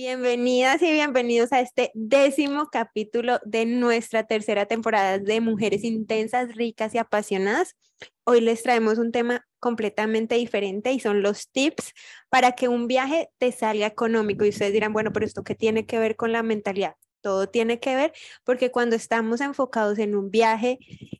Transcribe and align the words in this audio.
Bienvenidas 0.00 0.80
y 0.80 0.92
bienvenidos 0.92 1.52
a 1.52 1.58
este 1.58 1.90
décimo 1.92 2.68
capítulo 2.70 3.40
de 3.44 3.66
nuestra 3.66 4.22
tercera 4.22 4.66
temporada 4.66 5.18
de 5.18 5.40
Mujeres 5.40 5.82
Intensas, 5.82 6.54
Ricas 6.54 6.94
y 6.94 6.98
Apasionadas. 6.98 7.74
Hoy 8.22 8.40
les 8.40 8.62
traemos 8.62 8.98
un 8.98 9.10
tema 9.10 9.44
completamente 9.58 10.36
diferente 10.36 10.92
y 10.92 11.00
son 11.00 11.20
los 11.20 11.50
tips 11.50 11.94
para 12.28 12.52
que 12.52 12.68
un 12.68 12.86
viaje 12.86 13.30
te 13.38 13.50
salga 13.50 13.88
económico. 13.88 14.44
Y 14.44 14.50
ustedes 14.50 14.72
dirán, 14.72 14.92
bueno, 14.92 15.12
pero 15.12 15.26
esto 15.26 15.42
qué 15.42 15.56
tiene 15.56 15.84
que 15.84 15.98
ver 15.98 16.14
con 16.14 16.30
la 16.30 16.44
mentalidad? 16.44 16.94
Todo 17.20 17.48
tiene 17.48 17.80
que 17.80 17.96
ver 17.96 18.12
porque 18.44 18.70
cuando 18.70 18.94
estamos 18.94 19.40
enfocados 19.40 19.98
en 19.98 20.14
un 20.14 20.30
viaje 20.30 20.78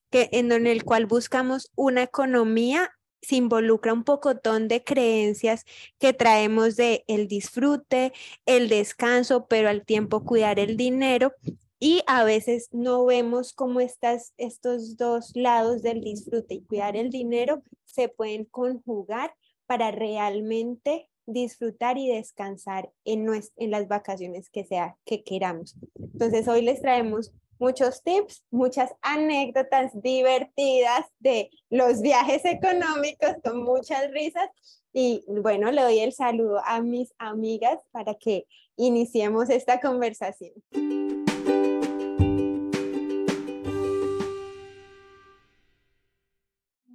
que, 0.09 0.29
en 0.31 0.53
el 0.69 0.85
cual 0.85 1.07
buscamos 1.07 1.73
una 1.75 2.05
economía 2.05 2.93
se 3.23 3.37
involucra 3.37 3.93
un 3.93 4.05
pocotón 4.05 4.69
de 4.69 4.85
creencias 4.85 5.65
que 5.99 6.13
traemos 6.13 6.77
de 6.77 7.05
el 7.09 7.29
disfrute, 7.29 8.13
el 8.47 8.69
descanso, 8.69 9.47
pero 9.47 9.69
al 9.69 9.85
tiempo 9.85 10.25
cuidar 10.25 10.59
el 10.59 10.77
dinero 10.77 11.33
y 11.81 12.03
a 12.07 12.25
veces 12.25 12.69
no 12.73 13.05
vemos 13.05 13.53
cómo 13.53 13.81
estas, 13.81 14.33
estos 14.37 14.97
dos 14.97 15.33
lados 15.35 15.83
del 15.83 16.01
disfrute 16.01 16.55
y 16.55 16.65
cuidar 16.65 16.97
el 16.97 17.11
dinero 17.11 17.63
se 17.85 18.09
pueden 18.09 18.45
conjugar 18.45 19.35
para 19.67 19.91
realmente 19.91 21.09
disfrutar 21.27 21.99
y 21.99 22.09
descansar 22.09 22.91
en, 23.05 23.29
en 23.57 23.71
las 23.71 23.87
vacaciones 23.87 24.49
que 24.51 24.65
sea 24.65 24.97
que 25.05 25.23
queramos. 25.23 25.77
Entonces 25.95 26.49
hoy 26.49 26.63
les 26.63 26.81
traemos 26.81 27.33
muchos 27.59 28.03
tips, 28.03 28.45
muchas 28.51 28.95
anécdotas 29.03 29.91
divertidas 30.01 31.05
de 31.19 31.51
los 31.71 32.01
viajes 32.01 32.45
económicos 32.45 33.35
con 33.43 33.63
muchas 33.63 34.11
risas. 34.13 34.49
Y 34.93 35.25
bueno, 35.29 35.71
le 35.71 35.83
doy 35.83 35.99
el 36.01 36.13
saludo 36.13 36.61
a 36.65 36.81
mis 36.81 37.13
amigas 37.19 37.79
para 37.91 38.15
que 38.15 38.47
iniciemos 38.77 39.51
esta 39.51 39.81
conversación. 39.81 40.53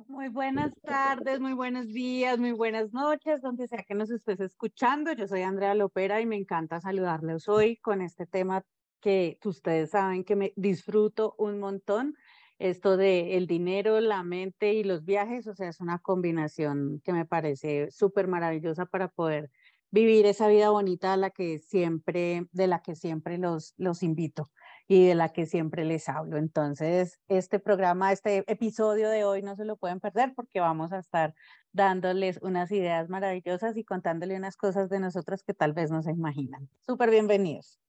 Muy 0.08 0.30
buenas 0.30 0.72
tardes, 0.82 1.42
muy 1.42 1.54
buenos 1.54 1.88
días, 1.88 2.40
muy 2.40 2.54
buenas 2.54 2.94
noches, 2.94 3.42
donde 3.42 3.68
sea 3.68 3.84
que 3.84 3.94
nos 3.94 4.10
estés 4.10 4.40
escuchando. 4.40 5.12
Yo 5.12 5.28
soy 5.28 5.42
Andrea 5.42 5.76
Lopera 5.76 6.22
y 6.22 6.26
me 6.26 6.38
encanta 6.38 6.80
saludarles 6.80 7.50
hoy 7.50 7.76
con 7.78 8.02
este 8.02 8.26
tema 8.26 8.64
que 9.04 9.38
ustedes 9.44 9.92
saben 9.92 10.24
que 10.24 10.36
me 10.38 10.54
disfruto 10.56 11.36
un 11.38 11.60
montón. 11.60 12.16
Esto 12.58 12.96
de 12.96 13.36
el 13.36 13.48
dinero, 13.48 14.00
la 14.00 14.24
mente 14.24 14.74
y 14.74 14.84
los 14.84 15.04
viajes, 15.04 15.46
o 15.48 15.54
sea, 15.56 15.68
es 15.68 15.82
una 15.82 16.00
combinación 16.00 17.02
que 17.04 17.12
me 17.12 17.26
parece 17.26 17.92
súper 17.92 18.28
maravillosa 18.28 18.86
para 18.86 19.10
poder 19.10 19.52
vivir 19.92 20.26
esa 20.26 20.48
vida 20.48 20.70
bonita 20.70 21.14
a 21.14 21.18
la 21.18 21.30
que 21.30 21.60
siempre, 21.60 22.48
de 22.52 22.68
la 22.68 22.82
que 22.82 22.96
siempre 22.96 23.38
los, 23.38 23.74
los 23.78 24.02
invito 24.02 24.50
y 24.88 25.06
de 25.06 25.16
la 25.16 25.30
que 25.30 25.46
siempre 25.46 25.84
les 25.84 26.08
hablo. 26.08 26.38
Entonces, 26.38 27.20
este 27.28 27.60
programa, 27.60 28.12
este 28.12 28.44
episodio 28.52 29.10
de 29.10 29.26
hoy 29.26 29.42
no 29.42 29.56
se 29.56 29.66
lo 29.66 29.76
pueden 29.76 30.00
perder 30.00 30.34
porque 30.34 30.62
vamos 30.62 30.94
a 30.94 31.00
estar 31.00 31.36
dándoles 31.74 32.40
unas 32.42 32.72
ideas 32.72 33.10
maravillosas 33.10 33.76
y 33.76 33.84
contándole 33.84 34.38
unas 34.38 34.56
cosas 34.56 34.90
de 34.90 35.00
nosotras 35.00 35.44
que 35.44 35.54
tal 35.54 35.74
vez 35.74 35.92
no 35.92 36.02
se 36.02 36.12
imaginan. 36.12 36.70
Súper 36.80 37.10
bienvenidos. 37.10 37.80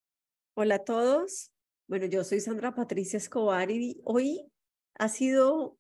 Hola 0.56 0.77
a 0.77 0.84
todos. 0.84 1.50
Bueno, 1.88 2.06
yo 2.06 2.22
soy 2.22 2.38
Sandra 2.38 2.77
Patricia 2.77 3.16
Escobar 3.16 3.72
y 3.72 4.00
hoy 4.05 4.52
ha 4.94 5.08
sido 5.08 5.77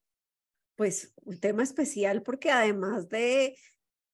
pues 0.74 1.14
un 1.22 1.38
tema 1.38 1.62
especial 1.62 2.24
porque 2.24 2.50
además 2.50 3.08
de 3.08 3.56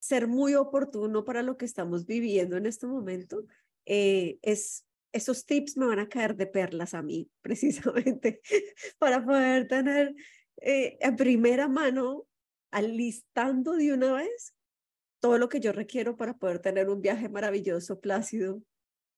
ser 0.01 0.27
muy 0.27 0.55
oportuno 0.57 1.25
para 1.25 1.43
lo 1.43 1.57
que 1.57 1.65
estamos 1.65 2.05
viviendo 2.05 2.59
en 2.59 2.67
este 2.67 2.87
momento, 2.87 3.47
eh, 3.87 4.39
es, 4.43 4.87
esos 5.13 5.47
tips 5.47 5.79
me 5.79 5.87
van 5.87 5.99
a 5.99 6.11
caer 6.11 6.37
de 6.37 6.47
perlas 6.47 6.93
a 6.93 7.01
mí 7.01 7.31
precisamente 7.41 8.43
para 8.99 9.25
poder 9.25 9.67
tener 9.67 10.15
eh, 10.59 10.99
en 11.01 11.17
primera 11.17 11.69
mano, 11.69 12.27
alistando 12.71 13.77
de 13.77 13.95
una 13.95 14.13
vez 14.13 14.55
todo 15.21 15.39
lo 15.39 15.49
que 15.49 15.61
yo 15.61 15.73
requiero 15.73 16.19
para 16.19 16.37
poder 16.37 16.59
tener 16.59 16.91
un 16.91 17.01
viaje 17.01 17.31
maravilloso, 17.31 17.99
plácido, 17.99 18.63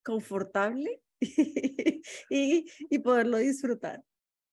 confortable 0.03 1.01
y, 2.29 2.65
y 2.89 2.99
poderlo 2.99 3.37
disfrutar. 3.37 4.03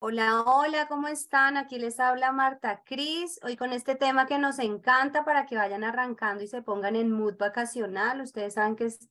Hola, 0.03 0.41
hola, 0.41 0.87
¿cómo 0.87 1.07
están? 1.07 1.57
Aquí 1.57 1.77
les 1.77 1.99
habla 1.99 2.31
Marta 2.31 2.81
Cris. 2.83 3.39
Hoy 3.43 3.55
con 3.55 3.71
este 3.71 3.93
tema 3.93 4.25
que 4.25 4.39
nos 4.39 4.57
encanta 4.57 5.23
para 5.23 5.45
que 5.45 5.55
vayan 5.55 5.83
arrancando 5.83 6.43
y 6.43 6.47
se 6.47 6.63
pongan 6.63 6.95
en 6.95 7.11
mood 7.11 7.37
vacacional. 7.37 8.19
Ustedes 8.21 8.55
saben 8.55 8.75
que 8.75 8.85
es 8.85 9.07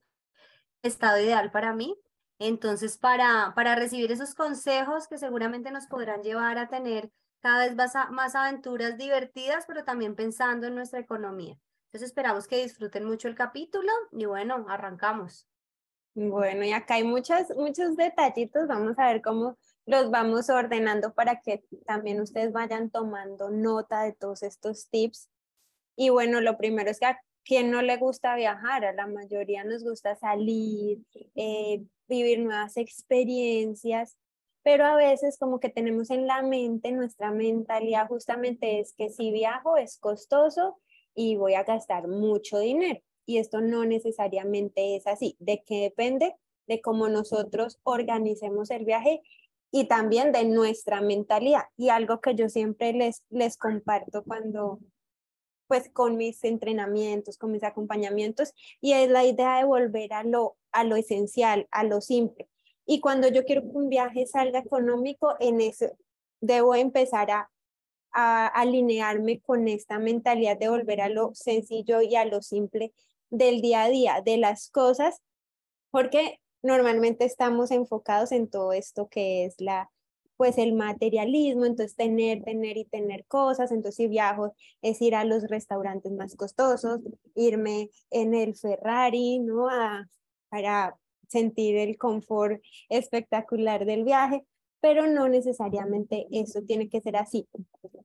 estado 0.83 1.21
ideal 1.21 1.53
para 1.53 1.75
mí. 1.75 1.97
Entonces, 2.41 2.99
para, 2.99 3.53
para 3.55 3.77
recibir 3.77 4.11
esos 4.11 4.35
consejos 4.35 5.07
que 5.07 5.19
seguramente 5.19 5.71
nos 5.71 5.87
podrán 5.87 6.23
llevar 6.23 6.59
a 6.59 6.69
tener 6.69 7.11
cada 7.41 7.67
vez 7.67 7.77
más, 7.77 7.95
más 8.11 8.35
aventuras 8.35 8.99
divertidas, 8.99 9.67
pero 9.67 9.85
también 9.85 10.17
pensando 10.17 10.67
en 10.67 10.75
nuestra 10.75 10.99
economía. 10.99 11.57
Entonces, 11.87 12.09
esperamos 12.09 12.49
que 12.49 12.63
disfruten 12.63 13.05
mucho 13.05 13.29
el 13.29 13.37
capítulo 13.37 13.93
y 14.11 14.25
bueno, 14.25 14.67
arrancamos. 14.69 15.47
Bueno, 16.15 16.65
y 16.65 16.73
acá 16.73 16.95
hay 16.95 17.05
muchos, 17.05 17.55
muchos 17.57 17.97
detallitos, 17.97 18.67
vamos 18.67 18.99
a 18.99 19.13
ver 19.13 19.23
cómo 19.23 19.57
los 19.87 20.11
vamos 20.11 20.51
ordenando 20.51 21.15
para 21.15 21.41
que 21.41 21.65
también 21.87 22.21
ustedes 22.21 22.53
vayan 22.53 22.91
tomando 22.91 23.51
nota 23.51 24.03
de 24.03 24.13
todos 24.13 24.43
estos 24.43 24.89
tips. 24.91 25.31
Y 25.97 26.11
bueno, 26.11 26.41
lo 26.41 26.57
primero 26.59 26.91
es 26.91 26.99
que 26.99 27.07
a 27.07 27.21
quien 27.45 27.71
no 27.71 27.83
le 27.83 27.97
gusta 27.97 28.35
viajar, 28.35 28.85
a 28.85 28.93
la 28.93 29.07
mayoría 29.07 29.65
nos 29.65 29.85
gusta 29.85 30.17
salir, 30.17 30.99
eh, 31.37 31.85
vivir 32.09 32.41
nuevas 32.41 32.77
experiencias, 32.77 34.17
pero 34.63 34.87
a 34.87 34.97
veces 34.97 35.39
como 35.39 35.61
que 35.61 35.71
tenemos 35.71 36.11
en 36.11 36.27
la 36.27 36.43
mente, 36.43 36.93
nuestra 36.93 37.31
mentalidad 37.31 38.09
justamente 38.09 38.81
es 38.81 38.95
que 38.95 39.11
si 39.11 39.31
viajo 39.31 39.77
es 39.77 39.99
costoso 39.99 40.81
y 41.15 41.37
voy 41.37 41.55
a 41.55 41.65
gastar 41.65 42.09
mucho 42.09 42.59
dinero 42.59 43.01
y 43.27 43.39
esto 43.39 43.61
no 43.61 43.85
necesariamente 43.85 44.97
es 44.97 45.07
así. 45.07 45.37
¿De 45.39 45.63
qué 45.65 45.83
depende? 45.83 46.35
De 46.67 46.81
cómo 46.81 47.09
nosotros 47.09 47.79
organicemos 47.85 48.71
el 48.71 48.85
viaje 48.85 49.23
y 49.71 49.85
también 49.87 50.33
de 50.33 50.45
nuestra 50.45 51.01
mentalidad. 51.01 51.65
Y 51.77 51.91
algo 51.91 52.21
que 52.21 52.35
yo 52.35 52.49
siempre 52.49 52.93
les, 52.93 53.23
les 53.31 53.57
comparto 53.57 54.25
cuando, 54.25 54.81
pues 55.69 55.89
con 55.91 56.17
mis 56.17 56.43
entrenamientos, 56.45 57.39
con 57.39 57.53
mis 57.53 57.63
acompañamientos, 57.63 58.53
y 58.81 58.93
es 58.93 59.09
la 59.09 59.25
idea 59.25 59.59
de 59.59 59.65
volver 59.65 60.13
a 60.13 60.25
lo, 60.25 60.57
a 60.73 60.85
lo 60.85 60.97
esencial, 60.97 61.69
a 61.71 61.85
lo 61.85 62.01
simple. 62.01 62.49
Y 62.87 63.01
cuando 63.01 63.29
yo 63.29 63.45
quiero 63.45 63.63
que 63.63 63.69
un 63.69 63.89
viaje 63.89 64.27
salga 64.27 64.59
económico, 64.59 65.37
en 65.39 65.61
eso 65.61 65.87
debo 66.41 66.75
empezar 66.75 67.31
a, 67.31 67.51
a 68.13 68.47
alinearme 68.49 69.41
con 69.41 69.69
esta 69.69 69.99
mentalidad 69.99 70.59
de 70.59 70.69
volver 70.69 71.01
a 71.01 71.09
lo 71.09 71.33
sencillo 71.35 72.01
y 72.03 72.17
a 72.17 72.25
lo 72.25 72.43
simple 72.43 72.93
del 73.31 73.61
día 73.61 73.85
a 73.85 73.89
día, 73.89 74.23
de 74.25 74.37
las 74.37 74.71
cosas, 74.71 75.21
porque 75.91 76.41
normalmente 76.63 77.25
estamos 77.25 77.71
enfocados 77.71 78.33
en 78.33 78.49
todo 78.49 78.73
esto 78.73 79.09
que 79.09 79.45
es 79.45 79.55
la 79.61 79.91
pues 80.37 80.57
el 80.57 80.73
materialismo, 80.73 81.67
entonces 81.67 81.97
tener, 81.97 82.43
tener 82.43 82.79
y 82.79 82.87
tener 82.87 83.27
cosas, 83.27 83.73
entonces 83.73 83.97
si 83.97 84.09
viajo 84.09 84.55
es 84.81 85.03
ir 85.03 85.15
a 85.15 85.25
los 85.25 85.43
restaurantes 85.43 86.13
más 86.13 86.35
costosos, 86.35 87.01
irme 87.35 87.91
en 88.11 88.33
el 88.33 88.57
Ferrari, 88.57 89.39
¿no? 89.39 89.69
A, 89.69 90.09
para 90.49 90.97
sentir 91.29 91.77
el 91.77 91.99
confort 91.99 92.63
espectacular 92.89 93.85
del 93.85 94.03
viaje, 94.03 94.47
pero 94.81 95.07
no 95.07 95.29
necesariamente 95.29 96.27
eso 96.31 96.63
tiene 96.63 96.89
que 96.89 97.03
ser 97.03 97.17
así. 97.17 97.47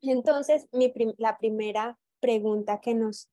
Entonces, 0.02 0.68
mi 0.74 0.94
la 1.18 1.38
primera 1.38 1.98
pregunta 2.20 2.82
que 2.82 2.96
nos 2.96 3.30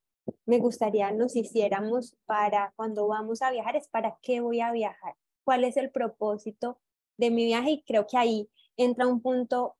me 0.46 0.58
gustaría 0.58 1.10
nos 1.12 1.36
hiciéramos 1.36 2.16
para 2.26 2.72
cuando 2.76 3.06
vamos 3.06 3.42
a 3.42 3.50
viajar, 3.50 3.76
es 3.76 3.88
para 3.88 4.18
qué 4.22 4.40
voy 4.40 4.60
a 4.60 4.72
viajar, 4.72 5.14
cuál 5.44 5.64
es 5.64 5.76
el 5.76 5.90
propósito 5.90 6.78
de 7.16 7.30
mi 7.30 7.44
viaje 7.44 7.70
y 7.70 7.82
creo 7.82 8.06
que 8.06 8.16
ahí 8.16 8.48
entra 8.76 9.06
un 9.06 9.20
punto 9.20 9.76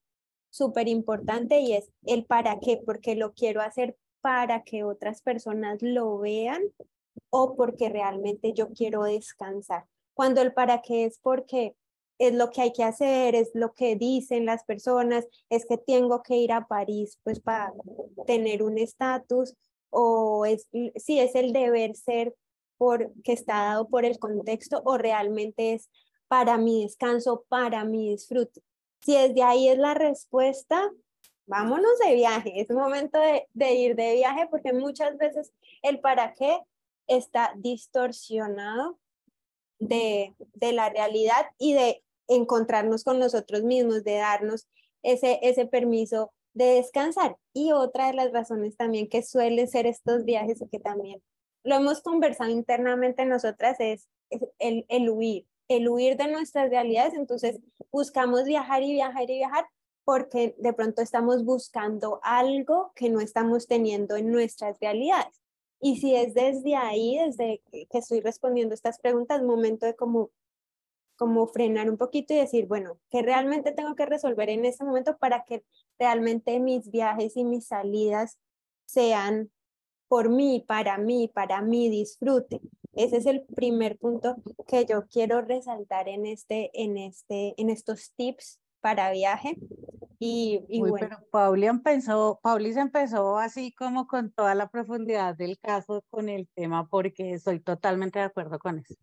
súper 0.51 0.89
importante 0.89 1.61
y 1.61 1.73
es 1.73 1.91
el 2.05 2.25
para 2.25 2.59
qué, 2.61 2.81
porque 2.85 3.15
lo 3.15 3.33
quiero 3.33 3.63
hacer 3.63 3.97
para 4.21 4.63
que 4.63 4.85
otras 4.85 5.23
personas 5.23 5.83
lo 5.83 6.19
vean 6.19 6.63
o 7.31 7.57
porque 7.57 7.89
realmente 7.89 8.53
yo 8.53 8.69
quiero 8.69 9.05
descansar. 9.05 9.87
Cuando 10.15 10.43
el 10.43 10.53
para 10.53 10.83
qué 10.83 11.07
es 11.07 11.19
porque 11.19 11.75
es 12.19 12.35
lo 12.35 12.51
que 12.51 12.61
hay 12.61 12.73
que 12.73 12.85
hacer, 12.85 13.35
es 13.35 13.51
lo 13.55 13.73
que 13.73 13.97
dicen 13.97 14.47
las 14.47 14.63
personas, 14.65 15.27
es 15.49 15.67
que 15.67 15.79
tengo 15.79 16.23
que 16.23 16.37
ir 16.37 16.53
a 16.53 16.67
París 16.67 17.19
pues 17.25 17.41
para 17.41 17.73
tener 18.27 18.63
un 18.63 18.79
estatus 18.79 19.57
o 19.93 20.47
es, 20.47 20.69
si 20.97 21.21
es 21.21 21.35
el 21.35 21.53
deber 21.53 21.95
ser 21.95 22.35
por, 22.79 23.13
que 23.23 23.33
está 23.33 23.65
dado 23.65 23.89
por 23.89 24.05
el 24.05 24.19
contexto 24.19 24.83
o 24.85 24.99
realmente 24.99 25.75
es 25.75 25.89
para 26.27 26.57
mi 26.57 26.83
descanso, 26.83 27.45
para 27.49 27.85
mi 27.85 28.11
disfrute. 28.11 28.63
Si 29.03 29.15
desde 29.15 29.43
ahí 29.43 29.69
es 29.69 29.79
la 29.79 29.95
respuesta, 29.95 30.91
vámonos 31.47 31.99
de 32.05 32.15
viaje. 32.15 32.61
Es 32.61 32.71
momento 32.71 33.19
de, 33.21 33.75
ir 33.75 33.95
de 33.95 34.15
viaje 34.15 34.49
porque 34.51 34.73
muchas 34.73 35.17
veces 35.19 35.53
el 35.83 36.01
para 36.01 36.33
qué 36.33 36.61
está 37.07 37.53
distorsionado 37.57 38.99
de, 39.79 40.35
la 40.61 40.89
realidad 40.89 41.47
y 41.59 41.75
de 41.75 42.03
encontrarnos 42.29 43.05
con 43.05 43.19
nosotros 43.19 43.63
mismos, 43.63 44.05
de 44.05 44.17
darnos 44.17 44.67
ese 45.03 45.67
permiso 45.67 46.33
de 46.55 46.75
descansar. 46.75 47.37
Y 47.53 47.73
otra 47.73 48.09
de 48.09 48.15
las 48.15 48.33
razones 48.33 48.77
también 48.77 49.09
que 49.09 49.23
suelen 49.23 49.69
ser 49.69 49.87
estos 49.87 50.25
viajes 50.25 50.61
y 50.61 50.69
que 50.69 50.79
también 50.79 51.23
lo 51.65 51.77
hemos 51.77 52.03
conversado 52.03 52.51
internamente 52.51 53.25
nosotras 53.25 53.77
es, 53.79 54.09
el, 54.59 54.85
el 54.89 55.11
huir, 55.11 55.47
el 55.69 55.89
huir 55.89 56.17
de 56.17 56.29
nuestras 56.29 56.71
realidades. 56.71 57.15
Entonces 57.15 57.61
buscamos 57.91 58.45
viajar 58.45 58.83
y 58.83 58.93
viajar 58.93 59.31
y 59.31 59.35
viajar 59.35 59.67
porque 60.05 60.55
de 60.59 60.73
pronto 60.73 61.03
estamos 61.03 61.45
buscando 61.45 62.21
algo 62.23 62.93
que 62.95 63.09
no 63.09 63.21
estamos 63.21 63.67
teniendo 63.67 64.17
en 64.17 64.33
nuestras 64.33 64.79
realidades. 64.81 65.41
Y 65.81 65.97
si 65.97 66.15
es 66.15 66.35
desde 66.35 66.77
ahí, 66.77 67.19
desde 67.19 67.61
que 67.71 67.99
estoy 67.99 68.21
respondiendo 68.21 68.75
estas 68.75 68.99
preguntas, 68.99 69.43
momento 69.43 69.87
de 69.87 69.95
como, 69.95 70.31
como 71.17 71.47
frenar 71.47 71.91
un 71.91 71.99
poquito 71.99 72.35
y 72.35 72.39
decir, 72.39 72.67
bueno, 72.67 72.99
¿qué 73.11 73.23
realmente 73.23 73.73
tengo 73.73 73.95
que 73.95 74.07
resolver 74.07 74.49
en 74.51 74.65
este 74.65 74.85
momento 74.85 75.17
para 75.19 75.45
que 75.45 75.65
realmente 75.99 76.59
mis 76.61 76.91
viajes 76.91 77.37
y 77.37 77.45
mis 77.45 77.67
salidas 77.67 78.39
sean 78.87 79.51
por 80.09 80.29
mí, 80.29 80.63
para 80.69 80.99
mí, 80.99 81.29
para 81.29 81.63
mí 81.63 81.89
disfrute. 81.89 82.61
Ese 82.93 83.17
es 83.17 83.25
el 83.25 83.45
primer 83.45 83.97
punto 83.97 84.37
que 84.67 84.85
yo 84.85 85.07
quiero 85.07 85.41
resaltar 85.41 86.07
en, 86.07 86.27
este, 86.27 86.71
en, 86.75 86.99
este, 86.99 87.55
en 87.57 87.71
estos 87.71 88.13
tips 88.15 88.61
para 88.83 89.11
viaje. 89.11 89.57
Y, 90.19 90.65
y 90.69 90.81
bueno. 90.81 90.97
Pero 91.01 91.29
Pauli 91.31 91.67
empezó, 91.67 92.39
Pauli 92.43 92.75
se 92.75 92.81
empezó 92.81 93.39
así 93.39 93.73
como 93.73 94.07
con 94.07 94.31
toda 94.31 94.55
la 94.55 94.69
profundidad 94.69 95.35
del 95.35 95.59
caso 95.59 96.05
con 96.11 96.29
el 96.29 96.49
tema, 96.55 96.87
porque 96.87 97.33
estoy 97.33 97.59
totalmente 97.61 98.19
de 98.19 98.27
acuerdo 98.27 98.59
con 98.59 98.79
eso. 98.79 98.95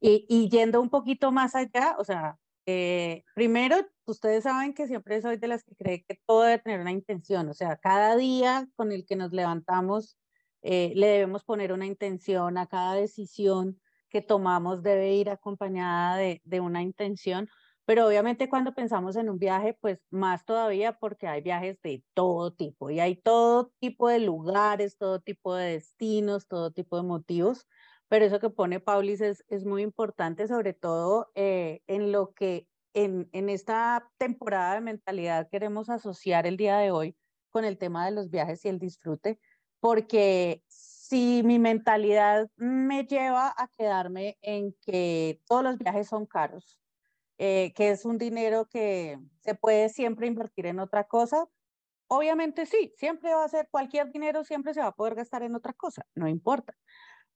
Y, 0.00 0.24
y 0.28 0.48
yendo 0.48 0.80
un 0.80 0.88
poquito 0.88 1.32
más 1.32 1.54
allá, 1.54 1.96
o 1.98 2.04
sea, 2.04 2.38
eh, 2.66 3.24
primero, 3.34 3.76
ustedes 4.06 4.44
saben 4.44 4.72
que 4.72 4.86
siempre 4.86 5.20
soy 5.20 5.36
de 5.36 5.48
las 5.48 5.64
que 5.64 5.74
cree 5.74 6.04
que 6.04 6.18
todo 6.24 6.44
debe 6.44 6.60
tener 6.60 6.80
una 6.80 6.92
intención, 6.92 7.48
o 7.48 7.54
sea, 7.54 7.76
cada 7.76 8.16
día 8.16 8.66
con 8.76 8.90
el 8.92 9.04
que 9.04 9.16
nos 9.16 9.32
levantamos 9.32 10.16
eh, 10.62 10.92
le 10.94 11.08
debemos 11.08 11.44
poner 11.44 11.74
una 11.74 11.84
intención 11.84 12.56
a 12.56 12.66
cada 12.66 12.94
decisión 12.94 13.78
que 14.08 14.22
tomamos 14.22 14.82
debe 14.82 15.14
ir 15.14 15.28
acompañada 15.28 16.16
de, 16.16 16.40
de 16.44 16.60
una 16.60 16.80
intención, 16.80 17.48
pero 17.86 18.06
obviamente 18.06 18.48
cuando 18.48 18.74
pensamos 18.74 19.16
en 19.16 19.28
un 19.28 19.38
viaje, 19.38 19.74
pues 19.80 20.00
más 20.10 20.44
todavía 20.44 20.98
porque 20.98 21.26
hay 21.26 21.42
viajes 21.42 21.80
de 21.82 22.02
todo 22.14 22.54
tipo 22.54 22.90
y 22.90 23.00
hay 23.00 23.16
todo 23.16 23.72
tipo 23.78 24.08
de 24.08 24.20
lugares, 24.20 24.96
todo 24.96 25.20
tipo 25.20 25.54
de 25.54 25.72
destinos, 25.72 26.48
todo 26.48 26.72
tipo 26.72 26.96
de 26.96 27.02
motivos. 27.02 27.66
Pero 28.08 28.24
eso 28.24 28.40
que 28.40 28.50
pone 28.50 28.80
Paulis 28.80 29.20
es, 29.20 29.44
es 29.48 29.64
muy 29.64 29.82
importante, 29.82 30.46
sobre 30.48 30.72
todo 30.74 31.30
eh, 31.34 31.82
en 31.86 32.12
lo 32.12 32.32
que 32.32 32.68
en, 32.94 33.28
en 33.32 33.48
esta 33.50 34.10
temporada 34.18 34.74
de 34.74 34.80
mentalidad 34.80 35.48
queremos 35.50 35.90
asociar 35.90 36.46
el 36.46 36.56
día 36.56 36.78
de 36.78 36.90
hoy 36.90 37.16
con 37.50 37.64
el 37.64 37.78
tema 37.78 38.04
de 38.06 38.12
los 38.12 38.30
viajes 38.30 38.64
y 38.64 38.68
el 38.68 38.78
disfrute, 38.78 39.40
porque 39.80 40.62
si 40.68 41.42
mi 41.44 41.58
mentalidad 41.58 42.48
me 42.56 43.04
lleva 43.04 43.54
a 43.56 43.68
quedarme 43.68 44.38
en 44.42 44.74
que 44.80 45.40
todos 45.46 45.62
los 45.62 45.78
viajes 45.78 46.08
son 46.08 46.26
caros, 46.26 46.78
eh, 47.38 47.72
que 47.74 47.90
es 47.90 48.04
un 48.04 48.18
dinero 48.18 48.66
que 48.66 49.18
se 49.40 49.54
puede 49.54 49.88
siempre 49.88 50.26
invertir 50.26 50.66
en 50.66 50.78
otra 50.78 51.04
cosa. 51.04 51.46
Obviamente 52.08 52.66
sí, 52.66 52.92
siempre 52.96 53.34
va 53.34 53.44
a 53.44 53.48
ser 53.48 53.68
cualquier 53.70 54.12
dinero, 54.12 54.44
siempre 54.44 54.74
se 54.74 54.80
va 54.80 54.88
a 54.88 54.94
poder 54.94 55.14
gastar 55.16 55.42
en 55.42 55.54
otra 55.54 55.72
cosa, 55.72 56.06
no 56.14 56.28
importa. 56.28 56.74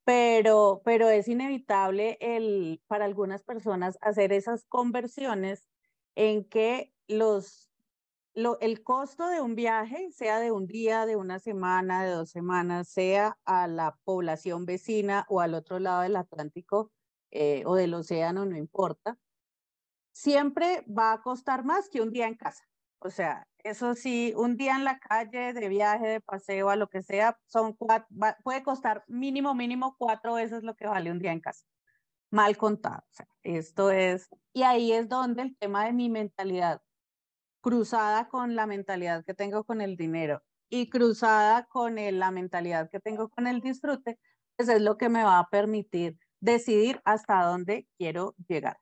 Pero, 0.05 0.83
pero 0.85 1.09
es 1.09 1.29
inevitable 1.29 2.17
el, 2.21 2.83
para 2.87 3.05
algunas 3.05 3.43
personas 3.43 3.99
hacer 4.01 4.33
esas 4.33 4.65
conversiones 4.67 5.69
en 6.15 6.45
que 6.45 6.95
los, 7.09 7.71
lo, 8.35 8.59
el 8.61 8.83
costo 8.83 9.29
de 9.29 9.41
un 9.41 9.55
viaje, 9.55 10.11
sea 10.13 10.41
de 10.41 10.53
un 10.53 10.67
día, 10.67 11.07
de 11.07 11.17
una 11.17 11.39
semana, 11.39 12.05
de 12.05 12.13
dos 12.13 12.31
semanas, 12.31 12.89
sea 12.89 13.39
a 13.45 13.67
la 13.69 13.99
población 14.05 14.65
vecina 14.65 15.27
o 15.29 15.41
al 15.41 15.55
otro 15.55 15.79
lado 15.79 16.03
del 16.03 16.17
Atlántico 16.17 16.93
eh, 17.31 17.63
o 17.67 17.75
del 17.75 17.95
océano, 17.95 18.47
no 18.47 18.57
importa, 18.57 19.19
siempre 20.19 20.85
va 20.89 21.13
a 21.13 21.23
costar 21.23 21.65
más 21.65 21.89
que 21.89 22.01
un 22.01 22.11
día 22.11 22.27
en 22.27 22.35
casa. 22.35 22.65
O 22.99 23.09
sea, 23.09 23.47
eso 23.63 23.95
sí, 23.95 24.35
un 24.37 24.57
día 24.57 24.75
en 24.75 24.83
la 24.83 24.99
calle, 24.99 25.53
de 25.53 25.69
viaje, 25.69 26.09
de 26.09 26.21
paseo, 26.21 26.71
a 26.71 26.77
lo 26.77 26.89
que 26.89 27.03
sea, 27.05 27.39
son 27.47 27.77
puede 28.43 28.63
costar 28.65 29.05
mínimo, 29.07 29.55
mínimo 29.55 29.95
cuatro 29.97 30.35
veces 30.35 30.65
lo 30.65 30.75
que 30.75 30.89
vale 30.89 31.13
un 31.13 31.21
día 31.21 31.31
en 31.31 31.41
casa. 31.41 31.65
Mal 32.33 32.57
contado. 32.57 33.05
Esto 33.45 33.93
es, 33.93 34.29
y 34.53 34.65
ahí 34.65 34.93
es 34.93 35.09
donde 35.09 35.43
el 35.43 35.57
tema 35.57 35.85
de 35.85 35.93
mi 35.93 36.11
mentalidad, 36.11 36.83
cruzada 37.61 38.29
con 38.29 38.57
la 38.57 38.67
mentalidad 38.67 39.25
que 39.25 39.35
tengo 39.35 39.63
con 39.63 39.81
el 39.81 39.97
dinero 39.97 40.43
y 40.69 40.91
cruzada 40.91 41.67
con 41.67 41.95
la 41.95 42.31
mentalidad 42.33 42.91
que 42.91 42.99
tengo 42.99 43.29
con 43.29 43.47
el 43.47 43.61
disfrute, 43.61 44.19
pues 44.57 44.69
es 44.69 44.83
lo 44.83 44.99
que 44.99 45.09
me 45.09 45.23
va 45.23 45.39
a 45.39 45.49
permitir 45.49 46.19
decidir 46.41 47.01
hasta 47.05 47.45
dónde 47.45 47.87
quiero 47.97 48.35
llegar. 48.49 48.79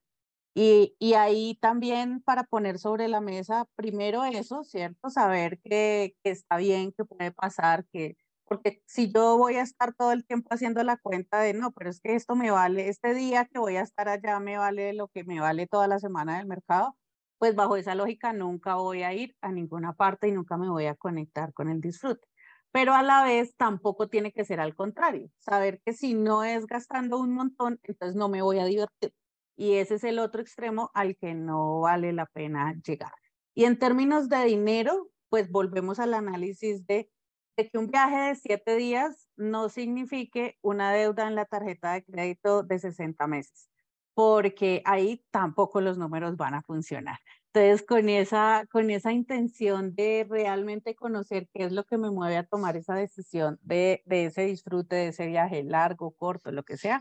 Y, 0.59 0.95
ahí 1.15 1.59
también 1.61 2.23
para 2.23 2.45
poner 2.45 2.79
sobre 2.79 3.09
la 3.09 3.21
mesa, 3.21 3.67
primero 3.77 4.25
eso, 4.25 4.65
¿cierto? 4.65 5.11
Saber 5.11 5.61
que, 5.61 6.17
que, 6.25 6.31
está 6.31 6.57
bien, 6.57 6.93
que 6.93 7.05
puede 7.05 7.31
pasar, 7.31 7.85
que, 7.93 8.17
porque 8.47 8.83
si 8.87 9.13
yo 9.13 9.37
voy 9.37 9.57
a 9.57 9.63
estar 9.63 9.93
todo 9.95 10.13
el 10.13 10.25
tiempo 10.27 10.49
haciendo 10.55 10.83
la 10.83 10.97
cuenta 10.97 11.41
de, 11.41 11.53
no, 11.53 11.73
pero 11.73 11.91
es 11.91 12.01
que 12.01 12.15
esto 12.15 12.37
me 12.37 12.51
vale, 12.51 12.89
este 12.89 13.13
día 13.13 13.45
que 13.45 13.59
voy 13.59 13.77
a 13.77 13.83
estar 13.83 14.09
allá 14.09 14.41
me 14.41 14.57
vale 14.57 14.95
lo 14.95 15.09
que 15.09 15.25
me 15.25 15.41
vale 15.41 15.67
toda 15.67 15.89
la 15.89 15.99
semana 15.99 16.39
del 16.39 16.47
mercado, 16.47 16.97
pues 17.39 17.55
bajo 17.55 17.77
esa 17.77 17.95
lógica 17.95 18.33
nunca 18.33 18.77
voy 18.77 19.03
a 19.03 19.13
ir 19.13 19.37
a 19.43 19.53
ninguna 19.53 19.93
parte 19.93 20.29
y 20.29 20.33
nunca 20.33 20.57
me 20.57 20.71
voy 20.71 20.87
a 20.87 20.95
conectar 20.95 21.53
con 21.53 21.69
el 21.69 21.83
disfrute. 21.83 22.27
Pero 22.73 22.95
a 22.95 23.03
la 23.03 23.25
vez 23.25 23.55
tampoco 23.57 24.09
tiene 24.09 24.33
que 24.33 24.45
ser 24.47 24.61
al 24.61 24.75
contrario, 24.75 25.31
saber 25.39 25.83
que 25.85 25.93
si 25.93 26.15
no 26.15 26.45
es 26.45 26.67
gastando 26.67 27.19
un 27.19 27.35
montón, 27.35 27.79
entonces 27.83 28.17
no 28.17 28.31
me 28.31 28.41
voy 28.43 28.59
a 28.59 28.65
divertir 28.65 29.13
y 29.57 29.75
ese 29.75 29.95
es 29.95 30.05
el 30.05 30.19
otro 30.19 30.43
extremo 30.43 30.91
al 30.95 31.17
que 31.17 31.35
no 31.35 31.81
vale 31.81 32.13
la 32.13 32.27
pena 32.27 32.75
llegar. 32.85 33.13
Y 33.55 33.65
en 33.65 33.79
términos 33.79 34.29
de 34.29 34.45
dinero, 34.45 35.11
pues 35.31 35.51
volvemos 35.51 35.99
al 35.99 36.15
análisis 36.15 36.87
de, 36.87 37.11
que 37.57 37.79
un 37.79 37.87
viaje 37.87 38.17
de 38.17 38.35
siete 38.35 38.77
días 38.77 39.29
no 39.37 39.71
signifique 39.71 40.59
una 40.61 40.93
deuda 40.93 41.27
en 41.27 41.35
la 41.35 41.47
tarjeta 41.47 41.95
de 41.95 42.05
crédito 42.05 42.63
de 42.63 42.79
60 42.79 43.27
meses, 43.27 43.71
porque 44.13 44.83
ahí 44.85 45.25
tampoco 45.31 45.81
los 45.81 45.97
números 45.97 46.37
van 46.37 46.53
a 46.53 46.63
funcionar. 46.63 47.19
Entonces, 47.55 47.87
con 47.87 48.11
esa, 48.11 48.67
con 48.71 48.91
esa 48.91 49.13
intención 49.13 49.95
de 49.95 50.27
realmente 50.29 50.95
conocer 50.95 51.49
qué 51.55 51.65
es 51.65 51.73
lo 51.73 51.85
que 51.85 51.97
me 51.97 52.11
mueve 52.11 52.37
a 52.37 52.45
tomar 52.47 52.77
esa 52.77 52.95
decisión 52.95 53.59
de, 53.63 54.03
de 54.05 54.27
ese 54.27 54.43
disfrute, 54.43 54.97
de 54.97 55.09
ese 55.09 55.27
viaje 55.27 55.65
largo, 55.65 56.11
corto, 56.11 56.53
lo 56.53 56.63
que 56.65 56.77
sea, 56.77 57.01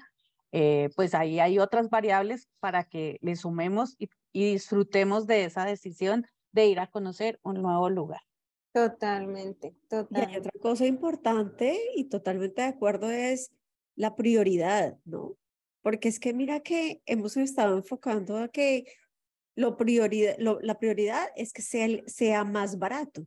eh, 0.51 0.89
pues 0.95 1.13
ahí 1.13 1.39
hay 1.39 1.59
otras 1.59 1.89
variables 1.89 2.49
para 2.59 2.83
que 2.83 3.17
le 3.21 3.35
sumemos 3.35 3.95
y, 3.97 4.09
disfrutemos 4.33 5.27
de 5.27 5.45
esa 5.45 5.63
decisión 5.65 6.27
de 6.51 6.67
ir 6.67 6.79
a 6.79 6.87
conocer 6.87 7.39
un 7.43 7.61
nuevo 7.61 7.89
lugar. 7.89 8.21
Totalmente, 8.73 9.73
totalmente. 9.87 10.33
Y 10.33 10.37
otra 10.37 10.51
cosa 10.61 10.85
importante 10.85 11.79
y 11.95 12.05
totalmente 12.05 12.61
de 12.61 12.67
acuerdo 12.67 13.09
es 13.09 13.51
la 13.95 14.15
prioridad, 14.15 14.97
¿no? 15.05 15.37
Porque 15.81 16.09
es 16.09 16.19
que 16.19 16.33
mira 16.33 16.59
que 16.59 17.01
hemos 17.05 17.37
estado 17.37 17.77
enfocando 17.77 18.37
a 18.37 18.49
que 18.49 18.85
lo 19.55 19.77
prioridad, 19.77 20.35
la 20.37 20.79
prioridad 20.79 21.27
es 21.37 21.53
que 21.53 21.61
sea, 21.61 21.87
sea 22.05 22.43
más 22.43 22.77
barato, 22.77 23.25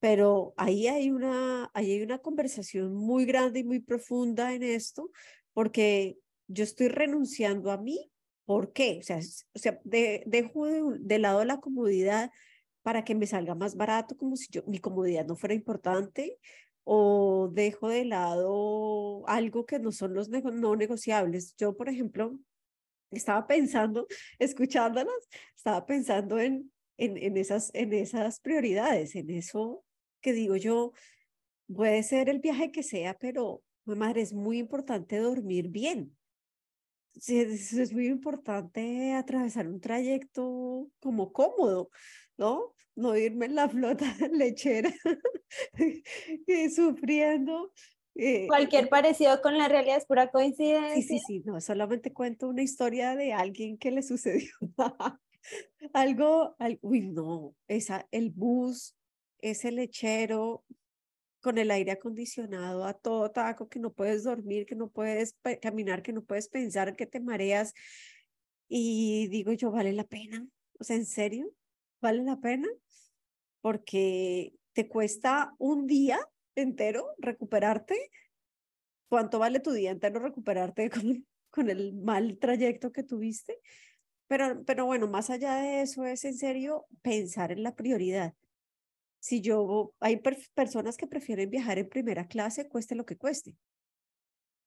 pero 0.00 0.52
ahí 0.56 0.88
hay, 0.88 1.12
una, 1.12 1.70
ahí 1.74 1.92
hay 1.92 2.02
una 2.02 2.18
conversación 2.18 2.92
muy 2.92 3.24
grande 3.24 3.60
y 3.60 3.64
muy 3.64 3.78
profunda 3.78 4.52
en 4.52 4.64
esto, 4.64 5.10
porque 5.52 6.18
yo 6.52 6.64
estoy 6.64 6.88
renunciando 6.88 7.70
a 7.70 7.78
mí, 7.78 8.10
¿por 8.44 8.72
qué? 8.72 8.98
O 9.00 9.02
sea, 9.02 9.18
o 9.54 9.58
sea 9.58 9.80
dejo 9.84 10.66
de, 10.66 11.18
lado 11.18 11.44
la 11.44 11.60
comodidad 11.60 12.30
para 12.82 13.04
que 13.04 13.14
me 13.14 13.26
salga 13.26 13.54
más 13.54 13.76
barato, 13.76 14.16
como 14.16 14.36
si 14.36 14.48
yo, 14.50 14.62
mi 14.66 14.78
comodidad 14.78 15.26
no 15.26 15.36
fuera 15.36 15.54
importante, 15.54 16.38
o 16.84 17.48
dejo 17.52 17.88
de 17.88 18.04
lado 18.04 19.26
algo 19.28 19.66
que 19.66 19.78
no 19.78 19.92
son 19.92 20.14
los 20.14 20.28
no 20.28 20.76
negociables. 20.76 21.54
Yo, 21.56 21.76
por 21.76 21.88
ejemplo, 21.88 22.38
estaba 23.10 23.46
pensando, 23.46 24.06
escuchándolas, 24.38 25.14
estaba 25.56 25.86
pensando 25.86 26.38
en, 26.38 26.72
en, 26.98 27.16
en, 27.16 27.36
esas, 27.36 27.70
en 27.74 27.92
esas 27.92 28.40
prioridades, 28.40 29.14
en 29.14 29.30
eso 29.30 29.84
que 30.20 30.32
digo 30.32 30.56
yo, 30.56 30.92
puede 31.74 32.02
ser 32.02 32.28
el 32.28 32.40
viaje 32.40 32.72
que 32.72 32.82
sea, 32.82 33.16
pero, 33.18 33.62
madre, 33.84 34.22
es 34.22 34.32
muy 34.32 34.58
importante 34.58 35.18
dormir 35.18 35.68
bien 35.68 36.16
sí, 37.20 37.40
es, 37.40 37.92
muy 37.92 38.06
importante 38.06 39.12
atravesar 39.14 39.68
un 39.68 39.80
trayecto 39.80 40.88
como 41.00 41.32
cómodo, 41.32 41.90
¿no? 42.36 42.74
No 42.94 43.16
irme 43.16 43.46
en 43.46 43.54
la 43.54 43.68
flota 43.68 44.04
lechera 44.32 44.92
sufriendo 46.74 47.72
Eh, 48.14 48.46
Cualquier 48.46 48.88
parecido 48.90 49.40
con 49.40 49.56
la 49.56 49.68
realidad 49.68 49.96
es 49.96 50.04
pura 50.04 50.30
coincidencia. 50.30 50.94
Sí, 50.94 51.02
sí, 51.02 51.18
sí, 51.26 51.42
no, 51.46 51.60
solamente 51.60 52.12
cuento 52.12 52.48
una 52.48 52.62
historia 52.62 53.16
de 53.16 53.32
alguien 53.32 53.78
que 53.78 53.90
le 53.90 54.02
sucedió 54.02 54.50
algo, 55.94 56.54
al- 56.58 56.78
uy, 56.82 57.00
no, 57.00 57.54
esa, 57.68 58.06
el 58.10 58.30
bus, 58.30 58.94
ese 59.38 59.72
lechero 59.72 60.64
con 61.42 61.58
el 61.58 61.70
aire 61.72 61.92
acondicionado 61.92 62.84
a 62.86 62.94
todo 62.94 63.30
taco, 63.32 63.68
que 63.68 63.80
no 63.80 63.92
puedes 63.92 64.22
dormir, 64.22 64.64
que 64.64 64.76
no 64.76 64.88
puedes 64.88 65.36
caminar, 65.60 66.02
que 66.02 66.12
no 66.12 66.22
puedes 66.22 66.48
pensar, 66.48 66.96
que 66.96 67.04
te 67.04 67.20
mareas. 67.20 67.74
Y 68.68 69.26
digo 69.28 69.52
yo, 69.52 69.72
¿vale 69.72 69.92
la 69.92 70.04
pena? 70.04 70.46
O 70.78 70.84
sea, 70.84 70.96
¿en 70.96 71.04
serio? 71.04 71.52
¿Vale 72.00 72.22
la 72.22 72.40
pena? 72.40 72.68
Porque 73.60 74.54
te 74.72 74.88
cuesta 74.88 75.54
un 75.58 75.86
día 75.86 76.20
entero 76.54 77.08
recuperarte. 77.18 78.10
¿Cuánto 79.08 79.40
vale 79.40 79.60
tu 79.60 79.72
día 79.72 79.90
entero 79.90 80.20
recuperarte 80.20 80.90
con, 80.90 81.26
con 81.50 81.70
el 81.70 81.92
mal 81.92 82.38
trayecto 82.38 82.92
que 82.92 83.02
tuviste? 83.02 83.58
Pero, 84.28 84.64
pero 84.64 84.86
bueno, 84.86 85.08
más 85.08 85.28
allá 85.28 85.56
de 85.56 85.82
eso 85.82 86.06
es 86.06 86.24
en 86.24 86.34
serio 86.38 86.86
pensar 87.02 87.50
en 87.50 87.64
la 87.64 87.74
prioridad. 87.74 88.34
Si 89.26 89.40
yo, 89.40 89.94
hay 90.00 90.16
per- 90.18 90.38
personas 90.54 90.96
que 90.98 91.06
prefieren 91.06 91.48
viajar 91.50 91.78
en 91.78 91.88
primera 91.88 92.26
clase, 92.28 92.68
cueste 92.68 92.94
lo 92.96 93.06
que 93.06 93.16
cueste. 93.16 93.56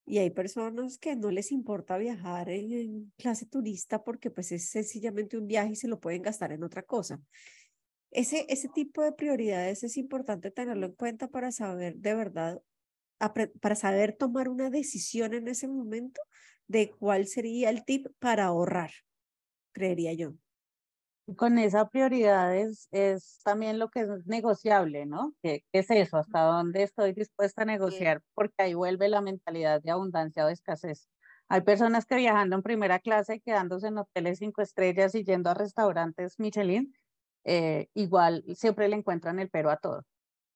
Y 0.04 0.18
hay 0.18 0.30
personas 0.30 0.98
que 0.98 1.16
no 1.16 1.30
les 1.30 1.50
importa 1.50 1.98
viajar 1.98 2.48
en, 2.48 2.72
en 2.72 3.12
clase 3.18 3.46
turista 3.46 4.04
porque 4.04 4.30
pues 4.30 4.52
es 4.52 4.68
sencillamente 4.70 5.36
un 5.36 5.48
viaje 5.48 5.72
y 5.72 5.76
se 5.76 5.88
lo 5.88 5.98
pueden 6.00 6.22
gastar 6.22 6.52
en 6.52 6.62
otra 6.62 6.82
cosa. 6.82 7.20
Ese, 8.10 8.46
ese 8.48 8.68
tipo 8.68 9.02
de 9.02 9.12
prioridades 9.12 9.84
es 9.84 9.96
importante 9.96 10.50
tenerlo 10.50 10.86
en 10.86 10.94
cuenta 10.94 11.28
para 11.28 11.52
saber 11.52 11.96
de 11.96 12.14
verdad, 12.14 12.62
para 13.60 13.74
saber 13.76 14.16
tomar 14.16 14.48
una 14.48 14.70
decisión 14.70 15.34
en 15.34 15.48
ese 15.48 15.68
momento 15.68 16.20
de 16.68 16.90
cuál 16.90 17.26
sería 17.26 17.70
el 17.70 17.84
tip 17.84 18.06
para 18.18 18.46
ahorrar, 18.46 18.90
creería 19.72 20.12
yo. 20.14 20.34
Con 21.36 21.58
esa 21.58 21.88
prioridad 21.88 22.54
es, 22.56 22.86
es 22.92 23.40
también 23.44 23.80
lo 23.80 23.88
que 23.90 24.00
es 24.00 24.08
negociable, 24.26 25.06
¿no? 25.06 25.34
¿Qué, 25.42 25.64
qué 25.72 25.80
es 25.80 25.90
eso? 25.90 26.18
¿Hasta 26.18 26.42
dónde 26.42 26.84
estoy 26.84 27.12
dispuesta 27.14 27.62
a 27.62 27.64
negociar? 27.64 28.22
Porque 28.34 28.54
ahí 28.62 28.74
vuelve 28.74 29.08
la 29.08 29.20
mentalidad 29.20 29.82
de 29.82 29.90
abundancia 29.90 30.44
o 30.44 30.46
de 30.46 30.52
escasez. 30.52 31.08
Hay 31.48 31.62
personas 31.62 32.06
que 32.06 32.14
viajando 32.16 32.54
en 32.54 32.62
primera 32.62 33.00
clase, 33.00 33.40
quedándose 33.40 33.88
en 33.88 33.98
hoteles 33.98 34.38
cinco 34.38 34.62
estrellas 34.62 35.16
y 35.16 35.24
yendo 35.24 35.50
a 35.50 35.54
restaurantes 35.54 36.38
Michelin, 36.38 36.94
eh, 37.44 37.88
igual 37.94 38.44
siempre 38.54 38.88
le 38.88 38.96
encuentran 38.96 39.40
el 39.40 39.50
pero 39.50 39.70
a 39.70 39.78
todo, 39.78 40.04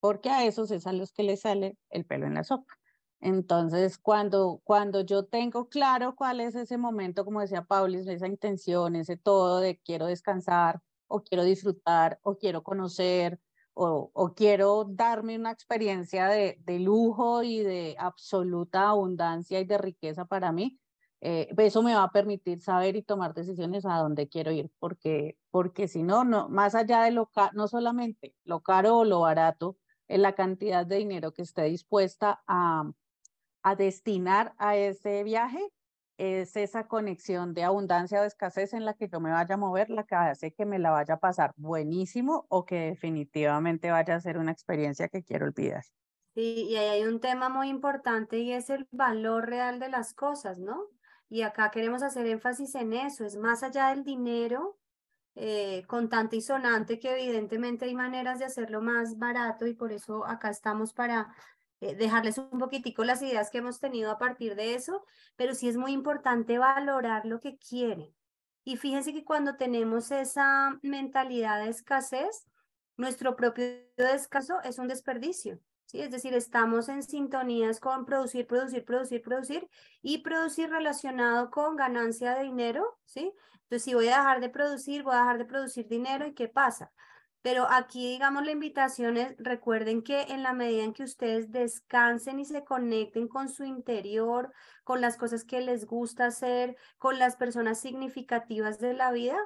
porque 0.00 0.30
a 0.30 0.44
esos 0.46 0.70
es 0.72 0.86
a 0.86 0.92
los 0.92 1.12
que 1.12 1.24
les 1.24 1.40
sale 1.42 1.76
el 1.90 2.06
pelo 2.06 2.26
en 2.26 2.34
la 2.34 2.44
sopa. 2.44 2.79
Entonces, 3.20 3.98
cuando, 3.98 4.60
cuando 4.64 5.02
yo 5.02 5.26
tengo 5.26 5.68
claro 5.68 6.16
cuál 6.16 6.40
es 6.40 6.54
ese 6.54 6.78
momento, 6.78 7.24
como 7.24 7.40
decía 7.40 7.64
Paulis, 7.64 8.06
esa 8.06 8.26
intención, 8.26 8.96
ese 8.96 9.16
todo 9.16 9.60
de 9.60 9.78
quiero 9.78 10.06
descansar 10.06 10.80
o 11.06 11.22
quiero 11.22 11.44
disfrutar 11.44 12.18
o 12.22 12.38
quiero 12.38 12.62
conocer 12.62 13.38
o, 13.74 14.10
o 14.14 14.34
quiero 14.34 14.84
darme 14.88 15.36
una 15.36 15.50
experiencia 15.50 16.28
de, 16.28 16.58
de 16.60 16.78
lujo 16.80 17.42
y 17.42 17.60
de 17.60 17.96
absoluta 17.98 18.88
abundancia 18.88 19.60
y 19.60 19.64
de 19.64 19.78
riqueza 19.78 20.24
para 20.24 20.52
mí, 20.52 20.80
eh, 21.20 21.48
eso 21.58 21.82
me 21.82 21.94
va 21.94 22.04
a 22.04 22.12
permitir 22.12 22.60
saber 22.60 22.96
y 22.96 23.02
tomar 23.02 23.34
decisiones 23.34 23.84
a 23.84 23.98
dónde 23.98 24.28
quiero 24.28 24.52
ir, 24.52 24.70
porque, 24.78 25.36
porque 25.50 25.88
si 25.88 26.02
no, 26.02 26.24
no, 26.24 26.48
más 26.48 26.74
allá 26.74 27.02
de 27.02 27.10
lo 27.10 27.26
caro, 27.26 27.52
no 27.54 27.68
solamente 27.68 28.34
lo 28.44 28.62
caro 28.62 28.98
o 28.98 29.04
lo 29.04 29.20
barato, 29.20 29.76
en 30.08 30.22
la 30.22 30.34
cantidad 30.34 30.86
de 30.86 30.96
dinero 30.96 31.32
que 31.32 31.42
esté 31.42 31.64
dispuesta 31.64 32.42
a, 32.46 32.90
a 33.62 33.74
destinar 33.76 34.54
a 34.58 34.76
ese 34.76 35.22
viaje, 35.24 35.60
es 36.18 36.54
esa 36.56 36.86
conexión 36.86 37.54
de 37.54 37.64
abundancia 37.64 38.20
o 38.20 38.24
escasez 38.24 38.74
en 38.74 38.84
la 38.84 38.94
que 38.94 39.08
yo 39.08 39.20
me 39.20 39.30
vaya 39.30 39.54
a 39.54 39.58
mover, 39.58 39.88
la 39.88 40.04
que 40.04 40.14
hace 40.14 40.52
que 40.52 40.66
me 40.66 40.78
la 40.78 40.90
vaya 40.90 41.14
a 41.14 41.18
pasar 41.18 41.52
buenísimo 41.56 42.46
o 42.48 42.66
que 42.66 42.76
definitivamente 42.90 43.90
vaya 43.90 44.16
a 44.16 44.20
ser 44.20 44.36
una 44.36 44.52
experiencia 44.52 45.08
que 45.08 45.22
quiero 45.22 45.46
olvidar. 45.46 45.82
Sí, 46.34 46.66
y 46.68 46.76
ahí 46.76 46.88
hay 46.88 47.02
un 47.04 47.20
tema 47.20 47.48
muy 47.48 47.68
importante 47.68 48.38
y 48.38 48.52
es 48.52 48.70
el 48.70 48.86
valor 48.92 49.48
real 49.48 49.80
de 49.80 49.88
las 49.88 50.14
cosas, 50.14 50.58
¿no? 50.58 50.88
Y 51.28 51.42
acá 51.42 51.70
queremos 51.70 52.02
hacer 52.02 52.26
énfasis 52.26 52.74
en 52.74 52.92
eso, 52.92 53.24
es 53.24 53.36
más 53.36 53.62
allá 53.62 53.88
del 53.88 54.04
dinero 54.04 54.78
eh, 55.36 55.84
contante 55.86 56.36
y 56.36 56.40
sonante, 56.40 56.98
que 56.98 57.12
evidentemente 57.12 57.86
hay 57.86 57.94
maneras 57.94 58.38
de 58.38 58.44
hacerlo 58.44 58.82
más 58.82 59.16
barato 59.16 59.66
y 59.66 59.74
por 59.74 59.92
eso 59.92 60.26
acá 60.26 60.50
estamos 60.50 60.92
para 60.92 61.34
eh, 61.80 61.94
dejarles 61.94 62.38
un 62.38 62.58
poquitico 62.58 63.04
las 63.04 63.22
ideas 63.22 63.50
que 63.50 63.58
hemos 63.58 63.80
tenido 63.80 64.10
a 64.10 64.18
partir 64.18 64.54
de 64.54 64.74
eso, 64.74 65.04
pero 65.36 65.54
sí 65.54 65.68
es 65.68 65.76
muy 65.76 65.92
importante 65.92 66.58
valorar 66.58 67.24
lo 67.26 67.40
que 67.40 67.58
quieren. 67.58 68.14
Y 68.64 68.76
fíjense 68.76 69.12
que 69.12 69.24
cuando 69.24 69.56
tenemos 69.56 70.10
esa 70.10 70.78
mentalidad 70.82 71.64
de 71.64 71.70
escasez, 71.70 72.46
nuestro 72.96 73.34
propio 73.34 73.64
descanso 73.96 74.60
es 74.62 74.78
un 74.78 74.88
desperdicio. 74.88 75.58
¿sí? 75.86 76.00
Es 76.02 76.10
decir, 76.10 76.34
estamos 76.34 76.88
en 76.88 77.02
sintonías 77.02 77.80
con 77.80 78.04
producir, 78.04 78.46
producir, 78.46 78.84
producir, 78.84 79.22
producir 79.22 79.68
y 80.02 80.18
producir 80.18 80.68
relacionado 80.70 81.50
con 81.50 81.76
ganancia 81.76 82.34
de 82.34 82.44
dinero, 82.44 82.98
¿sí? 83.06 83.32
Entonces, 83.62 83.84
si 83.84 83.94
voy 83.94 84.08
a 84.08 84.18
dejar 84.18 84.40
de 84.40 84.50
producir, 84.50 85.02
voy 85.02 85.14
a 85.14 85.20
dejar 85.20 85.38
de 85.38 85.44
producir 85.46 85.88
dinero 85.88 86.26
y 86.26 86.34
¿qué 86.34 86.48
pasa? 86.48 86.92
Pero 87.42 87.66
aquí, 87.70 88.06
digamos, 88.06 88.44
la 88.44 88.52
invitación 88.52 89.16
es, 89.16 89.34
recuerden 89.38 90.02
que 90.02 90.22
en 90.22 90.42
la 90.42 90.52
medida 90.52 90.84
en 90.84 90.92
que 90.92 91.04
ustedes 91.04 91.50
descansen 91.50 92.38
y 92.38 92.44
se 92.44 92.64
conecten 92.64 93.28
con 93.28 93.48
su 93.48 93.64
interior, 93.64 94.52
con 94.84 95.00
las 95.00 95.16
cosas 95.16 95.44
que 95.44 95.60
les 95.62 95.86
gusta 95.86 96.26
hacer, 96.26 96.76
con 96.98 97.18
las 97.18 97.36
personas 97.36 97.80
significativas 97.80 98.78
de 98.78 98.92
la 98.92 99.10
vida, 99.10 99.38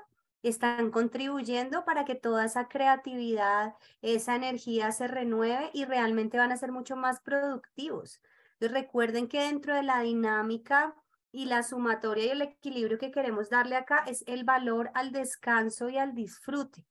están 0.43 0.91
contribuyendo 0.91 1.85
para 1.85 2.05
que 2.05 2.17
toda 2.17 2.45
esa 2.45 2.69
creatividad, 2.69 3.75
esa 4.03 4.35
energía 4.37 4.93
se 4.93 5.07
renueve 5.09 5.71
y 5.73 5.85
realmente 5.85 6.37
van 6.37 6.53
a 6.53 6.57
ser 6.57 6.73
mucho 6.73 6.97
más 6.97 7.21
productivos. 7.21 8.21
Entonces 8.55 8.73
recuerden 8.73 9.29
que 9.29 9.41
dentro 9.41 9.75
de 9.75 9.83
la 9.83 10.01
dinámica 10.01 10.95
y 11.33 11.47
la 11.47 11.63
sumatoria 11.63 12.27
y 12.27 12.31
el 12.31 12.43
equilibrio 12.43 12.99
que 12.99 13.11
queremos 13.11 13.51
darle 13.51 13.77
acá 13.77 14.05
es 14.07 14.25
el 14.27 14.45
valor 14.45 14.91
al 14.95 15.13
descanso 15.13 15.89
y 15.89 15.99
al 15.99 16.15
disfrute. 16.15 16.85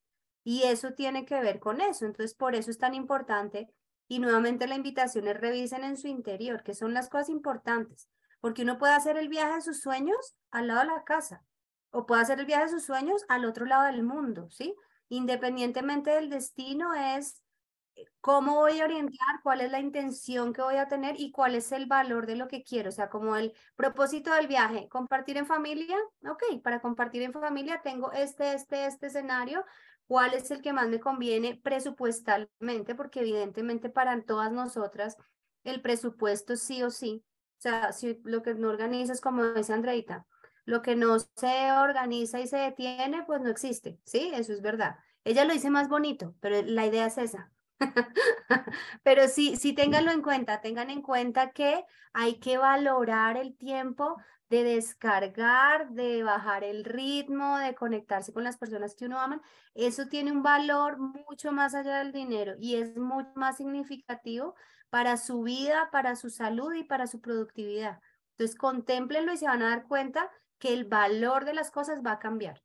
Y 0.44 0.62
eso 0.64 0.92
tiene 0.92 1.24
que 1.24 1.40
ver 1.40 1.58
con 1.58 1.80
eso. 1.80 2.04
Entonces 2.06 2.34
por 2.34 2.54
eso 2.54 2.70
es 2.70 2.78
tan 2.78 2.94
importante. 2.94 3.68
Y 4.06 4.18
nuevamente 4.20 4.68
la 4.68 4.76
invitación 4.76 5.26
es 5.26 5.40
revisen 5.40 5.82
en 5.82 5.96
su 5.96 6.06
interior, 6.06 6.62
que 6.62 6.74
son 6.74 6.94
las 6.94 7.08
cosas 7.08 7.30
importantes. 7.30 8.08
Porque 8.40 8.62
uno 8.62 8.78
puede 8.78 8.92
hacer 8.92 9.16
el 9.16 9.28
viaje 9.28 9.54
de 9.54 9.60
sus 9.62 9.80
sueños 9.80 10.36
al 10.50 10.68
lado 10.68 10.80
de 10.80 10.86
la 10.86 11.04
casa 11.04 11.42
o 11.94 12.06
puede 12.06 12.22
hacer 12.22 12.40
el 12.40 12.46
viaje 12.46 12.64
de 12.64 12.70
sus 12.70 12.84
sueños 12.84 13.24
al 13.28 13.44
otro 13.44 13.66
lado 13.66 13.84
del 13.84 14.02
mundo, 14.02 14.48
¿sí? 14.50 14.74
Independientemente 15.08 16.10
del 16.10 16.28
destino 16.28 16.92
es 16.92 17.40
eh, 17.94 18.04
cómo 18.20 18.54
voy 18.56 18.80
a 18.80 18.84
orientar, 18.84 19.40
cuál 19.44 19.60
es 19.60 19.70
la 19.70 19.78
intención 19.78 20.52
que 20.52 20.60
voy 20.60 20.76
a 20.76 20.88
tener 20.88 21.14
y 21.20 21.30
cuál 21.30 21.54
es 21.54 21.70
el 21.70 21.86
valor 21.86 22.26
de 22.26 22.34
lo 22.34 22.48
que 22.48 22.64
quiero, 22.64 22.88
o 22.88 22.92
sea, 22.92 23.08
como 23.08 23.36
el 23.36 23.52
propósito 23.76 24.34
del 24.34 24.48
viaje, 24.48 24.88
compartir 24.88 25.36
en 25.36 25.46
familia, 25.46 25.96
ok, 26.28 26.60
para 26.64 26.80
compartir 26.80 27.22
en 27.22 27.32
familia 27.32 27.80
tengo 27.84 28.10
este, 28.10 28.54
este, 28.54 28.86
este 28.86 29.06
escenario, 29.06 29.64
cuál 30.06 30.34
es 30.34 30.50
el 30.50 30.62
que 30.62 30.72
más 30.72 30.88
me 30.88 31.00
conviene 31.00 31.60
presupuestalmente, 31.62 32.94
porque 32.94 33.20
evidentemente 33.20 33.88
para 33.90 34.20
todas 34.22 34.52
nosotras 34.52 35.16
el 35.64 35.80
presupuesto 35.80 36.56
sí 36.56 36.82
o 36.82 36.90
sí, 36.90 37.24
o 37.58 37.60
sea, 37.60 37.92
si 37.92 38.20
lo 38.24 38.42
que 38.42 38.54
no 38.54 38.68
organizas, 38.68 39.20
como 39.20 39.44
dice 39.44 39.72
Andreita, 39.72 40.26
lo 40.66 40.82
que 40.82 40.96
no 40.96 41.18
se 41.18 41.72
organiza 41.72 42.40
y 42.40 42.46
se 42.46 42.56
detiene, 42.56 43.24
pues 43.26 43.40
no 43.40 43.50
existe, 43.50 43.98
¿sí? 44.04 44.32
Eso 44.34 44.52
es 44.52 44.62
verdad. 44.62 44.96
Ella 45.24 45.44
lo 45.44 45.52
dice 45.52 45.70
más 45.70 45.88
bonito, 45.88 46.34
pero 46.40 46.62
la 46.62 46.86
idea 46.86 47.06
es 47.06 47.18
esa. 47.18 47.50
pero 49.02 49.28
sí, 49.28 49.56
sí 49.56 49.72
ténganlo 49.72 50.10
en 50.10 50.22
cuenta, 50.22 50.60
tengan 50.60 50.90
en 50.90 51.02
cuenta 51.02 51.52
que 51.52 51.84
hay 52.12 52.38
que 52.38 52.58
valorar 52.58 53.36
el 53.36 53.56
tiempo 53.56 54.16
de 54.50 54.64
descargar, 54.64 55.90
de 55.90 56.22
bajar 56.22 56.64
el 56.64 56.84
ritmo, 56.84 57.58
de 57.58 57.74
conectarse 57.74 58.32
con 58.32 58.44
las 58.44 58.56
personas 58.56 58.94
que 58.94 59.06
uno 59.06 59.18
ama. 59.18 59.42
Eso 59.74 60.06
tiene 60.08 60.32
un 60.32 60.42
valor 60.42 60.98
mucho 60.98 61.52
más 61.52 61.74
allá 61.74 61.98
del 61.98 62.12
dinero 62.12 62.54
y 62.58 62.76
es 62.76 62.96
mucho 62.96 63.30
más 63.34 63.56
significativo 63.56 64.54
para 64.90 65.16
su 65.16 65.42
vida, 65.42 65.88
para 65.90 66.14
su 66.16 66.30
salud 66.30 66.72
y 66.74 66.84
para 66.84 67.06
su 67.06 67.20
productividad. 67.20 68.00
Entonces, 68.32 68.56
contémplenlo 68.56 69.32
y 69.32 69.36
se 69.38 69.46
van 69.46 69.62
a 69.62 69.70
dar 69.70 69.88
cuenta 69.88 70.30
que 70.58 70.72
el 70.72 70.84
valor 70.84 71.44
de 71.44 71.54
las 71.54 71.70
cosas 71.70 72.00
va 72.04 72.12
a 72.12 72.18
cambiar. 72.18 72.62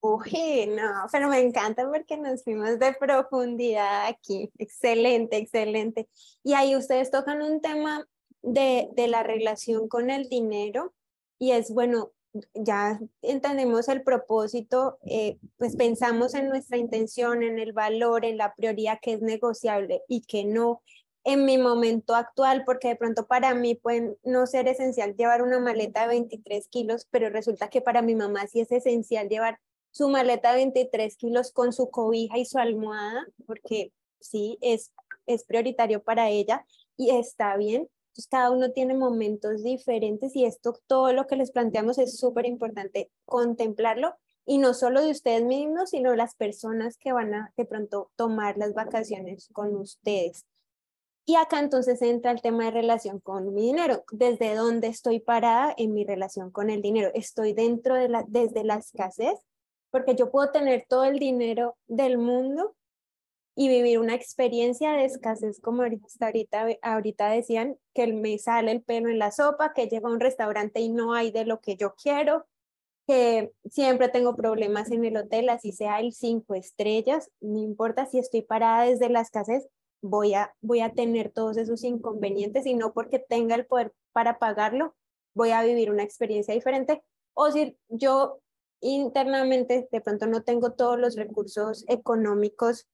Uy, 0.00 0.66
no, 0.66 1.06
pero 1.10 1.28
me 1.28 1.38
encanta 1.38 1.88
porque 1.90 2.18
nos 2.18 2.44
fuimos 2.44 2.78
de 2.78 2.92
profundidad 2.92 4.06
aquí. 4.06 4.50
Excelente, 4.58 5.38
excelente. 5.38 6.10
Y 6.42 6.52
ahí 6.52 6.76
ustedes 6.76 7.10
tocan 7.10 7.40
un 7.40 7.62
tema 7.62 8.06
de, 8.44 8.88
de 8.94 9.08
la 9.08 9.22
relación 9.22 9.88
con 9.88 10.10
el 10.10 10.28
dinero 10.28 10.92
y 11.38 11.52
es 11.52 11.72
bueno, 11.72 12.12
ya 12.54 13.00
entendemos 13.22 13.88
el 13.88 14.02
propósito, 14.02 14.98
eh, 15.02 15.38
pues 15.56 15.76
pensamos 15.76 16.34
en 16.34 16.48
nuestra 16.48 16.76
intención, 16.76 17.42
en 17.42 17.58
el 17.58 17.72
valor, 17.72 18.24
en 18.24 18.38
la 18.38 18.54
prioridad 18.54 18.98
que 19.00 19.14
es 19.14 19.22
negociable 19.22 20.02
y 20.08 20.22
que 20.22 20.44
no, 20.44 20.82
en 21.24 21.44
mi 21.44 21.58
momento 21.58 22.14
actual, 22.14 22.64
porque 22.64 22.88
de 22.88 22.96
pronto 22.96 23.26
para 23.26 23.54
mí 23.54 23.74
puede 23.76 24.16
no 24.24 24.46
ser 24.46 24.68
esencial 24.68 25.16
llevar 25.16 25.42
una 25.42 25.58
maleta 25.60 26.02
de 26.02 26.08
23 26.08 26.68
kilos, 26.68 27.06
pero 27.10 27.30
resulta 27.30 27.68
que 27.70 27.80
para 27.80 28.02
mi 28.02 28.14
mamá 28.14 28.46
sí 28.46 28.60
es 28.60 28.72
esencial 28.72 29.28
llevar 29.28 29.58
su 29.90 30.08
maleta 30.08 30.50
de 30.50 30.56
23 30.56 31.16
kilos 31.16 31.52
con 31.52 31.72
su 31.72 31.88
cobija 31.90 32.36
y 32.36 32.44
su 32.44 32.58
almohada, 32.58 33.26
porque 33.46 33.92
sí, 34.20 34.58
es, 34.60 34.92
es 35.26 35.44
prioritario 35.44 36.02
para 36.02 36.30
ella 36.30 36.66
y 36.96 37.10
está 37.10 37.56
bien. 37.56 37.88
Entonces, 38.14 38.30
cada 38.30 38.52
uno 38.52 38.70
tiene 38.70 38.94
momentos 38.94 39.64
diferentes 39.64 40.36
y 40.36 40.44
esto, 40.44 40.78
todo 40.86 41.12
lo 41.12 41.26
que 41.26 41.34
les 41.34 41.50
planteamos 41.50 41.98
es 41.98 42.16
súper 42.16 42.46
importante 42.46 43.10
contemplarlo 43.24 44.14
y 44.46 44.58
no 44.58 44.72
solo 44.72 45.02
de 45.02 45.10
ustedes 45.10 45.42
mismos, 45.42 45.90
sino 45.90 46.14
las 46.14 46.36
personas 46.36 46.96
que 46.96 47.12
van 47.12 47.34
a 47.34 47.52
de 47.56 47.64
pronto 47.64 48.12
tomar 48.14 48.56
las 48.56 48.72
vacaciones 48.72 49.48
con 49.52 49.74
ustedes. 49.74 50.46
Y 51.24 51.34
acá 51.34 51.58
entonces 51.58 52.00
entra 52.02 52.30
el 52.30 52.40
tema 52.40 52.66
de 52.66 52.70
relación 52.70 53.18
con 53.18 53.52
mi 53.52 53.62
dinero. 53.62 54.04
¿Desde 54.12 54.54
dónde 54.54 54.86
estoy 54.86 55.18
parada 55.18 55.74
en 55.76 55.92
mi 55.92 56.04
relación 56.04 56.52
con 56.52 56.70
el 56.70 56.82
dinero? 56.82 57.10
¿Estoy 57.14 57.52
dentro 57.52 57.96
de 57.96 58.08
la, 58.08 58.24
desde 58.28 58.62
la 58.62 58.76
escasez? 58.76 59.40
Porque 59.90 60.14
yo 60.14 60.30
puedo 60.30 60.52
tener 60.52 60.86
todo 60.88 61.02
el 61.02 61.18
dinero 61.18 61.76
del 61.88 62.16
mundo 62.16 62.76
y 63.56 63.68
vivir 63.68 63.98
una 63.98 64.14
experiencia 64.14 64.92
de 64.92 65.04
escasez 65.04 65.60
como 65.60 65.82
ahorita, 65.82 66.66
ahorita 66.82 67.28
decían, 67.28 67.76
que 67.94 68.12
me 68.12 68.38
sale 68.38 68.72
el 68.72 68.82
pelo 68.82 69.08
en 69.08 69.18
la 69.18 69.30
sopa, 69.30 69.72
que 69.72 69.86
llego 69.86 70.08
a 70.08 70.12
un 70.12 70.20
restaurante 70.20 70.80
y 70.80 70.88
no 70.88 71.14
hay 71.14 71.30
de 71.30 71.44
lo 71.44 71.60
que 71.60 71.76
yo 71.76 71.94
quiero, 71.94 72.46
que 73.06 73.52
siempre 73.70 74.08
tengo 74.08 74.34
problemas 74.34 74.90
en 74.90 75.04
el 75.04 75.16
hotel, 75.16 75.50
así 75.50 75.72
sea 75.72 76.00
el 76.00 76.12
cinco 76.12 76.54
estrellas, 76.54 77.30
no 77.40 77.58
importa 77.60 78.06
si 78.06 78.18
estoy 78.18 78.42
parada 78.42 78.84
desde 78.84 79.08
la 79.08 79.20
escasez, 79.20 79.68
voy 80.02 80.34
a, 80.34 80.54
voy 80.60 80.80
a 80.80 80.92
tener 80.92 81.30
todos 81.30 81.56
esos 81.56 81.84
inconvenientes 81.84 82.66
y 82.66 82.74
no 82.74 82.92
porque 82.92 83.18
tenga 83.18 83.54
el 83.54 83.66
poder 83.66 83.92
para 84.12 84.38
pagarlo, 84.38 84.94
voy 85.34 85.50
a 85.50 85.62
vivir 85.62 85.90
una 85.90 86.02
experiencia 86.02 86.54
diferente. 86.54 87.02
O 87.34 87.50
si 87.50 87.76
yo 87.88 88.40
internamente 88.80 89.88
de 89.90 90.00
pronto 90.00 90.26
no 90.26 90.42
tengo 90.42 90.72
todos 90.72 90.98
los 90.98 91.16
recursos 91.16 91.84
económicos 91.88 92.86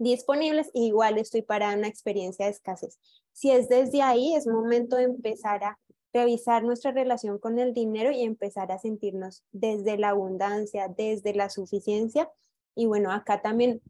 disponibles, 0.00 0.70
igual 0.74 1.18
estoy 1.18 1.42
para 1.42 1.74
una 1.74 1.86
experiencia 1.86 2.46
de 2.46 2.52
escasez. 2.52 2.98
Si 3.32 3.52
es 3.52 3.68
desde 3.68 4.02
ahí, 4.02 4.34
es 4.34 4.46
momento 4.46 4.96
de 4.96 5.04
empezar 5.04 5.62
a 5.62 5.78
revisar 6.12 6.64
nuestra 6.64 6.90
relación 6.90 7.38
con 7.38 7.60
el 7.60 7.72
dinero 7.72 8.10
y 8.10 8.22
empezar 8.22 8.72
a 8.72 8.78
sentirnos 8.78 9.44
desde 9.52 9.96
la 9.96 10.08
abundancia, 10.08 10.88
desde 10.88 11.34
la 11.34 11.50
suficiencia 11.50 12.28
y 12.74 12.86
bueno, 12.86 13.12
acá 13.12 13.42
también 13.42 13.82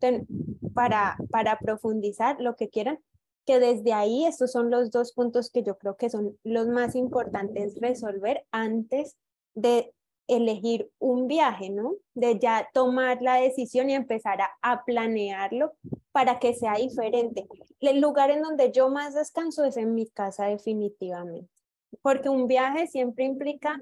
para, 0.74 1.16
para 1.30 1.58
profundizar 1.58 2.40
lo 2.40 2.56
que 2.56 2.70
quieran, 2.70 2.98
que 3.46 3.58
desde 3.58 3.92
ahí 3.92 4.26
estos 4.26 4.52
son 4.52 4.70
los 4.70 4.90
dos 4.90 5.12
puntos 5.12 5.50
que 5.50 5.62
yo 5.62 5.78
creo 5.78 5.96
que 5.96 6.10
son 6.10 6.36
los 6.44 6.68
más 6.68 6.94
importantes 6.94 7.78
resolver 7.80 8.44
antes 8.50 9.16
de 9.54 9.92
elegir 10.28 10.90
un 10.98 11.26
viaje, 11.26 11.70
¿no? 11.70 11.94
De 12.14 12.38
ya 12.38 12.68
tomar 12.72 13.20
la 13.20 13.36
decisión 13.36 13.90
y 13.90 13.94
empezar 13.94 14.40
a, 14.40 14.50
a, 14.62 14.84
planearlo 14.84 15.72
para 16.12 16.38
que 16.38 16.54
sea 16.54 16.74
diferente. 16.74 17.46
El 17.80 18.00
lugar 18.00 18.30
en 18.30 18.42
donde 18.42 18.72
yo 18.72 18.90
más 18.90 19.14
descanso 19.14 19.64
es 19.64 19.76
en 19.76 19.94
mi 19.94 20.06
casa 20.08 20.46
definitivamente, 20.46 21.50
porque 22.02 22.28
un 22.28 22.46
viaje 22.46 22.86
siempre 22.86 23.24
implica 23.24 23.80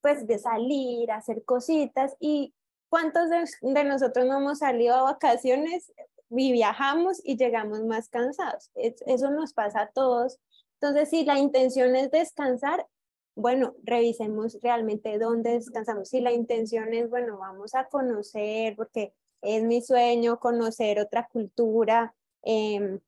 pues 0.00 0.26
de 0.26 0.38
salir, 0.38 1.10
hacer 1.10 1.44
cositas 1.44 2.14
y 2.20 2.54
¿Cuántos 2.94 3.28
de, 3.28 3.84
nosotros 3.84 4.24
no 4.24 4.38
hemos 4.38 4.60
salido 4.60 4.94
a 4.94 5.02
vacaciones 5.02 5.92
y 6.30 6.52
viajamos 6.52 7.20
y 7.24 7.36
llegamos 7.36 7.82
más 7.82 8.08
cansados? 8.08 8.70
Eso 8.76 9.32
nos 9.32 9.52
pasa 9.52 9.80
a 9.80 9.90
todos. 9.90 10.38
Entonces, 10.74 11.10
si 11.10 11.24
la 11.24 11.40
intención 11.40 11.96
es 11.96 12.12
descansar, 12.12 12.86
bueno, 13.34 13.74
revisemos 13.82 14.60
realmente 14.62 15.18
dónde 15.18 15.54
descansamos. 15.54 16.08
Si 16.08 16.20
la 16.20 16.30
intención 16.30 16.94
es, 16.94 17.10
bueno, 17.10 17.36
vamos 17.36 17.74
a 17.74 17.88
conocer, 17.88 18.76
porque 18.76 19.12
es 19.44 19.62
mi 19.62 19.82
sueño 19.82 20.40
conocer 20.40 20.98
otra 20.98 21.28
cultura, 21.28 22.14
em, 22.42 23.00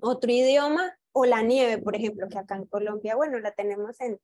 otro 0.00 0.30
idioma, 0.30 0.96
o 1.12 1.24
la 1.24 1.42
nieve, 1.42 1.78
por 1.78 1.96
ejemplo, 1.96 2.28
que 2.28 2.38
acá 2.38 2.56
en 2.56 2.66
Colombia, 2.66 3.16
bueno, 3.16 3.38
la 3.40 3.52
tenemos 3.52 4.00
en, 4.00 4.20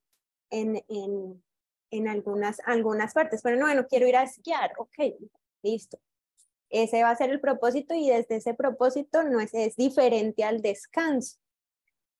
en, 0.50 0.84
en, 0.88 1.42
en 1.90 2.08
algunas, 2.08 2.60
algunas 2.64 3.12
partes, 3.12 3.42
pero 3.42 3.56
no, 3.56 3.66
bueno, 3.66 3.86
quiero 3.88 4.06
ir 4.06 4.16
a 4.16 4.22
esquiar, 4.22 4.72
ok, 4.78 5.14
listo. 5.62 5.98
Ese 6.68 7.02
va 7.02 7.10
a 7.10 7.16
ser 7.16 7.30
el 7.30 7.40
propósito 7.40 7.94
y 7.94 8.08
desde 8.08 8.36
ese 8.36 8.54
propósito 8.54 9.22
no 9.22 9.40
es, 9.40 9.54
es 9.54 9.76
diferente 9.76 10.44
al 10.44 10.62
descanso. 10.62 11.38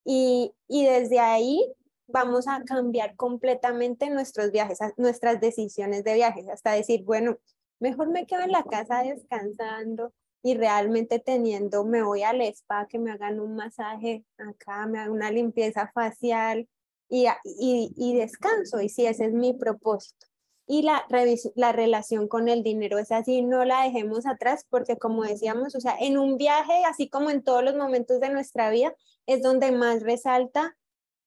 Y, 0.04 0.52
y 0.68 0.86
desde 0.86 1.18
ahí 1.18 1.74
vamos 2.06 2.46
a 2.46 2.62
cambiar 2.64 3.16
completamente 3.16 4.08
nuestros 4.08 4.52
viajes, 4.52 4.78
nuestras 4.96 5.40
decisiones 5.40 6.04
de 6.04 6.14
viajes, 6.14 6.48
hasta 6.48 6.72
decir, 6.72 7.04
bueno, 7.04 7.38
mejor 7.80 8.08
me 8.10 8.26
quedo 8.26 8.42
en 8.42 8.52
la 8.52 8.64
casa 8.64 9.02
descansando 9.02 10.12
y 10.42 10.54
realmente 10.54 11.18
teniendo, 11.18 11.84
me 11.84 12.02
voy 12.02 12.22
al 12.22 12.40
spa, 12.42 12.86
que 12.86 12.98
me 12.98 13.10
hagan 13.10 13.40
un 13.40 13.56
masaje 13.56 14.24
acá, 14.38 14.86
me 14.86 14.98
hagan 14.98 15.12
una 15.12 15.30
limpieza 15.30 15.90
facial, 15.92 16.68
y, 17.08 17.26
y, 17.44 18.14
descanso, 18.16 18.80
y 18.80 18.88
si 18.88 19.06
ese 19.06 19.26
es 19.26 19.32
mi 19.32 19.54
propósito. 19.54 20.26
Y 20.68 20.82
la, 20.82 21.06
la 21.54 21.72
relación 21.72 22.26
con 22.26 22.48
el 22.48 22.64
dinero 22.64 22.98
es 22.98 23.12
así, 23.12 23.42
no 23.42 23.64
la 23.64 23.84
dejemos 23.84 24.26
atrás 24.26 24.66
porque 24.68 24.96
como 24.98 25.22
decíamos, 25.22 25.76
o 25.76 25.80
sea, 25.80 25.96
en 26.00 26.18
un 26.18 26.38
viaje, 26.38 26.84
así 26.84 27.08
como 27.08 27.30
en 27.30 27.44
todos 27.44 27.62
los 27.62 27.76
momentos 27.76 28.18
de 28.18 28.30
nuestra 28.30 28.70
vida, 28.70 28.94
es 29.26 29.42
donde 29.42 29.70
más 29.70 30.02
resalta 30.02 30.76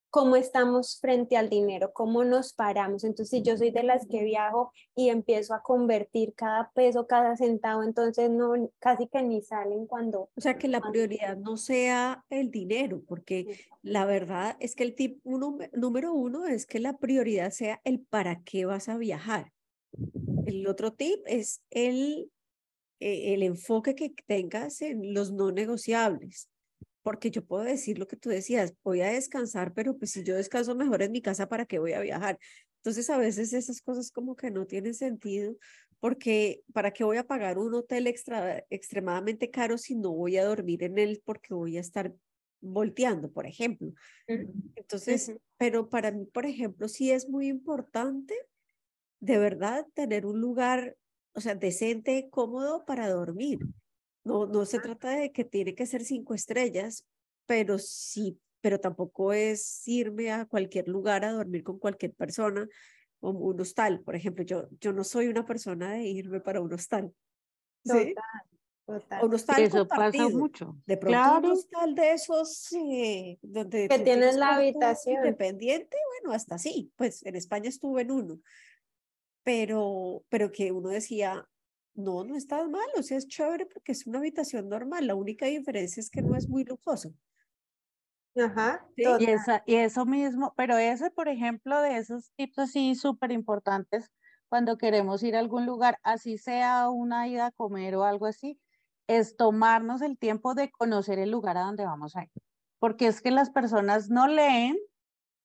cómo 0.09 0.35
estamos 0.35 0.99
frente 0.99 1.37
al 1.37 1.49
dinero, 1.49 1.91
cómo 1.93 2.23
nos 2.23 2.53
paramos. 2.53 3.03
Entonces, 3.03 3.29
si 3.29 3.41
yo 3.41 3.57
soy 3.57 3.71
de 3.71 3.83
las 3.83 4.07
que 4.07 4.23
viajo 4.23 4.71
y 4.95 5.09
empiezo 5.09 5.53
a 5.53 5.61
convertir 5.61 6.33
cada 6.33 6.71
peso, 6.71 7.07
cada 7.07 7.35
centavo, 7.37 7.83
entonces 7.83 8.29
no, 8.29 8.53
casi 8.79 9.07
que 9.07 9.21
ni 9.21 9.41
salen 9.41 9.85
cuando... 9.85 10.29
O 10.35 10.41
sea, 10.41 10.57
que 10.57 10.67
la 10.67 10.81
prioridad 10.81 11.37
no 11.37 11.57
sea 11.57 12.25
el 12.29 12.51
dinero, 12.51 13.01
porque 13.07 13.67
la 13.81 14.05
verdad 14.05 14.57
es 14.59 14.75
que 14.75 14.83
el 14.83 14.95
tip 14.95 15.19
uno, 15.23 15.57
número 15.73 16.13
uno 16.13 16.47
es 16.47 16.65
que 16.65 16.79
la 16.79 16.97
prioridad 16.97 17.51
sea 17.51 17.81
el 17.83 17.99
para 17.99 18.41
qué 18.43 18.65
vas 18.65 18.89
a 18.89 18.97
viajar. 18.97 19.51
El 20.45 20.67
otro 20.67 20.93
tip 20.93 21.19
es 21.25 21.61
el, 21.69 22.31
eh, 22.99 23.33
el 23.33 23.43
enfoque 23.43 23.95
que 23.95 24.13
tengas 24.25 24.81
en 24.81 25.13
los 25.13 25.31
no 25.31 25.51
negociables 25.51 26.49
porque 27.09 27.31
yo 27.31 27.43
puedo 27.43 27.63
decir 27.63 27.97
lo 27.97 28.05
que 28.05 28.17
tú 28.17 28.29
decías, 28.29 28.75
voy 28.83 29.01
a 29.01 29.07
descansar, 29.07 29.73
pero 29.73 29.97
pues 29.97 30.11
si 30.11 30.23
yo 30.23 30.35
descanso 30.35 30.75
mejor 30.75 31.01
en 31.01 31.11
mi 31.11 31.23
casa, 31.23 31.49
¿para 31.49 31.65
qué 31.65 31.79
voy 31.79 31.93
a 31.93 32.01
viajar? 32.01 32.37
Entonces 32.75 33.09
a 33.09 33.17
veces 33.17 33.51
esas 33.51 33.81
cosas 33.81 34.11
como 34.11 34.35
que 34.35 34.51
no 34.51 34.67
tienen 34.67 34.93
sentido, 34.93 35.55
porque 35.99 36.61
¿para 36.71 36.91
qué 36.91 37.03
voy 37.03 37.17
a 37.17 37.25
pagar 37.25 37.57
un 37.57 37.73
hotel 37.73 38.05
extra, 38.05 38.63
extremadamente 38.69 39.49
caro 39.49 39.79
si 39.79 39.95
no 39.95 40.11
voy 40.11 40.37
a 40.37 40.45
dormir 40.45 40.83
en 40.83 40.99
él 40.99 41.19
porque 41.25 41.55
voy 41.55 41.77
a 41.77 41.81
estar 41.81 42.13
volteando, 42.61 43.31
por 43.31 43.47
ejemplo? 43.47 43.91
Entonces, 44.75 45.33
pero 45.57 45.89
para 45.89 46.11
mí, 46.11 46.27
por 46.27 46.45
ejemplo, 46.45 46.87
sí 46.87 47.09
es 47.09 47.27
muy 47.27 47.47
importante 47.47 48.35
de 49.19 49.39
verdad 49.39 49.87
tener 49.95 50.27
un 50.27 50.39
lugar, 50.39 50.95
o 51.33 51.41
sea, 51.41 51.55
decente, 51.55 52.29
cómodo 52.29 52.85
para 52.85 53.09
dormir. 53.09 53.57
No, 54.29 54.45
no 54.45 54.65
se 54.65 54.79
trata 54.79 55.09
de 55.09 55.31
que 55.31 55.43
tiene 55.43 55.73
que 55.73 55.87
ser 55.87 56.03
cinco 56.03 56.35
estrellas, 56.35 57.03
pero 57.47 57.79
sí, 57.79 58.39
pero 58.61 58.79
tampoco 58.79 59.33
es 59.33 59.87
irme 59.87 60.31
a 60.31 60.45
cualquier 60.45 60.87
lugar 60.87 61.25
a 61.25 61.31
dormir 61.31 61.63
con 61.63 61.79
cualquier 61.79 62.13
persona 62.13 62.67
o 63.21 63.31
un 63.31 63.59
hostal. 63.59 64.01
Por 64.01 64.15
ejemplo, 64.15 64.43
yo, 64.43 64.67
yo 64.79 64.93
no 64.93 65.03
soy 65.03 65.29
una 65.29 65.45
persona 65.45 65.93
de 65.93 66.03
irme 66.03 66.41
para 66.41 66.61
un 66.61 66.71
hostal. 66.71 67.11
¿sí? 67.83 68.13
Total, 68.85 69.25
Un 69.25 69.33
hostal 69.33 69.63
Eso 69.63 69.87
pasa 69.87 70.29
mucho. 70.29 70.77
De 70.85 70.97
pronto 70.97 71.37
un 71.39 71.51
hostal 71.53 71.95
de 71.95 72.13
esos 72.13 72.71
eh, 72.73 73.39
donde 73.41 73.87
que 73.87 73.99
tienes 73.99 74.35
la 74.35 74.57
habitación 74.57 75.25
independiente, 75.25 75.97
bueno, 76.21 76.35
hasta 76.35 76.59
sí, 76.59 76.91
pues 76.95 77.25
en 77.25 77.35
España 77.35 77.69
estuve 77.69 78.03
en 78.03 78.11
uno, 78.11 78.39
pero, 79.43 80.23
pero 80.29 80.51
que 80.51 80.71
uno 80.71 80.89
decía, 80.89 81.47
no, 81.99 82.23
no 82.23 82.35
está 82.35 82.67
mal, 82.67 82.87
o 82.97 83.03
sea, 83.03 83.17
es 83.17 83.27
chévere 83.27 83.65
porque 83.65 83.91
es 83.91 84.07
una 84.07 84.19
habitación 84.19 84.69
normal, 84.69 85.07
la 85.07 85.15
única 85.15 85.45
diferencia 85.45 86.01
es 86.01 86.09
que 86.09 86.21
no 86.21 86.35
es 86.35 86.49
muy 86.49 86.63
lujoso. 86.63 87.13
Ajá. 88.37 88.87
y, 88.95 89.25
esa, 89.25 89.63
y 89.65 89.75
eso 89.75 90.05
mismo, 90.05 90.53
pero 90.55 90.77
ese, 90.77 91.11
por 91.11 91.27
ejemplo, 91.27 91.81
de 91.81 91.97
esos 91.97 92.31
tips 92.35 92.59
así 92.59 92.95
súper 92.95 93.31
importantes 93.31 94.11
cuando 94.49 94.77
queremos 94.77 95.21
ir 95.23 95.35
a 95.35 95.39
algún 95.39 95.65
lugar, 95.65 95.99
así 96.03 96.37
sea 96.37 96.89
una 96.89 97.27
ida 97.27 97.47
a 97.47 97.51
comer 97.51 97.95
o 97.95 98.03
algo 98.03 98.25
así, 98.25 98.59
es 99.07 99.37
tomarnos 99.37 100.01
el 100.01 100.17
tiempo 100.17 100.55
de 100.55 100.71
conocer 100.71 101.19
el 101.19 101.31
lugar 101.31 101.57
a 101.57 101.61
donde 101.61 101.85
vamos 101.85 102.15
a 102.15 102.23
ir. 102.23 102.31
Porque 102.79 103.07
es 103.07 103.21
que 103.21 103.31
las 103.31 103.49
personas 103.51 104.09
no 104.09 104.27
leen, 104.27 104.77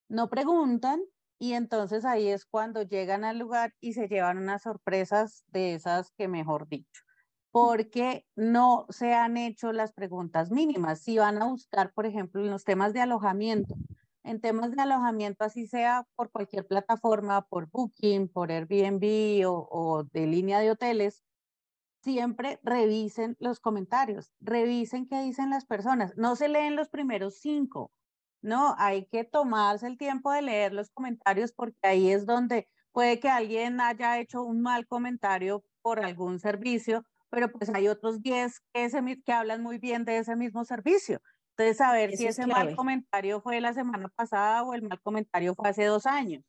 no 0.08 0.30
preguntan 0.30 1.02
y 1.44 1.54
entonces 1.54 2.04
ahí 2.06 2.28
es 2.28 2.46
cuando 2.46 2.82
llegan 2.82 3.24
al 3.24 3.38
lugar 3.38 3.74
y 3.80 3.92
se 3.94 4.08
llevan 4.08 4.38
unas 4.38 4.62
sorpresas 4.62 5.44
de 5.48 5.74
esas 5.74 6.10
que 6.16 6.28
mejor 6.28 6.68
dicho. 6.68 7.02
porque 7.50 8.26
no 8.36 8.86
se 8.90 9.14
han 9.14 9.36
hecho 9.38 9.72
las 9.72 9.92
preguntas 9.92 10.50
mínimas. 10.50 11.00
Si 11.02 11.18
van 11.18 11.40
a 11.42 11.46
buscar, 11.46 11.92
por 11.94 12.06
ejemplo, 12.06 12.42
en 12.42 12.50
los 12.50 12.64
temas 12.64 12.92
de 12.94 13.00
alojamiento, 13.02 13.76
en 14.24 14.40
temas 14.40 14.72
de 14.72 14.82
alojamiento, 14.82 15.44
así 15.44 15.66
sea 15.68 16.06
por 16.16 16.30
cualquier 16.32 16.66
plataforma, 16.66 17.42
por 17.48 17.70
Booking, 17.70 18.28
por 18.28 18.50
Airbnb 18.52 19.46
o, 19.48 19.68
o 19.70 20.04
de 20.04 20.26
línea 20.26 20.60
de 20.60 20.70
hoteles, 20.72 21.24
siempre 22.02 22.60
revisen 22.62 23.36
los 23.40 23.60
comentarios, 23.60 24.30
revisen 24.40 25.06
qué 25.08 25.22
dicen 25.22 25.50
las 25.50 25.66
personas. 25.66 26.14
No 26.16 26.36
se 26.36 26.48
leen 26.48 26.76
los 26.76 26.88
primeros 26.90 27.38
cinco, 27.40 27.92
no, 28.44 28.74
hay 28.78 29.06
que 29.06 29.24
tomarse 29.24 29.86
el 29.86 29.98
tiempo 29.98 30.30
de 30.30 30.42
leer 30.42 30.72
los 30.72 30.90
comentarios 30.90 31.52
porque 31.52 31.76
ahí 31.82 32.10
es 32.10 32.26
donde 32.26 32.68
puede 32.92 33.18
que 33.18 33.28
alguien 33.28 33.80
haya 33.80 34.18
hecho 34.18 34.42
un 34.42 34.60
mal 34.62 34.86
comentario 34.86 35.64
por 35.82 36.04
algún 36.04 36.38
servicio 36.38 37.04
pero 37.34 37.50
pues 37.50 37.68
hay 37.74 37.88
otros 37.88 38.22
10 38.22 38.60
que, 38.72 39.22
que 39.24 39.32
hablan 39.32 39.60
muy 39.60 39.78
bien 39.78 40.04
de 40.04 40.18
ese 40.18 40.36
mismo 40.36 40.64
servicio. 40.64 41.20
Entonces, 41.50 41.76
saber 41.76 42.16
si 42.16 42.26
ese 42.26 42.46
mal 42.46 42.74
comentario 42.76 43.40
fue 43.40 43.60
la 43.60 43.72
semana 43.72 44.08
pasada 44.14 44.62
o 44.62 44.74
el 44.74 44.82
mal 44.82 45.00
comentario 45.02 45.54
fue 45.54 45.68
hace 45.68 45.84
dos 45.84 46.06
años. 46.06 46.44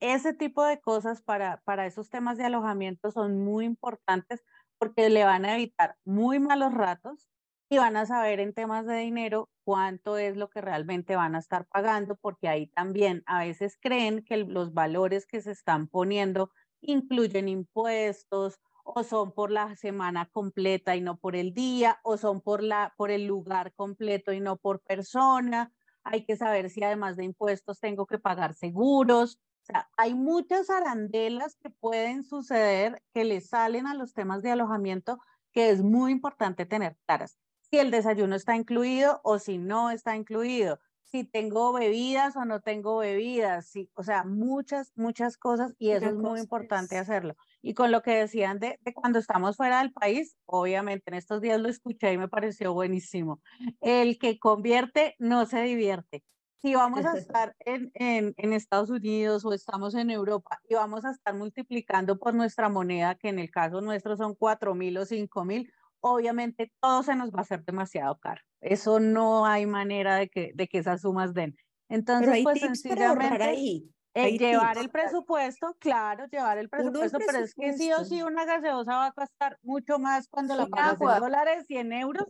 Ese 0.00 0.32
tipo 0.32 0.64
de 0.64 0.80
cosas 0.80 1.22
para, 1.22 1.60
para 1.64 1.86
esos 1.86 2.08
temas 2.08 2.38
de 2.38 2.44
alojamiento 2.44 3.10
son 3.10 3.44
muy 3.44 3.66
importantes 3.66 4.42
porque 4.78 5.10
le 5.10 5.24
van 5.24 5.44
a 5.44 5.54
evitar 5.54 5.96
muy 6.04 6.38
malos 6.40 6.72
ratos 6.72 7.28
y 7.72 7.78
van 7.78 7.96
a 7.96 8.04
saber 8.04 8.40
en 8.40 8.52
temas 8.52 8.84
de 8.84 8.96
dinero 8.96 9.48
cuánto 9.64 10.18
es 10.18 10.36
lo 10.36 10.50
que 10.50 10.60
realmente 10.60 11.14
van 11.14 11.36
a 11.36 11.38
estar 11.38 11.66
pagando, 11.66 12.16
porque 12.16 12.48
ahí 12.48 12.66
también 12.66 13.22
a 13.26 13.38
veces 13.44 13.78
creen 13.80 14.24
que 14.24 14.38
los 14.38 14.74
valores 14.74 15.24
que 15.24 15.40
se 15.40 15.52
están 15.52 15.86
poniendo 15.86 16.50
incluyen 16.80 17.48
impuestos 17.48 18.58
o 18.82 19.04
son 19.04 19.32
por 19.32 19.52
la 19.52 19.76
semana 19.76 20.28
completa 20.32 20.96
y 20.96 21.00
no 21.00 21.18
por 21.18 21.36
el 21.36 21.54
día, 21.54 22.00
o 22.02 22.16
son 22.16 22.40
por, 22.40 22.60
la, 22.64 22.92
por 22.96 23.12
el 23.12 23.26
lugar 23.26 23.72
completo 23.74 24.32
y 24.32 24.40
no 24.40 24.56
por 24.56 24.80
persona. 24.82 25.72
Hay 26.02 26.24
que 26.24 26.36
saber 26.36 26.70
si 26.70 26.82
además 26.82 27.16
de 27.16 27.24
impuestos 27.24 27.78
tengo 27.78 28.04
que 28.06 28.18
pagar 28.18 28.54
seguros. 28.54 29.38
O 29.62 29.66
sea, 29.66 29.88
hay 29.96 30.14
muchas 30.14 30.70
arandelas 30.70 31.54
que 31.62 31.70
pueden 31.70 32.24
suceder 32.24 33.00
que 33.14 33.24
le 33.24 33.40
salen 33.40 33.86
a 33.86 33.94
los 33.94 34.12
temas 34.12 34.42
de 34.42 34.50
alojamiento 34.50 35.20
que 35.52 35.70
es 35.70 35.82
muy 35.84 36.10
importante 36.10 36.66
tener 36.66 36.96
claras. 37.06 37.38
Si 37.70 37.78
el 37.78 37.90
desayuno 37.90 38.34
está 38.34 38.56
incluido 38.56 39.20
o 39.22 39.38
si 39.38 39.58
no 39.58 39.90
está 39.90 40.16
incluido 40.16 40.78
si 41.10 41.24
tengo 41.24 41.72
bebidas 41.72 42.36
o 42.36 42.44
no 42.44 42.60
tengo 42.60 42.98
bebidas, 42.98 43.66
sí, 43.66 43.90
o 43.94 44.04
sea, 44.04 44.22
muchas, 44.22 44.92
muchas 44.94 45.36
cosas 45.36 45.74
y 45.78 45.90
eso 45.90 46.06
es 46.06 46.14
muy 46.14 46.38
importante 46.38 46.96
hacerlo. 46.98 47.34
Y 47.62 47.74
con 47.74 47.90
lo 47.90 48.02
que 48.02 48.12
decían 48.12 48.60
de, 48.60 48.78
cuando 48.94 49.18
estamos 49.18 49.56
fuera 49.56 49.80
del 49.80 49.92
país, 49.92 50.36
obviamente 50.46 51.10
en 51.10 51.14
estos 51.14 51.40
días 51.40 51.60
lo 51.60 51.68
escuché 51.68 52.12
y 52.12 52.18
me 52.18 52.28
pareció 52.28 52.72
buenísimo. 52.74 53.40
El 53.80 54.18
que 54.18 54.38
convierte 54.38 55.16
no 55.18 55.46
se 55.46 55.62
divierte. 55.62 56.22
Si 56.62 56.74
vamos 56.74 57.04
a 57.06 57.16
estar 57.16 57.56
en, 57.60 57.90
en, 57.94 58.34
en 58.36 58.52
Estados 58.52 58.90
Unidos 58.90 59.44
o 59.44 59.52
estamos 59.52 59.94
en 59.94 60.10
Europa 60.10 60.60
y 60.68 60.74
vamos 60.74 61.04
a 61.06 61.10
estar 61.10 61.34
multiplicando 61.34 62.18
por 62.18 62.34
nuestra 62.34 62.68
moneda, 62.68 63.14
que 63.14 63.30
en 63.30 63.38
el 63.38 63.50
caso 63.50 63.80
nuestro 63.80 64.16
son 64.16 64.34
cuatro 64.34 64.74
mil 64.74 64.96
o 64.98 65.06
cinco 65.06 65.44
mil, 65.44 65.72
obviamente 66.00 66.72
todo 66.80 67.02
se 67.02 67.14
nos 67.16 67.30
va 67.30 67.38
a 67.38 67.42
hacer 67.42 67.64
demasiado 67.64 68.18
caro. 68.18 68.40
Eso 68.60 69.00
no 69.00 69.46
hay 69.46 69.66
manera 69.66 70.16
de 70.16 70.28
que, 70.28 70.52
de 70.54 70.68
que 70.68 70.78
esas 70.78 71.02
sumas 71.02 71.34
den. 71.34 71.56
Entonces, 71.88 72.42
pues 72.42 72.60
sencillamente 72.60 73.42
ahí. 73.42 73.90
Eh, 74.12 74.36
llevar 74.36 74.76
el 74.76 74.90
presupuesto, 74.90 75.76
claro, 75.78 76.26
llevar 76.26 76.58
el 76.58 76.68
presupuesto, 76.68 77.18
pero 77.24 77.38
es 77.38 77.54
que 77.54 77.74
sí 77.74 77.92
o 77.92 78.04
sí 78.04 78.22
una 78.22 78.44
gaseosa 78.44 78.96
va 78.96 79.06
a 79.06 79.12
costar 79.12 79.56
mucho 79.62 80.00
más 80.00 80.26
cuando 80.28 80.56
la 80.56 80.66
pagas 80.66 81.00
en 81.00 81.20
dólares 81.20 81.64
y 81.68 81.76
en 81.76 81.92
euros 81.92 82.26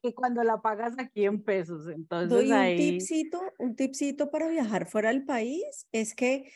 que 0.00 0.14
cuando 0.14 0.44
la 0.44 0.60
pagas 0.60 0.94
aquí 0.96 1.24
en 1.24 1.42
pesos. 1.42 1.88
Entonces 1.88 2.28
Doy 2.28 2.52
ahí... 2.52 2.72
un 2.74 2.78
tipcito, 2.78 3.42
un 3.58 3.74
tipcito 3.74 4.30
para 4.30 4.46
viajar 4.46 4.86
fuera 4.86 5.08
del 5.08 5.24
país 5.24 5.88
es 5.90 6.14
que 6.14 6.52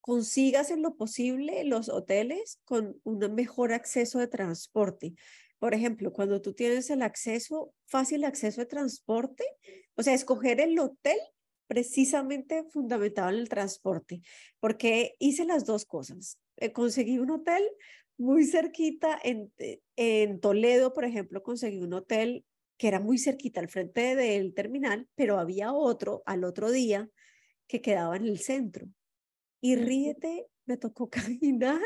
consigas 0.00 0.70
en 0.70 0.82
lo 0.82 0.96
posible 0.96 1.64
los 1.64 1.88
hoteles 1.88 2.60
con 2.64 2.98
un 3.04 3.18
mejor 3.34 3.72
acceso 3.72 4.18
de 4.18 4.26
transporte. 4.26 5.14
Por 5.58 5.74
ejemplo, 5.74 6.12
cuando 6.12 6.42
tú 6.42 6.52
tienes 6.52 6.90
el 6.90 7.02
acceso, 7.02 7.72
fácil 7.86 8.24
acceso 8.24 8.60
de 8.60 8.66
transporte, 8.66 9.44
o 9.94 10.02
sea, 10.02 10.14
escoger 10.14 10.60
el 10.60 10.78
hotel 10.78 11.18
precisamente 11.66 12.64
fundamentado 12.70 13.30
en 13.30 13.36
el 13.36 13.48
transporte, 13.48 14.20
porque 14.60 15.14
hice 15.18 15.44
las 15.44 15.64
dos 15.64 15.84
cosas. 15.84 16.38
Eh, 16.56 16.72
conseguí 16.72 17.18
un 17.18 17.30
hotel 17.30 17.62
muy 18.18 18.44
cerquita 18.44 19.18
en, 19.22 19.52
eh, 19.58 19.80
en 19.96 20.40
Toledo, 20.40 20.92
por 20.92 21.04
ejemplo, 21.04 21.42
conseguí 21.42 21.78
un 21.78 21.94
hotel 21.94 22.44
que 22.78 22.88
era 22.88 23.00
muy 23.00 23.18
cerquita 23.18 23.60
al 23.60 23.68
frente 23.68 24.14
del 24.14 24.54
terminal, 24.54 25.08
pero 25.14 25.38
había 25.38 25.72
otro 25.72 26.22
al 26.26 26.44
otro 26.44 26.70
día 26.70 27.08
que 27.66 27.80
quedaba 27.80 28.16
en 28.16 28.26
el 28.26 28.38
centro. 28.38 28.86
Y 29.60 29.76
ríete, 29.76 30.46
me 30.66 30.76
tocó 30.76 31.08
caminar 31.10 31.80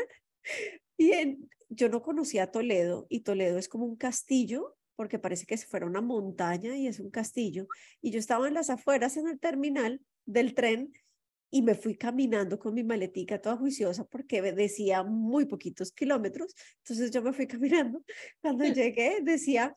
y 0.97 1.11
en, 1.13 1.49
yo 1.71 1.87
no 1.89 2.01
conocía 2.01 2.51
Toledo 2.51 3.07
y 3.09 3.21
Toledo 3.21 3.57
es 3.57 3.69
como 3.69 3.85
un 3.85 3.95
castillo 3.95 4.75
porque 4.95 5.19
parece 5.19 5.45
que 5.45 5.57
se 5.57 5.65
fuera 5.65 5.85
una 5.85 6.01
montaña 6.01 6.75
y 6.77 6.85
es 6.85 6.99
un 6.99 7.09
castillo. 7.09 7.67
Y 8.01 8.11
yo 8.11 8.19
estaba 8.19 8.47
en 8.47 8.53
las 8.53 8.69
afueras 8.69 9.17
en 9.17 9.27
el 9.27 9.39
terminal 9.39 10.01
del 10.25 10.53
tren 10.53 10.91
y 11.49 11.61
me 11.61 11.75
fui 11.75 11.95
caminando 11.95 12.59
con 12.59 12.73
mi 12.73 12.83
maletica 12.83 13.41
toda 13.41 13.57
juiciosa 13.57 14.03
porque 14.03 14.41
decía 14.41 15.03
muy 15.03 15.45
poquitos 15.45 15.91
kilómetros. 15.91 16.53
Entonces 16.79 17.09
yo 17.09 17.21
me 17.21 17.33
fui 17.33 17.47
caminando. 17.47 18.03
Cuando 18.41 18.63
llegué 18.65 19.19
decía 19.21 19.73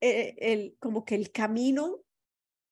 eh, 0.00 0.34
el, 0.38 0.76
como 0.80 1.04
que 1.04 1.14
el 1.14 1.30
camino, 1.30 2.00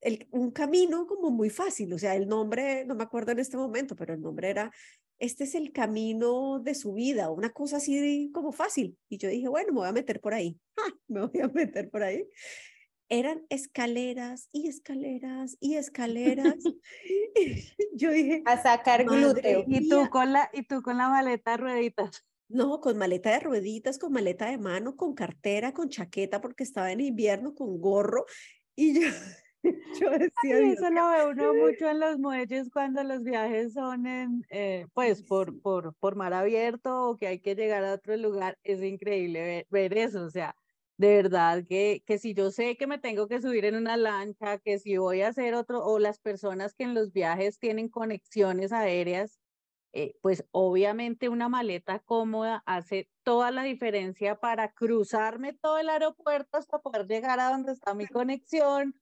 el, 0.01 0.27
un 0.31 0.51
camino 0.51 1.07
como 1.07 1.31
muy 1.31 1.51
fácil. 1.51 1.93
O 1.93 1.99
sea, 1.99 2.17
el 2.17 2.27
nombre, 2.27 2.87
no 2.87 2.95
me 2.95 3.05
acuerdo 3.05 3.33
en 3.33 3.41
este 3.41 3.59
momento, 3.59 3.95
pero 3.95 4.15
el 4.15 4.21
nombre 4.23 4.49
era 4.51 4.73
este 5.19 5.45
es 5.45 5.55
el 5.55 5.73
camino 5.73 6.61
de 6.61 6.75
su 6.75 6.95
vida, 6.95 7.31
una 7.31 7.51
cosa 7.51 7.79
así 7.79 8.31
como 8.33 8.53
fácil. 8.53 8.97
Y 9.09 9.19
yo 9.19 9.29
dije, 9.29 9.49
bueno, 9.49 9.73
me 9.73 9.81
voy 9.81 9.89
a 9.89 9.93
meter 9.93 10.21
por 10.21 10.35
ahí, 10.35 10.59
me 11.09 11.27
voy 11.27 11.41
a 11.41 11.49
meter 11.49 11.91
por 11.91 12.03
ahí. 12.03 12.27
Eran 13.11 13.47
escaleras 13.49 14.49
y 14.53 14.69
escaleras 14.69 15.57
y 15.61 15.77
escaleras. 15.77 16.57
yo 17.95 18.11
dije, 18.11 18.43
a 18.45 18.63
sacar 18.63 19.05
glúteo. 19.05 19.65
Y 19.67 19.89
tú 19.89 20.09
con 20.11 20.33
la 20.33 20.51
y 20.53 20.63
tú 20.65 20.83
con 20.83 20.99
la 20.99 21.09
maleta 21.09 21.53
de 21.53 21.57
rueditas. 21.57 22.25
No, 22.51 22.81
con 22.81 22.97
maleta 22.97 23.31
de 23.31 23.41
rueditas, 23.41 23.99
con 23.99 24.13
maleta 24.13 24.51
de 24.51 24.57
mano, 24.57 24.97
con 24.97 25.15
cartera, 25.15 25.75
con 25.75 25.91
chaqueta 25.91 26.41
porque 26.41 26.63
estaba 26.63 26.93
en 26.93 27.01
invierno, 27.01 27.55
con 27.55 27.79
gorro 27.79 28.25
y 28.75 29.01
yo 29.01 29.11
Yo 30.01 30.11
decía, 30.11 30.61
eso 30.61 30.91
lo 30.91 31.09
ve 31.09 31.27
uno 31.27 31.55
mucho 31.55 31.89
en 31.89 32.01
los 32.01 32.19
muelles 32.19 32.71
cuando 32.71 33.03
los 33.03 33.23
viajes 33.25 33.73
son 33.75 34.07
en, 34.07 34.43
eh, 34.51 34.87
pues, 34.95 35.23
por, 35.25 35.61
por, 35.61 35.95
por 35.97 36.17
mar 36.17 36.33
abierto 36.33 37.11
o 37.11 37.17
que 37.17 37.27
hay 37.27 37.41
que 37.41 37.55
llegar 37.57 37.85
a 37.85 37.95
otro 37.95 38.17
lugar. 38.17 38.59
Es 38.63 38.83
increíble 38.83 39.67
ver, 39.71 39.99
eso, 39.99 40.25
o 40.25 40.31
sea, 40.31 40.55
de 40.97 41.17
verdad 41.17 41.65
que, 41.69 42.03
que 42.07 42.19
si 42.19 42.35
yo 42.35 42.51
sé 42.51 42.77
que 42.77 42.87
me 42.87 42.99
tengo 42.99 43.27
que 43.29 43.41
subir 43.41 43.65
en 43.65 43.77
una 43.77 43.97
lancha, 43.97 44.59
que 44.59 44.79
si 44.79 44.97
voy 44.97 45.23
a 45.23 45.29
hacer 45.29 45.55
otro, 45.55 45.85
o 45.85 45.99
las 45.99 46.21
personas 46.21 46.75
que 46.75 46.85
en 46.85 46.95
los 46.95 47.13
viajes 47.13 47.59
tienen 47.59 47.89
conexiones 47.89 48.73
aéreas, 48.73 49.41
eh, 49.93 50.15
pues 50.23 50.45
obviamente 50.53 51.29
una 51.29 51.49
maleta 51.49 51.99
cómoda 52.01 52.63
hace 52.67 53.11
toda 53.23 53.51
la 53.51 53.63
diferencia 53.63 54.37
para 54.37 54.73
cruzarme 54.73 55.55
todo 55.55 55.79
el 55.79 55.89
aeropuerto 55.89 56.59
hasta 56.59 56.79
poder 56.81 57.07
llegar 57.07 57.41
a 57.41 57.51
donde 57.51 57.73
está 57.73 57.95
mi 57.95 58.07
conexión 58.09 58.95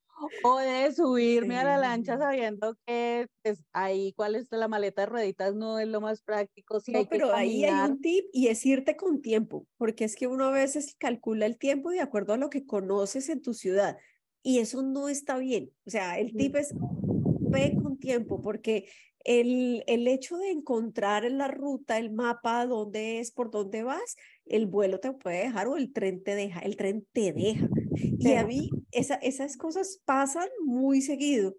o 0.42 0.58
de 0.58 0.92
subirme 0.92 1.58
a 1.58 1.64
la 1.64 1.78
lancha 1.78 2.18
sabiendo 2.18 2.76
que 2.86 3.26
pues, 3.42 3.62
ahí 3.72 4.12
cuál 4.16 4.34
es 4.34 4.48
la 4.50 4.68
maleta 4.68 5.02
de 5.02 5.06
rueditas 5.06 5.54
no 5.54 5.78
es 5.78 5.88
lo 5.88 6.00
más 6.00 6.22
práctico. 6.22 6.80
Si 6.80 6.92
no, 6.92 7.06
pero 7.08 7.34
ahí 7.34 7.64
hay 7.64 7.90
un 7.90 8.00
tip 8.00 8.26
y 8.32 8.48
es 8.48 8.64
irte 8.64 8.96
con 8.96 9.20
tiempo, 9.20 9.66
porque 9.76 10.04
es 10.04 10.16
que 10.16 10.26
uno 10.26 10.46
a 10.46 10.50
veces 10.50 10.94
calcula 10.98 11.46
el 11.46 11.58
tiempo 11.58 11.90
de 11.90 12.00
acuerdo 12.00 12.32
a 12.32 12.38
lo 12.38 12.50
que 12.50 12.66
conoces 12.66 13.28
en 13.28 13.42
tu 13.42 13.54
ciudad 13.54 13.96
y 14.42 14.60
eso 14.60 14.82
no 14.82 15.08
está 15.08 15.38
bien. 15.38 15.72
O 15.86 15.90
sea, 15.90 16.18
el 16.18 16.32
tip 16.32 16.56
es 16.56 16.72
ve 16.72 17.76
con 17.82 17.98
tiempo, 17.98 18.42
porque 18.42 18.88
el, 19.24 19.82
el 19.88 20.06
hecho 20.06 20.36
de 20.36 20.50
encontrar 20.50 21.24
en 21.24 21.38
la 21.38 21.48
ruta 21.48 21.98
el 21.98 22.12
mapa, 22.12 22.64
dónde 22.66 23.18
es, 23.18 23.32
por 23.32 23.50
dónde 23.50 23.82
vas, 23.82 24.16
el 24.44 24.66
vuelo 24.66 25.00
te 25.00 25.12
puede 25.12 25.38
dejar 25.38 25.66
o 25.66 25.76
el 25.76 25.92
tren 25.92 26.22
te 26.22 26.34
deja, 26.36 26.60
el 26.60 26.76
tren 26.76 27.06
te 27.12 27.32
deja. 27.32 27.68
Y 27.96 28.34
a 28.34 28.46
mí 28.46 28.70
esa, 28.98 29.16
esas 29.16 29.56
cosas 29.56 30.00
pasan 30.04 30.48
muy 30.64 31.00
seguido, 31.00 31.56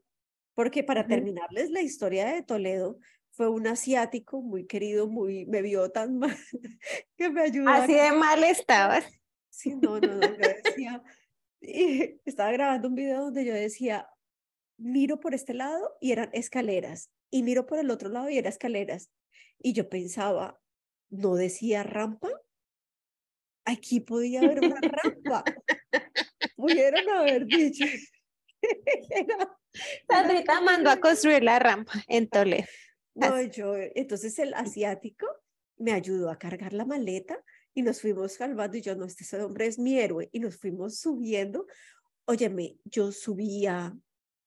porque 0.56 0.84
para 0.84 1.08
terminarles 1.08 1.70
la 1.72 1.82
historia 1.82 2.26
de 2.26 2.44
Toledo, 2.44 3.00
fue 3.32 3.50
un 3.50 3.68
asiático 3.68 4.42
muy 4.42 4.66
querido, 4.66 5.08
muy, 5.08 5.46
me 5.46 5.62
vio 5.62 5.92
tan 5.92 6.18
mal 6.18 6.36
que 7.18 7.30
me 7.30 7.42
ayudó. 7.42 7.70
Así 7.70 7.94
de 7.94 8.12
mal 8.12 8.44
estabas. 8.44 9.06
Sí, 9.50 9.76
no, 9.76 10.00
no, 10.00 10.16
no, 10.16 10.22
yo 10.22 10.48
decía, 10.64 11.04
estaba 12.26 12.52
grabando 12.52 12.88
un 12.88 12.96
video 12.96 13.26
donde 13.26 13.46
yo 13.46 13.54
decía, 13.54 14.10
miro 14.78 15.20
por 15.20 15.34
este 15.34 15.54
lado 15.54 15.98
y 16.02 16.12
eran 16.12 16.30
escaleras, 16.34 17.12
y 17.30 17.44
miro 17.44 17.66
por 17.66 17.80
el 17.80 17.92
otro 17.92 18.10
lado 18.10 18.30
y 18.30 18.38
eran 18.38 18.52
escaleras. 18.52 19.12
Y 19.60 19.74
yo 19.74 19.90
pensaba, 19.90 20.60
¿no 21.10 21.36
decía 21.36 21.84
rampa? 21.84 22.30
aquí 23.68 24.00
podía 24.00 24.42
haber 24.42 24.60
una 24.60 24.80
rampa. 25.04 25.44
Pudieron 26.58 27.08
haber 27.10 27.46
dicho. 27.46 27.86
Sandrita 30.10 30.60
mandó 30.60 30.90
a 30.90 31.00
construir 31.00 31.44
la 31.44 31.60
rampa 31.60 32.04
en 32.08 32.28
Toledo. 32.28 32.66
No, 33.14 33.42
yo, 33.44 33.76
entonces 33.96 34.38
el 34.40 34.54
asiático 34.54 35.28
me 35.78 35.94
ayudó 35.94 36.30
a 36.30 36.38
cargar 36.38 36.74
la 36.74 36.86
maleta 36.86 37.42
y 37.74 37.84
nos 37.84 38.02
fuimos 38.02 38.34
salvando 38.34 38.78
y 38.78 38.82
yo, 38.82 38.96
no, 38.96 39.06
este 39.06 39.42
hombre 39.42 39.68
es 39.68 39.78
mi 39.78 40.00
héroe 40.00 40.30
y 40.32 40.40
nos 40.40 40.58
fuimos 40.58 41.00
subiendo. 41.00 41.68
Óyeme, 42.26 42.78
yo 42.86 43.12
subía 43.12 43.96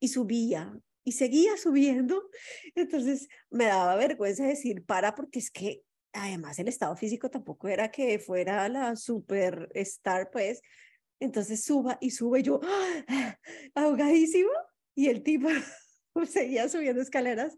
y 0.00 0.08
subía 0.08 0.76
y 1.04 1.12
seguía 1.12 1.56
subiendo. 1.56 2.28
Entonces 2.74 3.28
me 3.50 3.66
daba 3.66 3.94
vergüenza 3.94 4.44
decir 4.44 4.84
para 4.84 5.14
porque 5.14 5.38
es 5.38 5.50
que 5.50 5.82
además 6.12 6.58
el 6.58 6.68
estado 6.68 6.96
físico 6.96 7.30
tampoco 7.30 7.68
era 7.68 7.90
que 7.90 8.18
fuera 8.18 8.68
la 8.68 8.96
superstar, 8.96 10.30
pues. 10.30 10.60
Entonces 11.20 11.62
suba 11.62 11.98
y 12.00 12.10
sube 12.10 12.42
yo 12.42 12.60
ahogadísimo 13.74 14.50
y 14.94 15.08
el 15.08 15.22
tipo 15.22 15.48
seguía 16.26 16.68
subiendo 16.68 17.02
escaleras. 17.02 17.56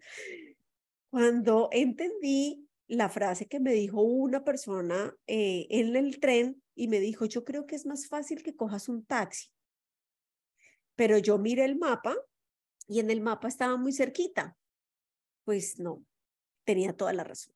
Cuando 1.11 1.69
entendí 1.73 2.69
la 2.89 3.09
frase 3.09 3.47
que 3.47 3.61
me 3.61 3.73
dijo 3.73 4.03
una 4.03 4.45
persona 4.45 5.15
eh, 5.27 5.67
en 5.71 5.95
el 5.97 6.21
tren 6.21 6.63
y 6.75 6.89
me 6.89 7.01
dijo, 7.01 7.25
yo 7.25 7.45
creo 7.45 7.67
que 7.67 7.77
es 7.77 7.87
más 7.87 8.09
fácil 8.09 8.43
que 8.43 8.57
cojas 8.57 8.89
un 8.89 9.05
taxi. 9.05 9.49
Pero 10.97 11.19
yo 11.19 11.39
miré 11.39 11.65
el 11.65 11.79
mapa 11.79 12.17
y 12.89 13.01
en 13.01 13.11
el 13.11 13.21
mapa 13.21 13.49
estaba 13.49 13.77
muy 13.77 13.93
cerquita. 13.93 14.57
Pues 15.45 15.79
no, 15.79 16.05
tenía 16.65 16.95
toda 16.95 17.13
la 17.13 17.25
razón. 17.25 17.55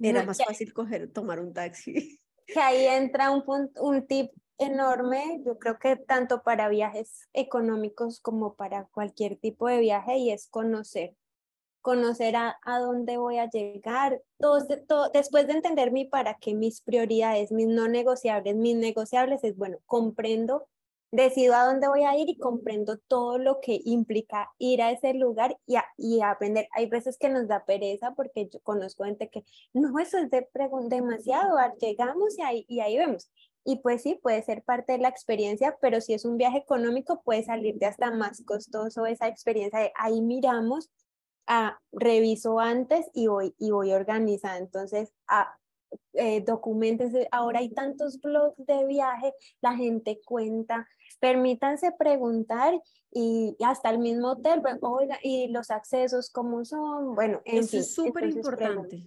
Era 0.00 0.22
más 0.22 0.38
fácil 0.38 0.72
coger, 0.72 1.10
tomar 1.12 1.40
un 1.40 1.52
taxi. 1.52 2.20
Que 2.46 2.60
ahí 2.60 2.86
entra 2.86 3.30
un, 3.30 3.44
un 3.76 4.06
tip 4.06 4.30
enorme, 4.58 5.42
yo 5.44 5.58
creo 5.58 5.78
que 5.78 5.96
tanto 5.96 6.42
para 6.42 6.68
viajes 6.68 7.28
económicos 7.32 8.20
como 8.20 8.54
para 8.54 8.84
cualquier 8.92 9.36
tipo 9.36 9.68
de 9.68 9.78
viaje 9.78 10.18
y 10.18 10.30
es 10.30 10.48
conocer, 10.48 11.14
conocer 11.80 12.36
a, 12.36 12.58
a 12.64 12.78
dónde 12.80 13.16
voy 13.16 13.38
a 13.38 13.48
llegar, 13.48 14.22
después 15.12 15.46
de 15.46 15.52
entender 15.54 15.92
mi 15.92 16.04
para 16.04 16.34
qué, 16.34 16.54
mis 16.54 16.80
prioridades, 16.82 17.52
mis 17.52 17.68
no 17.68 17.88
negociables, 17.88 18.56
mis 18.56 18.76
negociables 18.76 19.44
es, 19.44 19.56
bueno, 19.56 19.78
comprendo 19.86 20.66
decido 21.10 21.54
a 21.54 21.64
dónde 21.64 21.88
voy 21.88 22.04
a 22.04 22.16
ir 22.16 22.28
y 22.28 22.36
comprendo 22.36 22.98
todo 22.98 23.38
lo 23.38 23.60
que 23.60 23.80
implica 23.84 24.50
ir 24.58 24.82
a 24.82 24.90
ese 24.90 25.14
lugar 25.14 25.56
y, 25.66 25.76
y 25.96 26.20
aprender. 26.20 26.68
Hay 26.72 26.86
veces 26.86 27.16
que 27.18 27.30
nos 27.30 27.48
da 27.48 27.64
pereza 27.64 28.14
porque 28.14 28.48
yo 28.48 28.60
conozco 28.60 29.04
gente 29.04 29.28
que 29.28 29.44
no, 29.72 29.98
eso 29.98 30.18
es 30.18 30.30
de 30.30 30.46
demasiado, 30.88 31.56
llegamos 31.80 32.38
y 32.38 32.42
ahí, 32.42 32.64
y 32.68 32.80
ahí 32.80 32.98
vemos. 32.98 33.30
Y 33.68 33.80
pues 33.80 34.00
sí, 34.00 34.18
puede 34.22 34.42
ser 34.42 34.62
parte 34.62 34.92
de 34.92 34.98
la 34.98 35.10
experiencia, 35.10 35.76
pero 35.82 36.00
si 36.00 36.14
es 36.14 36.24
un 36.24 36.38
viaje 36.38 36.56
económico, 36.56 37.20
puede 37.22 37.42
salirte 37.42 37.84
hasta 37.84 38.10
más 38.10 38.42
costoso 38.46 39.04
esa 39.04 39.28
experiencia 39.28 39.78
de 39.78 39.92
ahí 39.94 40.22
miramos, 40.22 40.88
a, 41.46 41.78
reviso 41.92 42.60
antes 42.60 43.10
y 43.12 43.26
voy, 43.26 43.54
y 43.58 43.70
voy 43.70 43.92
organizando. 43.92 44.64
Entonces, 44.64 45.12
a, 45.26 45.54
eh, 46.14 46.42
ahora 47.30 47.58
hay 47.58 47.68
tantos 47.68 48.18
blogs 48.22 48.56
de 48.56 48.86
viaje, 48.86 49.34
la 49.60 49.76
gente 49.76 50.18
cuenta, 50.24 50.88
permítanse 51.20 51.92
preguntar 51.92 52.72
y, 53.10 53.54
hasta 53.62 53.90
el 53.90 53.98
mismo 53.98 54.30
hotel, 54.30 54.62
oiga, 54.80 55.18
y 55.22 55.48
los 55.48 55.70
accesos, 55.70 56.30
¿cómo 56.30 56.64
son? 56.64 57.14
Bueno, 57.14 57.42
Eso 57.44 57.76
es 57.76 57.92
súper 57.94 58.30
importante. 58.30 59.06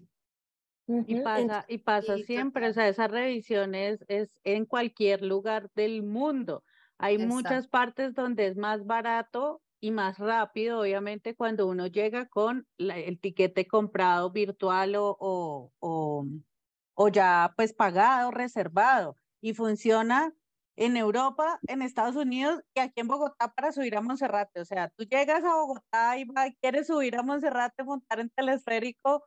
Y 0.88 1.16
pasa, 1.16 1.66
y 1.68 1.78
pasa 1.80 2.18
siempre, 2.20 2.68
o 2.70 2.74
sea, 2.74 2.88
esas 2.88 3.10
revisiones 3.10 4.04
es 4.08 4.38
en 4.44 4.66
cualquier 4.66 5.22
lugar 5.24 5.70
del 5.76 6.04
mundo. 6.04 6.64
Hay 6.98 7.18
muchas 7.18 7.68
partes 7.68 8.14
donde 8.14 8.48
es 8.48 8.58
más 8.58 8.86
barato 8.86 9.62
y 9.80 9.92
más 9.92 10.20
rápido, 10.20 10.82
obviamente, 10.82 11.36
cuando 11.36 11.68
uno 11.68 11.88
llega 11.88 12.28
con 12.28 12.68
el 12.78 13.20
tiquete 13.20 13.68
comprado 13.68 14.32
virtual 14.32 14.96
o, 14.96 15.18
o, 15.20 15.72
o, 15.80 16.26
o 16.94 17.08
ya 17.10 17.54
pues 17.56 17.74
pagado, 17.74 18.32
reservado. 18.32 19.16
Y 19.42 19.54
funciona 19.54 20.34
en 20.76 20.98
Europa, 20.98 21.60
en 21.68 21.82
Estados 21.82 22.16
Unidos 22.16 22.62
y 22.76 22.80
aquí 22.80 23.02
en 23.02 23.08
Bogotá 23.08 23.54
para 23.54 23.72
subir 23.72 23.96
a 23.96 24.02
Monserrate. 24.02 24.62
O 24.62 24.66
sea, 24.66 24.90
tú 24.90 25.04
llegas 25.06 25.44
a 25.44 25.56
Bogotá 25.56 26.18
y 26.18 26.28
quieres 26.62 26.88
subir 26.88 27.16
a 27.16 27.24
Monserrate, 27.24 27.84
montar 27.84 28.20
en 28.20 28.30
telesférico 28.30 29.24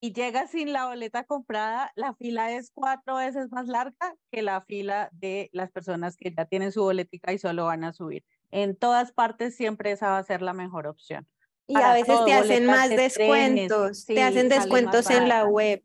y 0.00 0.12
llegas 0.12 0.50
sin 0.50 0.72
la 0.72 0.86
boleta 0.86 1.24
comprada, 1.24 1.92
la 1.94 2.14
fila 2.14 2.52
es 2.52 2.70
cuatro 2.72 3.16
veces 3.16 3.50
más 3.50 3.68
larga 3.68 4.14
que 4.30 4.42
la 4.42 4.62
fila 4.62 5.10
de 5.12 5.50
las 5.52 5.70
personas 5.70 6.16
que 6.16 6.32
ya 6.36 6.46
tienen 6.46 6.72
su 6.72 6.82
boletica 6.82 7.32
y 7.32 7.38
solo 7.38 7.66
van 7.66 7.84
a 7.84 7.92
subir. 7.92 8.24
En 8.50 8.76
todas 8.76 9.12
partes 9.12 9.54
siempre 9.54 9.92
esa 9.92 10.10
va 10.10 10.18
a 10.18 10.24
ser 10.24 10.42
la 10.42 10.52
mejor 10.52 10.86
opción. 10.86 11.28
Y 11.66 11.76
a 11.76 11.92
veces 11.92 12.24
te 12.24 12.32
hacen 12.32 12.66
más 12.66 12.90
descuentos, 12.90 14.04
te 14.06 14.22
hacen 14.22 14.48
descuentos 14.48 15.08
en 15.10 15.28
la 15.28 15.44
web. 15.44 15.80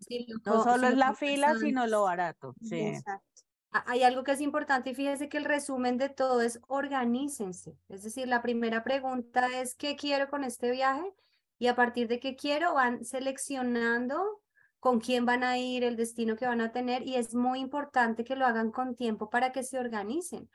no 0.45 0.63
solo 0.63 0.88
es 0.88 0.97
la 0.97 1.13
fila, 1.13 1.54
sino 1.60 1.86
lo 1.86 2.04
barato. 2.04 2.56
Sí. 2.62 2.80
Exacto 2.80 3.36
hay 3.86 4.04
algo 4.04 4.23
que 4.23 4.32
es 4.32 4.41
importante 4.41 4.91
y 4.91 4.95
fíjese 4.95 5.28
que 5.28 5.38
el 5.38 5.45
resumen 5.45 5.97
de 5.97 6.10
todo 6.10 6.41
es 6.41 6.60
organícense. 6.67 7.78
Es 7.89 8.04
decir, 8.04 8.28
la 8.28 8.41
primera 8.41 8.84
pregunta 8.84 9.47
es 9.60 9.75
¿qué 9.75 9.95
quiero 9.95 10.30
con 10.30 10.43
este 10.43 10.71
viaje? 10.71 11.13
Y 11.57 11.67
a 11.67 11.75
partir 11.75 12.07
de 12.07 12.19
qué 12.19 12.35
quiero 12.35 12.73
van 12.73 13.03
seleccionando 13.05 14.41
con 14.79 14.99
quién 14.99 15.25
van 15.25 15.43
a 15.43 15.57
ir, 15.57 15.83
el 15.83 15.95
destino 15.95 16.35
que 16.35 16.45
van 16.45 16.61
a 16.61 16.71
tener 16.71 17.01
y 17.07 17.15
es 17.15 17.33
muy 17.33 17.59
importante 17.59 18.23
que 18.23 18.35
lo 18.35 18.45
hagan 18.45 18.71
con 18.71 18.95
tiempo 18.95 19.29
para 19.29 19.51
que 19.51 19.63
se 19.63 19.79
organicen. 19.79 20.49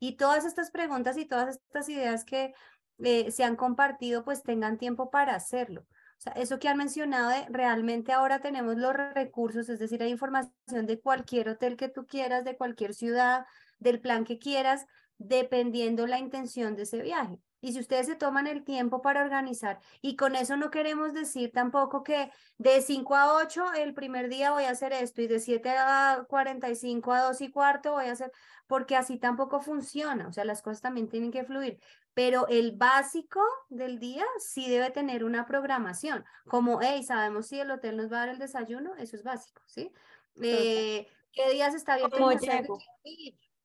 Y 0.00 0.16
todas 0.16 0.44
estas 0.44 0.70
preguntas 0.70 1.16
y 1.16 1.26
todas 1.26 1.56
estas 1.56 1.88
ideas 1.88 2.24
que 2.24 2.52
eh, 2.98 3.30
se 3.30 3.44
han 3.44 3.56
compartido, 3.56 4.24
pues 4.24 4.42
tengan 4.42 4.78
tiempo 4.78 5.10
para 5.10 5.34
hacerlo. 5.34 5.82
O 5.82 6.20
sea, 6.20 6.32
eso 6.32 6.58
que 6.58 6.68
han 6.68 6.76
mencionado 6.76 7.30
realmente 7.48 8.12
ahora 8.12 8.40
tenemos 8.40 8.76
los 8.76 8.92
recursos, 8.92 9.68
es 9.68 9.78
decir, 9.78 10.02
hay 10.02 10.10
información 10.10 10.86
de 10.86 11.00
cualquier 11.00 11.48
hotel 11.48 11.76
que 11.76 11.88
tú 11.88 12.06
quieras, 12.06 12.44
de 12.44 12.56
cualquier 12.56 12.94
ciudad, 12.94 13.46
del 13.78 14.00
plan 14.00 14.24
que 14.24 14.40
quieras, 14.40 14.86
dependiendo 15.18 16.08
la 16.08 16.18
intención 16.18 16.74
de 16.74 16.82
ese 16.82 17.00
viaje. 17.02 17.38
Y 17.60 17.72
si 17.72 17.80
ustedes 17.80 18.06
se 18.06 18.14
toman 18.14 18.46
el 18.46 18.64
tiempo 18.64 19.02
para 19.02 19.22
organizar, 19.22 19.80
y 20.00 20.16
con 20.16 20.36
eso 20.36 20.56
no 20.56 20.70
queremos 20.70 21.12
decir 21.12 21.50
tampoco 21.52 22.02
que 22.02 22.30
de 22.56 22.80
5 22.80 23.16
a 23.16 23.34
8 23.34 23.72
el 23.74 23.94
primer 23.94 24.28
día 24.28 24.52
voy 24.52 24.64
a 24.64 24.70
hacer 24.70 24.92
esto 24.92 25.22
y 25.22 25.26
de 25.26 25.40
7 25.40 25.70
a 25.70 26.24
45 26.28 27.12
a 27.12 27.22
2 27.22 27.40
y 27.40 27.50
cuarto 27.50 27.92
voy 27.92 28.06
a 28.06 28.12
hacer, 28.12 28.30
porque 28.66 28.96
así 28.96 29.18
tampoco 29.18 29.60
funciona, 29.60 30.28
o 30.28 30.32
sea, 30.32 30.44
las 30.44 30.62
cosas 30.62 30.80
también 30.82 31.08
tienen 31.08 31.32
que 31.32 31.44
fluir, 31.44 31.80
pero 32.14 32.46
el 32.48 32.76
básico 32.76 33.40
del 33.68 33.98
día 33.98 34.24
sí 34.38 34.68
debe 34.68 34.90
tener 34.90 35.24
una 35.24 35.46
programación, 35.46 36.24
como, 36.46 36.80
hey, 36.80 37.02
sabemos 37.02 37.46
si 37.46 37.58
el 37.60 37.70
hotel 37.70 37.96
nos 37.96 38.12
va 38.12 38.16
a 38.18 38.20
dar 38.20 38.28
el 38.30 38.38
desayuno, 38.38 38.94
eso 38.96 39.16
es 39.16 39.22
básico, 39.24 39.62
¿sí? 39.66 39.92
Eh, 40.40 41.08
¿Qué 41.32 41.50
días 41.50 41.74
está 41.74 41.94
abierto? 41.94 42.18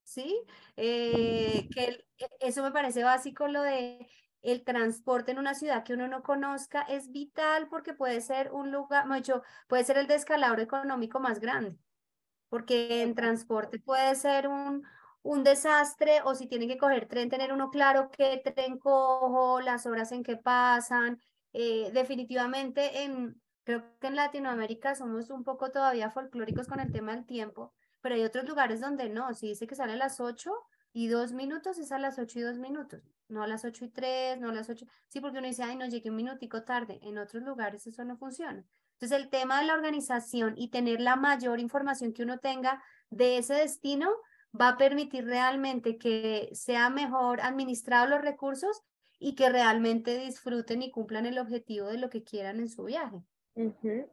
¿Cómo 0.03 0.27
¿sí? 0.27 0.45
Eh, 0.77 1.69
que 1.73 2.05
e, 2.17 2.27
eso 2.41 2.63
me 2.63 2.71
parece 2.71 3.03
básico, 3.03 3.47
lo 3.47 3.61
de 3.61 4.07
el 4.41 4.63
transporte 4.65 5.31
en 5.31 5.39
una 5.39 5.53
ciudad 5.55 5.83
que 5.85 5.93
uno 5.93 6.07
no 6.07 6.21
conozca 6.23 6.81
es 6.83 7.11
vital 7.11 7.67
porque 7.69 7.93
puede 7.93 8.19
ser 8.21 8.51
un 8.51 8.71
lugar, 8.71 9.07
mucho, 9.07 9.41
puede 9.67 9.83
ser 9.85 9.97
el 9.97 10.07
descalabro 10.07 10.61
económico 10.61 11.19
más 11.19 11.39
grande, 11.39 11.77
porque 12.49 13.01
en 13.03 13.15
transporte 13.15 13.79
puede 13.79 14.15
ser 14.15 14.47
un, 14.47 14.83
un 15.23 15.43
desastre 15.43 16.21
o 16.25 16.35
si 16.35 16.47
tienen 16.47 16.69
que 16.69 16.77
coger 16.77 17.07
tren, 17.07 17.29
tener 17.29 17.53
uno 17.53 17.69
claro 17.71 18.09
qué 18.11 18.41
tren 18.43 18.77
cojo, 18.79 19.61
las 19.61 19.85
horas 19.85 20.11
en 20.11 20.23
que 20.23 20.37
pasan. 20.37 21.21
Eh, 21.53 21.91
definitivamente 21.93 23.03
en, 23.03 23.41
creo 23.63 23.83
que 23.99 24.07
en 24.07 24.15
Latinoamérica 24.17 24.95
somos 24.95 25.29
un 25.29 25.43
poco 25.43 25.71
todavía 25.71 26.11
folclóricos 26.11 26.67
con 26.67 26.79
el 26.79 26.91
tema 26.91 27.15
del 27.15 27.25
tiempo 27.25 27.73
pero 28.03 28.15
hay 28.15 28.23
otros 28.23 28.45
lugares 28.45 28.81
donde 28.81 29.09
no, 29.09 29.33
si 29.33 29.47
dice 29.47 29.65
que 29.65 29.75
sale 29.75 29.93
a 29.93 29.95
las 29.95 30.19
8 30.19 30.53
y 30.91 31.07
2 31.07 31.31
minutos, 31.31 31.77
es 31.77 31.89
a 31.93 31.97
las 31.97 32.19
8 32.19 32.37
y 32.37 32.41
2 32.41 32.59
minutos, 32.59 33.01
no 33.29 33.41
a 33.41 33.47
las 33.47 33.63
8 33.63 33.85
y 33.85 33.89
3, 33.89 34.39
no 34.41 34.49
a 34.49 34.53
las 34.53 34.69
8, 34.69 34.85
sí, 35.07 35.21
porque 35.21 35.37
uno 35.37 35.47
dice, 35.47 35.63
ay, 35.63 35.77
no, 35.77 35.87
llegué 35.87 36.09
un 36.09 36.17
minutico 36.17 36.63
tarde, 36.63 36.99
en 37.01 37.17
otros 37.17 37.43
lugares 37.43 37.87
eso 37.87 38.03
no 38.03 38.17
funciona. 38.17 38.65
Entonces, 38.95 39.17
el 39.17 39.29
tema 39.29 39.61
de 39.61 39.67
la 39.67 39.73
organización 39.73 40.53
y 40.57 40.67
tener 40.67 40.99
la 40.99 41.15
mayor 41.15 41.61
información 41.61 42.11
que 42.11 42.23
uno 42.23 42.39
tenga 42.39 42.83
de 43.09 43.37
ese 43.37 43.53
destino 43.53 44.11
va 44.59 44.69
a 44.69 44.77
permitir 44.77 45.25
realmente 45.25 45.97
que 45.97 46.49
sea 46.51 46.89
mejor 46.89 47.39
administrado 47.39 48.07
los 48.07 48.21
recursos 48.21 48.81
y 49.17 49.35
que 49.35 49.49
realmente 49.49 50.19
disfruten 50.19 50.81
y 50.81 50.91
cumplan 50.91 51.25
el 51.25 51.39
objetivo 51.39 51.87
de 51.87 51.99
lo 51.99 52.09
que 52.09 52.25
quieran 52.25 52.59
en 52.59 52.67
su 52.67 52.83
viaje. 52.83 53.23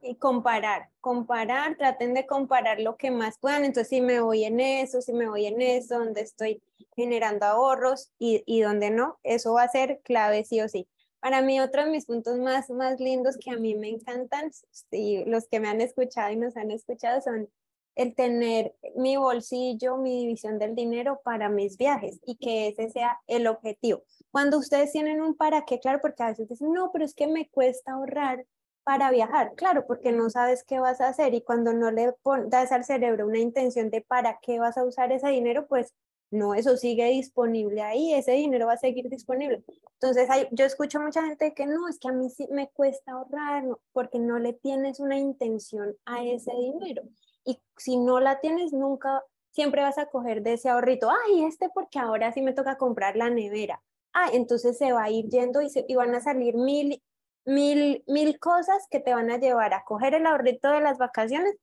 Y 0.03 0.17
comparar, 0.17 0.91
comparar, 1.01 1.77
traten 1.77 2.13
de 2.13 2.27
comparar 2.27 2.79
lo 2.81 2.97
que 2.97 3.11
más 3.11 3.39
puedan. 3.39 3.65
Entonces, 3.65 3.89
si 3.89 4.01
me 4.01 4.21
voy 4.21 4.45
en 4.45 4.61
eso, 4.61 5.01
si 5.01 5.15
me 5.15 5.29
voy 5.29 5.47
en 5.47 5.63
eso, 5.63 5.99
donde 5.99 6.21
estoy 6.21 6.63
generando 6.95 7.47
ahorros 7.47 8.13
y, 8.19 8.43
y 8.45 8.61
donde 8.61 8.91
no, 8.91 9.19
eso 9.23 9.55
va 9.55 9.63
a 9.63 9.69
ser 9.69 10.01
clave 10.03 10.45
sí 10.45 10.61
o 10.61 10.69
sí. 10.69 10.87
Para 11.21 11.43
mí, 11.43 11.61
otro 11.61 11.85
de 11.85 11.91
mis 11.91 12.07
puntos 12.07 12.39
más, 12.39 12.71
más 12.71 13.01
lindos 13.01 13.37
que 13.39 13.51
a 13.51 13.57
mí 13.57 13.75
me 13.75 13.89
encantan, 13.89 14.51
y 14.91 15.25
los 15.25 15.49
que 15.49 15.61
me 15.61 15.69
han 15.69 15.81
escuchado 15.81 16.33
y 16.33 16.37
nos 16.37 16.57
han 16.57 16.71
escuchado, 16.71 17.21
son 17.21 17.49
el 17.95 18.15
tener 18.15 18.75
mi 18.97 19.17
bolsillo, 19.17 19.97
mi 19.97 20.21
división 20.21 20.59
del 20.59 20.75
dinero 20.75 21.21
para 21.23 21.49
mis 21.49 21.77
viajes 21.77 22.21
y 22.25 22.37
que 22.37 22.69
ese 22.69 22.89
sea 22.91 23.21
el 23.27 23.47
objetivo. 23.47 24.03
Cuando 24.31 24.59
ustedes 24.59 24.93
tienen 24.93 25.21
un 25.21 25.35
para 25.35 25.65
qué, 25.65 25.81
claro, 25.81 26.01
porque 26.01 26.23
a 26.23 26.29
veces 26.29 26.49
dicen, 26.49 26.73
no, 26.73 26.91
pero 26.93 27.05
es 27.05 27.15
que 27.15 27.27
me 27.27 27.49
cuesta 27.49 27.93
ahorrar 27.93 28.47
para 28.91 29.13
viajar, 29.13 29.55
claro, 29.55 29.87
porque 29.87 30.11
no 30.11 30.31
sabes 30.31 30.65
qué 30.65 30.81
vas 30.81 31.01
a 31.01 31.07
hacer 31.07 31.33
y 31.33 31.43
cuando 31.43 31.73
no 31.73 31.93
le 31.93 32.13
das 32.49 32.73
al 32.73 32.85
cerebro 32.85 33.29
una 33.29 33.39
intención 33.39 33.89
de 33.89 34.01
para 34.01 34.41
qué 34.43 34.59
vas 34.59 34.77
a 34.77 34.85
usar 34.85 35.13
ese 35.13 35.29
dinero, 35.29 35.69
pues 35.69 35.95
no, 36.33 36.55
eso 36.55 36.77
sigue 36.77 37.05
disponible 37.05 37.83
ahí, 37.83 38.13
ese 38.13 38.33
dinero 38.33 38.67
va 38.67 38.73
a 38.73 38.79
seguir 38.79 39.09
disponible. 39.09 39.63
Entonces, 39.93 40.29
hay, 40.29 40.49
yo 40.51 40.65
escucho 40.65 40.99
mucha 40.99 41.25
gente 41.25 41.55
que 41.55 41.67
no, 41.67 41.87
es 41.87 42.01
que 42.01 42.09
a 42.09 42.13
mí 42.13 42.31
sí 42.31 42.49
me 42.51 42.69
cuesta 42.71 43.13
ahorrar 43.13 43.63
porque 43.93 44.19
no 44.19 44.41
le 44.41 44.55
tienes 44.55 44.99
una 44.99 45.17
intención 45.17 45.95
a 46.05 46.25
ese 46.25 46.51
dinero. 46.51 47.05
Y 47.45 47.63
si 47.77 47.97
no 47.97 48.19
la 48.19 48.41
tienes, 48.41 48.73
nunca, 48.73 49.23
siempre 49.53 49.83
vas 49.83 49.99
a 49.99 50.07
coger 50.07 50.43
de 50.43 50.55
ese 50.55 50.69
ahorrito, 50.69 51.11
ay, 51.11 51.45
este 51.45 51.69
porque 51.73 52.01
ahora 52.01 52.33
sí 52.33 52.43
me 52.43 52.55
toca 52.55 52.77
comprar 52.77 53.15
la 53.15 53.31
nevera. 53.31 53.81
Ah, 54.13 54.31
entonces 54.33 54.77
se 54.79 54.91
va 54.91 55.05
a 55.05 55.11
ir 55.11 55.29
yendo 55.29 55.63
y, 55.63 55.71
se, 55.71 55.85
y 55.87 55.95
van 55.95 56.13
a 56.13 56.21
salir 56.21 56.57
mil, 56.57 57.01
mil, 57.45 58.05
mil 58.07 58.39
cosas 58.39 58.87
que 58.91 59.01
te 59.01 59.15
van 59.15 59.31
a 59.31 59.39
llevar 59.39 59.75
a 59.75 59.85
coger 59.85 60.15
el 60.15 60.27
ahorrito 60.27 60.71
de 60.71 60.81
las 60.81 60.99
vacaciones 60.99 61.57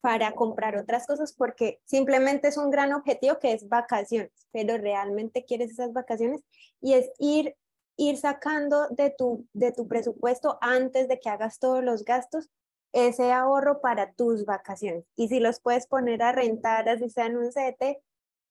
para 0.00 0.32
comprar 0.32 0.76
otras 0.76 1.06
cosas 1.06 1.32
porque 1.32 1.80
simplemente 1.84 2.48
es 2.48 2.56
un 2.56 2.70
gran 2.70 2.92
objetivo 2.92 3.38
que 3.38 3.52
es 3.52 3.68
vacaciones, 3.68 4.30
pero 4.52 4.78
realmente 4.78 5.44
quieres 5.44 5.72
esas 5.72 5.92
vacaciones 5.92 6.42
y 6.80 6.94
es 6.94 7.10
ir 7.18 7.56
ir 7.98 8.18
sacando 8.18 8.88
de 8.90 9.10
tu 9.10 9.46
de 9.54 9.72
tu 9.72 9.88
presupuesto 9.88 10.58
antes 10.60 11.08
de 11.08 11.18
que 11.18 11.30
hagas 11.30 11.58
todos 11.58 11.82
los 11.82 12.04
gastos 12.04 12.50
ese 12.92 13.32
ahorro 13.32 13.80
para 13.80 14.12
tus 14.12 14.44
vacaciones. 14.46 15.04
Y 15.16 15.28
si 15.28 15.40
los 15.40 15.60
puedes 15.60 15.86
poner 15.86 16.22
a 16.22 16.32
rentar, 16.32 16.88
así 16.88 17.10
sea 17.10 17.26
en 17.26 17.36
un 17.36 17.50
CT, 17.50 17.98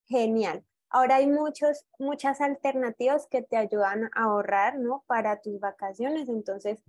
genial. 0.08 0.63
Ahora 0.89 1.17
hay 1.17 1.28
muchos, 1.28 1.86
muchas 2.00 2.41
alternativas 2.41 3.28
que 3.30 3.41
te 3.41 3.58
ayudan 3.58 4.06
a 4.13 4.24
ahorrar, 4.24 4.80
¿no? 4.80 5.04
Para 5.08 5.41
tus 5.41 5.60
vacaciones. 5.60 6.30
Entonces, 6.30 6.80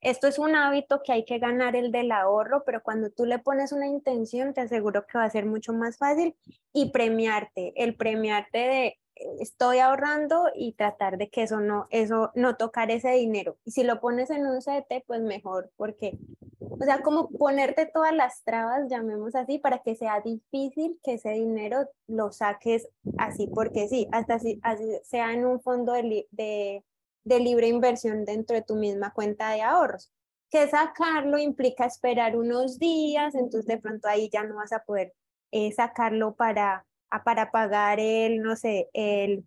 esto 0.00 0.28
es 0.28 0.38
un 0.38 0.54
hábito 0.54 1.02
que 1.04 1.12
hay 1.12 1.24
que 1.24 1.38
ganar 1.38 1.76
el 1.76 1.92
del 1.92 2.10
ahorro, 2.12 2.62
pero 2.64 2.82
cuando 2.82 3.10
tú 3.10 3.26
le 3.26 3.38
pones 3.38 3.72
una 3.72 3.86
intención, 3.86 4.54
te 4.54 4.62
aseguro 4.62 5.06
que 5.06 5.18
va 5.18 5.24
a 5.24 5.30
ser 5.30 5.44
mucho 5.44 5.72
más 5.72 5.98
fácil 5.98 6.36
y 6.72 6.90
premiarte, 6.90 7.72
el 7.76 7.96
premiarte 7.96 8.58
de 8.58 8.98
estoy 9.38 9.78
ahorrando 9.78 10.50
y 10.54 10.72
tratar 10.72 11.18
de 11.18 11.30
que 11.30 11.42
eso 11.42 11.60
no, 11.60 11.86
eso 11.90 12.30
no 12.34 12.56
tocar 12.56 12.90
ese 12.90 13.10
dinero. 13.12 13.56
Y 13.64 13.72
si 13.72 13.82
lo 13.82 14.00
pones 14.00 14.30
en 14.30 14.46
un 14.46 14.60
CT, 14.60 15.04
pues 15.06 15.20
mejor, 15.20 15.70
porque, 15.76 16.18
o 16.60 16.84
sea, 16.84 17.02
como 17.02 17.28
ponerte 17.30 17.86
todas 17.86 18.14
las 18.14 18.42
trabas, 18.44 18.88
llamemos 18.88 19.34
así, 19.34 19.58
para 19.58 19.78
que 19.80 19.94
sea 19.94 20.20
difícil 20.20 20.98
que 21.02 21.14
ese 21.14 21.30
dinero 21.30 21.88
lo 22.06 22.32
saques 22.32 22.88
así, 23.18 23.46
porque 23.48 23.88
sí, 23.88 24.08
hasta 24.12 24.34
así, 24.34 24.58
así 24.62 24.84
sea 25.04 25.32
en 25.32 25.44
un 25.44 25.60
fondo 25.60 25.92
de, 25.92 26.26
de, 26.30 26.84
de 27.24 27.40
libre 27.40 27.68
inversión 27.68 28.24
dentro 28.24 28.56
de 28.56 28.62
tu 28.62 28.76
misma 28.76 29.12
cuenta 29.12 29.50
de 29.52 29.62
ahorros. 29.62 30.12
Que 30.50 30.66
sacarlo 30.68 31.38
implica 31.38 31.84
esperar 31.84 32.36
unos 32.36 32.78
días, 32.78 33.34
entonces 33.34 33.66
de 33.66 33.78
pronto 33.78 34.08
ahí 34.08 34.28
ya 34.32 34.42
no 34.42 34.56
vas 34.56 34.72
a 34.72 34.82
poder 34.82 35.14
eh, 35.52 35.72
sacarlo 35.72 36.34
para 36.34 36.86
para 37.24 37.50
pagar 37.50 38.00
el, 38.00 38.40
no 38.40 38.56
sé, 38.56 38.88
el, 38.92 39.44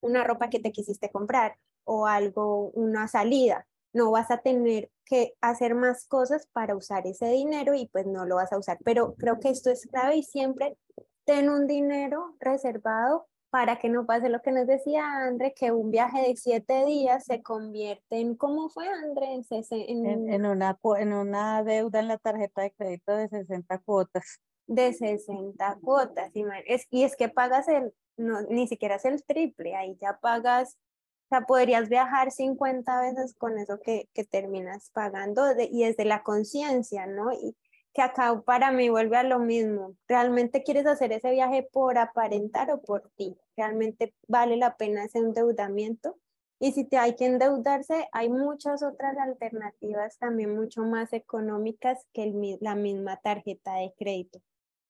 una 0.00 0.24
ropa 0.24 0.50
que 0.50 0.60
te 0.60 0.72
quisiste 0.72 1.10
comprar 1.10 1.56
o 1.84 2.06
algo, 2.06 2.70
una 2.70 3.08
salida. 3.08 3.66
No 3.92 4.10
vas 4.10 4.30
a 4.30 4.38
tener 4.38 4.90
que 5.06 5.34
hacer 5.40 5.74
más 5.74 6.06
cosas 6.06 6.46
para 6.52 6.76
usar 6.76 7.06
ese 7.06 7.26
dinero 7.30 7.74
y 7.74 7.86
pues 7.86 8.06
no 8.06 8.26
lo 8.26 8.36
vas 8.36 8.52
a 8.52 8.58
usar. 8.58 8.78
Pero 8.84 9.14
creo 9.14 9.40
que 9.40 9.48
esto 9.48 9.70
es 9.70 9.86
clave 9.86 10.16
y 10.16 10.22
siempre 10.22 10.76
ten 11.24 11.48
un 11.48 11.66
dinero 11.66 12.36
reservado 12.40 13.26
para 13.50 13.78
que 13.78 13.88
no 13.88 14.04
pase 14.04 14.28
lo 14.28 14.42
que 14.42 14.52
nos 14.52 14.66
decía 14.66 15.04
André, 15.24 15.54
que 15.54 15.72
un 15.72 15.90
viaje 15.90 16.20
de 16.20 16.36
siete 16.36 16.84
días 16.84 17.24
se 17.24 17.42
convierte 17.42 18.20
en, 18.20 18.34
¿cómo 18.34 18.68
fue 18.68 18.86
André? 18.88 19.32
En, 19.32 20.30
en, 20.30 20.46
una, 20.46 20.78
en 20.98 21.12
una 21.14 21.64
deuda 21.64 22.00
en 22.00 22.08
la 22.08 22.18
tarjeta 22.18 22.62
de 22.62 22.72
crédito 22.72 23.16
de 23.16 23.28
60 23.28 23.78
cuotas 23.78 24.40
de 24.68 24.92
60 24.92 25.78
cuotas. 25.82 26.30
Y 26.34 26.44
es, 26.66 26.86
y 26.90 27.02
es 27.02 27.16
que 27.16 27.28
pagas 27.28 27.66
el, 27.66 27.92
no, 28.16 28.42
ni 28.42 28.68
siquiera 28.68 28.96
es 28.96 29.04
el 29.04 29.24
triple, 29.24 29.74
ahí 29.74 29.96
ya 30.00 30.18
pagas, 30.20 30.78
o 31.26 31.28
sea, 31.30 31.40
podrías 31.46 31.88
viajar 31.88 32.30
50 32.30 33.00
veces 33.00 33.34
con 33.34 33.58
eso 33.58 33.80
que, 33.80 34.08
que 34.14 34.24
terminas 34.24 34.90
pagando 34.92 35.44
y 35.58 35.84
desde 35.84 36.04
la 36.04 36.22
conciencia, 36.22 37.06
¿no? 37.06 37.32
Y 37.32 37.56
que 37.92 38.02
acá 38.02 38.42
para 38.44 38.70
mí 38.70 38.88
vuelve 38.90 39.16
a 39.16 39.24
lo 39.24 39.38
mismo. 39.38 39.96
¿Realmente 40.06 40.62
quieres 40.62 40.86
hacer 40.86 41.12
ese 41.12 41.30
viaje 41.30 41.68
por 41.72 41.98
aparentar 41.98 42.70
o 42.70 42.80
por 42.80 43.10
ti? 43.16 43.36
¿Realmente 43.56 44.14
vale 44.26 44.56
la 44.56 44.76
pena 44.76 45.04
ese 45.04 45.18
endeudamiento? 45.18 46.16
Y 46.60 46.72
si 46.72 46.84
te 46.84 46.98
hay 46.98 47.14
que 47.14 47.26
endeudarse, 47.26 48.08
hay 48.12 48.28
muchas 48.30 48.82
otras 48.82 49.16
alternativas 49.18 50.18
también 50.18 50.56
mucho 50.56 50.82
más 50.82 51.12
económicas 51.12 52.06
que 52.12 52.58
la 52.60 52.74
misma 52.74 53.16
tarjeta 53.18 53.74
de 53.74 53.94
crédito 53.96 54.40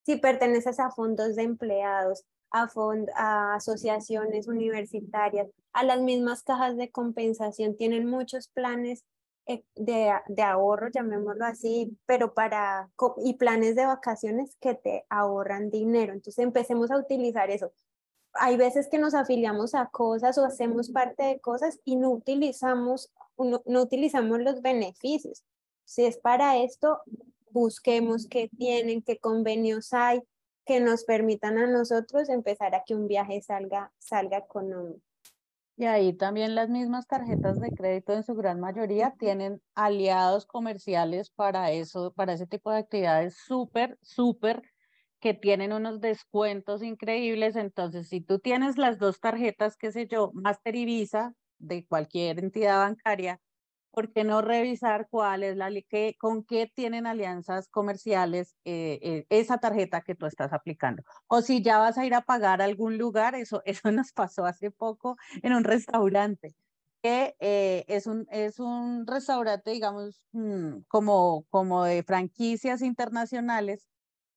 si 0.08 0.16
perteneces 0.16 0.80
a 0.80 0.90
fondos 0.90 1.36
de 1.36 1.42
empleados, 1.42 2.24
a, 2.50 2.66
a 3.14 3.54
asociaciones 3.56 4.48
universitarias, 4.48 5.48
a 5.74 5.84
las 5.84 6.00
mismas 6.00 6.42
cajas 6.42 6.78
de 6.78 6.90
compensación, 6.90 7.76
tienen 7.76 8.06
muchos 8.06 8.48
planes 8.48 9.04
eh, 9.44 9.64
de, 9.74 10.10
de, 10.28 10.42
ahorro, 10.42 10.88
llamémoslo 10.88 11.44
así, 11.44 11.94
pero 12.06 12.32
para, 12.32 12.88
y 13.22 13.34
planes 13.34 13.76
de 13.76 13.84
vacaciones 13.84 14.56
que 14.62 14.72
te 14.72 15.04
ahorran 15.10 15.68
dinero. 15.68 16.14
Entonces 16.14 16.42
empecemos 16.42 16.90
a 16.90 16.96
utilizar 16.96 17.50
eso. 17.50 17.70
Hay 18.32 18.56
veces 18.56 18.88
que 18.88 18.96
nos 18.96 19.12
afiliamos 19.12 19.74
a 19.74 19.90
cosas 19.90 20.38
o 20.38 20.46
hacemos 20.46 20.88
parte 20.88 21.22
de 21.22 21.40
cosas 21.40 21.80
y 21.84 21.96
no 21.96 22.12
utilizamos, 22.12 23.12
no, 23.36 23.60
no 23.66 23.82
utilizamos 23.82 24.40
los 24.40 24.62
beneficios. 24.62 25.44
Si 25.84 26.06
es 26.06 26.16
para 26.16 26.56
esto, 26.56 27.02
busquemos 27.50 28.26
qué 28.26 28.48
tienen, 28.56 29.02
qué 29.02 29.18
convenios 29.18 29.92
hay 29.92 30.20
que 30.64 30.80
nos 30.80 31.04
permitan 31.04 31.58
a 31.58 31.66
nosotros 31.66 32.28
empezar 32.28 32.74
a 32.74 32.82
que 32.84 32.94
un 32.94 33.08
viaje 33.08 33.40
salga, 33.40 33.90
salga 33.98 34.38
económico. 34.38 35.00
Y 35.78 35.87
ahí 35.87 36.12
también 36.12 36.56
las 36.56 36.68
mismas 36.68 37.06
tarjetas 37.06 37.61
de 37.61 37.70
crédito 37.70 38.12
en 38.12 38.24
su 38.24 38.34
gran 38.34 38.58
mayoría 38.58 39.14
tienen 39.18 39.62
aliados 39.76 40.44
comerciales 40.44 41.30
para 41.30 41.70
eso, 41.70 42.12
para 42.12 42.32
ese 42.32 42.48
tipo 42.48 42.70
de 42.70 42.78
actividades 42.78 43.37
súper, 43.37 43.96
súper 44.02 44.62
que 45.20 45.34
tienen 45.34 45.72
unos 45.72 46.00
descuentos 46.00 46.82
increíbles. 46.82 47.54
Entonces, 47.54 48.08
si 48.08 48.20
tú 48.20 48.40
tienes 48.40 48.76
las 48.76 48.98
dos 48.98 49.20
tarjetas, 49.20 49.76
qué 49.76 49.92
sé 49.92 50.08
yo, 50.08 50.32
Master 50.34 50.74
y 50.74 50.84
Visa 50.84 51.32
de 51.58 51.87
cualquier 51.87 52.40
entidad 52.40 52.78
bancaria, 52.78 53.40
¿por 53.98 54.12
qué 54.12 54.22
no 54.22 54.42
revisar 54.42 55.08
cuál 55.11 55.42
es 55.42 55.56
la, 55.56 55.72
qué, 55.88 56.14
con 56.20 56.44
qué 56.44 56.70
tienen 56.72 57.04
alianzas 57.04 57.66
comerciales 57.68 58.54
eh, 58.64 59.00
eh, 59.02 59.26
esa 59.28 59.58
tarjeta 59.58 60.02
que 60.02 60.14
tú 60.14 60.26
estás 60.26 60.52
aplicando? 60.52 61.02
O 61.26 61.42
si 61.42 61.62
ya 61.62 61.78
vas 61.78 61.98
a 61.98 62.06
ir 62.06 62.14
a 62.14 62.20
pagar 62.20 62.62
a 62.62 62.66
algún 62.66 62.96
lugar, 62.96 63.34
eso, 63.34 63.61
eso 63.66 63.90
nos 63.90 64.12
pasó 64.12 64.46
hace 64.46 64.70
poco 64.70 65.16
en 65.42 65.52
un 65.52 65.64
restaurante, 65.64 66.54
que 67.02 67.34
eh, 67.40 67.84
es, 67.88 68.06
un, 68.06 68.28
es 68.30 68.61
un 68.61 69.04
restaurante, 69.04 69.72
digamos, 69.72 70.22
mm, 70.30 70.82
como, 70.87 71.44
como 71.50 71.82
de 71.82 72.04
franquicias 72.04 72.82
internacionales, 72.82 73.88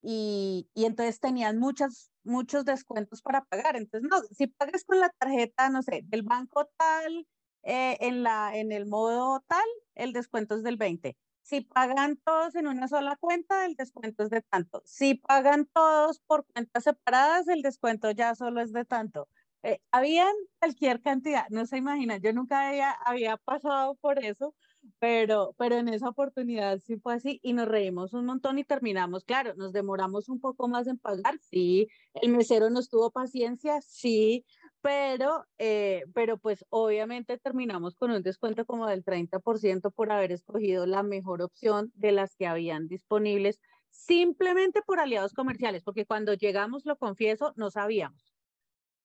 y, 0.02 0.72
y 0.74 0.86
entonces 0.86 1.20
tenían 1.20 1.60
muchas, 1.60 2.12
muchos 2.24 2.66
descuentos 2.66 3.22
para 3.22 3.46
pagar. 3.46 3.76
Entonces, 3.76 4.10
no, 4.10 4.18
si 4.36 4.48
pagas 4.48 4.84
con 4.86 5.00
la 5.00 5.10
tarjeta, 5.20 5.70
no 5.70 5.84
sé, 5.84 6.02
del 6.06 6.24
banco 6.24 6.68
tal, 6.78 7.28
eh, 7.64 7.98
en, 8.02 8.24
la, 8.24 8.56
en 8.56 8.72
el 8.72 8.86
modo 8.86 9.44
tal, 9.48 9.66
el 9.96 10.14
descuento 10.14 10.56
es 10.56 10.64
del 10.64 10.78
20. 10.78 11.18
Si 11.42 11.62
pagan 11.62 12.18
todos 12.18 12.56
en 12.56 12.68
una 12.68 12.88
sola 12.88 13.18
cuenta, 13.20 13.66
el 13.66 13.76
descuento 13.76 14.24
es 14.24 14.30
de 14.30 14.42
tanto. 14.42 14.82
Si 14.86 15.16
pagan 15.16 15.68
todos 15.74 16.20
por 16.20 16.46
cuentas 16.46 16.84
separadas, 16.84 17.48
el 17.48 17.62
descuento 17.62 18.12
ya 18.12 18.36
solo 18.36 18.62
es 18.62 18.72
de 18.74 18.86
tanto. 18.86 19.28
Eh, 19.64 19.80
habían 19.92 20.34
cualquier 20.60 21.02
cantidad, 21.02 21.46
no 21.50 21.68
se 21.68 21.78
imaginan, 21.78 22.20
yo 22.20 22.34
nunca 22.34 22.70
había, 22.70 22.92
había 22.92 23.38
pasado 23.38 23.94
por 23.96 24.18
eso, 24.24 24.56
pero, 24.98 25.54
pero 25.56 25.76
en 25.78 25.88
esa 25.90 26.10
oportunidad 26.10 26.80
sí 26.80 26.98
fue 26.98 27.14
así 27.14 27.40
y 27.44 27.54
nos 27.54 27.68
reímos 27.68 28.14
un 28.14 28.26
montón 28.26 28.58
y 28.58 28.64
terminamos, 28.64 29.24
claro, 29.24 29.54
nos 29.56 29.72
demoramos 29.72 30.30
un 30.30 30.40
poco 30.40 30.68
más 30.68 30.88
en 30.88 30.98
pagar, 30.98 31.38
sí, 31.40 31.88
el 32.16 32.32
mesero 32.32 32.72
nos 32.72 32.90
tuvo 32.90 33.12
paciencia, 33.12 33.82
sí, 33.82 34.46
pero, 34.82 35.46
eh, 35.58 36.04
pero 36.14 36.38
pues 36.38 36.66
obviamente 36.70 37.38
terminamos 37.38 37.96
con 37.96 38.12
un 38.12 38.24
descuento 38.24 38.66
como 38.66 38.88
del 38.88 39.04
30% 39.04 39.92
por 39.92 40.12
haber 40.12 40.32
escogido 40.32 40.86
la 40.86 41.04
mejor 41.04 41.42
opción 41.42 41.92
de 41.96 42.12
las 42.12 42.36
que 42.36 42.48
habían 42.48 42.88
disponibles, 42.88 43.60
simplemente 43.90 44.82
por 44.82 45.00
aliados 45.00 45.34
comerciales, 45.34 45.84
porque 45.84 46.06
cuando 46.06 46.34
llegamos, 46.34 46.86
lo 46.86 46.98
confieso, 46.98 47.54
no 47.56 47.70
sabíamos. 47.72 48.34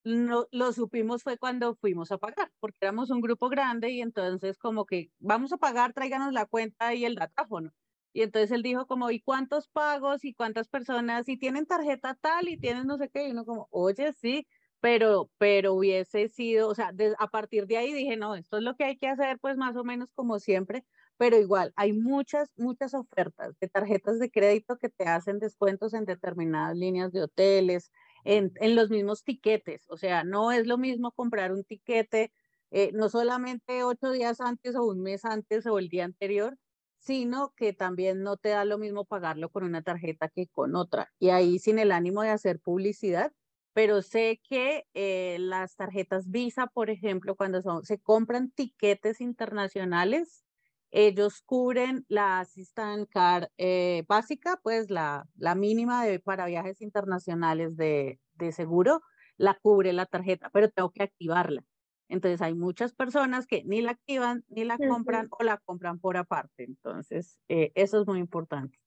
No, 0.04 0.46
lo 0.52 0.72
supimos 0.72 1.22
fue 1.24 1.36
cuando 1.38 1.74
fuimos 1.74 2.12
a 2.12 2.18
pagar, 2.18 2.52
porque 2.60 2.78
éramos 2.82 3.10
un 3.10 3.20
grupo 3.20 3.48
grande 3.48 3.90
y 3.90 4.02
entonces 4.02 4.56
como 4.58 4.86
que 4.86 5.10
vamos 5.18 5.52
a 5.52 5.56
pagar, 5.58 5.92
tráiganos 5.92 6.32
la 6.32 6.46
cuenta 6.46 6.94
y 6.94 7.04
el 7.04 7.16
datáfono. 7.16 7.72
Y 8.12 8.22
entonces 8.22 8.50
él 8.52 8.62
dijo 8.62 8.86
como, 8.86 9.10
¿y 9.10 9.20
cuántos 9.20 9.68
pagos 9.68 10.24
y 10.24 10.32
cuántas 10.32 10.68
personas? 10.68 11.28
Y 11.28 11.36
tienen 11.36 11.66
tarjeta 11.66 12.14
tal 12.14 12.48
y 12.48 12.56
tienen 12.58 12.86
no 12.86 12.96
sé 12.96 13.10
qué. 13.10 13.28
Y 13.28 13.32
uno 13.32 13.44
como, 13.44 13.68
oye, 13.70 14.12
sí, 14.14 14.46
pero, 14.86 15.32
pero 15.38 15.74
hubiese 15.74 16.28
sido, 16.28 16.68
o 16.68 16.74
sea, 16.76 16.92
a 17.18 17.26
partir 17.28 17.66
de 17.66 17.76
ahí 17.76 17.92
dije, 17.92 18.16
no, 18.16 18.36
esto 18.36 18.58
es 18.58 18.62
lo 18.62 18.76
que 18.76 18.84
hay 18.84 18.96
que 18.96 19.08
hacer, 19.08 19.36
pues 19.40 19.56
más 19.56 19.74
o 19.74 19.82
menos 19.82 20.12
como 20.12 20.38
siempre, 20.38 20.84
pero 21.16 21.36
igual 21.40 21.72
hay 21.74 21.92
muchas, 21.92 22.52
muchas 22.56 22.94
ofertas 22.94 23.58
de 23.58 23.66
tarjetas 23.68 24.20
de 24.20 24.30
crédito 24.30 24.78
que 24.78 24.88
te 24.88 25.02
hacen 25.06 25.40
descuentos 25.40 25.92
en 25.92 26.04
determinadas 26.04 26.76
líneas 26.76 27.10
de 27.10 27.24
hoteles, 27.24 27.90
en, 28.22 28.52
en 28.60 28.76
los 28.76 28.88
mismos 28.88 29.24
tiquetes, 29.24 29.86
o 29.88 29.96
sea, 29.96 30.22
no 30.22 30.52
es 30.52 30.68
lo 30.68 30.78
mismo 30.78 31.10
comprar 31.10 31.50
un 31.52 31.64
tiquete, 31.64 32.32
eh, 32.70 32.92
no 32.94 33.08
solamente 33.08 33.82
ocho 33.82 34.12
días 34.12 34.40
antes 34.40 34.76
o 34.76 34.84
un 34.84 35.02
mes 35.02 35.24
antes 35.24 35.66
o 35.66 35.80
el 35.80 35.88
día 35.88 36.04
anterior, 36.04 36.56
sino 37.00 37.54
que 37.56 37.72
también 37.72 38.22
no 38.22 38.36
te 38.36 38.50
da 38.50 38.64
lo 38.64 38.78
mismo 38.78 39.04
pagarlo 39.04 39.50
con 39.50 39.64
una 39.64 39.82
tarjeta 39.82 40.28
que 40.28 40.46
con 40.46 40.76
otra. 40.76 41.12
Y 41.18 41.30
ahí 41.30 41.58
sin 41.58 41.80
el 41.80 41.90
ánimo 41.90 42.22
de 42.22 42.30
hacer 42.30 42.60
publicidad, 42.60 43.32
pero 43.76 44.00
sé 44.00 44.40
que 44.42 44.86
eh, 44.94 45.36
las 45.38 45.76
tarjetas 45.76 46.30
Visa, 46.30 46.66
por 46.66 46.88
ejemplo, 46.88 47.36
cuando 47.36 47.60
son, 47.60 47.84
se 47.84 47.98
compran 48.00 48.50
tiquetes 48.50 49.20
internacionales, 49.20 50.46
ellos 50.90 51.42
cubren 51.42 52.06
la 52.08 52.40
Assistant 52.40 53.06
Card 53.10 53.48
eh, 53.58 54.04
básica, 54.08 54.58
pues 54.62 54.88
la, 54.90 55.28
la 55.36 55.54
mínima 55.54 56.06
de, 56.06 56.20
para 56.20 56.46
viajes 56.46 56.80
internacionales 56.80 57.76
de, 57.76 58.18
de 58.34 58.52
seguro, 58.52 59.02
la 59.36 59.52
cubre 59.60 59.92
la 59.92 60.06
tarjeta, 60.06 60.48
pero 60.54 60.70
tengo 60.70 60.90
que 60.92 61.02
activarla. 61.02 61.62
Entonces 62.08 62.40
hay 62.40 62.54
muchas 62.54 62.94
personas 62.94 63.46
que 63.46 63.62
ni 63.66 63.82
la 63.82 63.90
activan, 63.90 64.42
ni 64.48 64.64
la 64.64 64.78
compran 64.78 65.26
o 65.30 65.42
la 65.44 65.58
compran 65.58 65.98
por 66.00 66.16
aparte. 66.16 66.64
Entonces, 66.64 67.38
eh, 67.48 67.72
eso 67.74 68.00
es 68.00 68.06
muy 68.06 68.20
importante. 68.20 68.78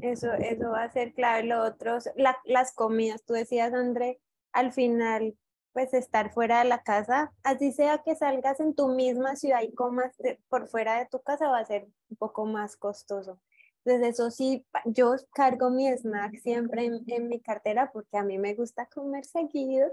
Eso, 0.00 0.32
eso 0.34 0.70
va 0.70 0.84
a 0.84 0.92
ser 0.92 1.14
clave. 1.14 1.44
Lo 1.44 1.62
otro, 1.62 1.98
las 2.44 2.72
comidas, 2.74 3.24
tú 3.24 3.32
decías, 3.34 3.72
André, 3.72 4.20
al 4.52 4.72
final, 4.72 5.36
pues 5.72 5.92
estar 5.92 6.32
fuera 6.32 6.60
de 6.60 6.68
la 6.68 6.82
casa, 6.82 7.32
así 7.42 7.72
sea 7.72 7.98
que 7.98 8.14
salgas 8.14 8.60
en 8.60 8.74
tu 8.74 8.88
misma 8.88 9.34
ciudad 9.34 9.62
y 9.62 9.74
comas 9.74 10.14
por 10.48 10.68
fuera 10.68 10.98
de 10.98 11.06
tu 11.06 11.20
casa, 11.20 11.48
va 11.48 11.58
a 11.58 11.64
ser 11.64 11.88
un 12.10 12.16
poco 12.16 12.46
más 12.46 12.76
costoso. 12.76 13.40
Entonces, 13.84 14.14
eso 14.14 14.30
sí, 14.30 14.64
yo 14.86 15.14
cargo 15.34 15.70
mi 15.70 15.88
snack 15.88 16.36
siempre 16.38 16.84
en, 16.84 17.02
en 17.06 17.28
mi 17.28 17.40
cartera 17.40 17.90
porque 17.92 18.16
a 18.16 18.22
mí 18.22 18.38
me 18.38 18.54
gusta 18.54 18.86
comer 18.86 19.24
seguido. 19.24 19.88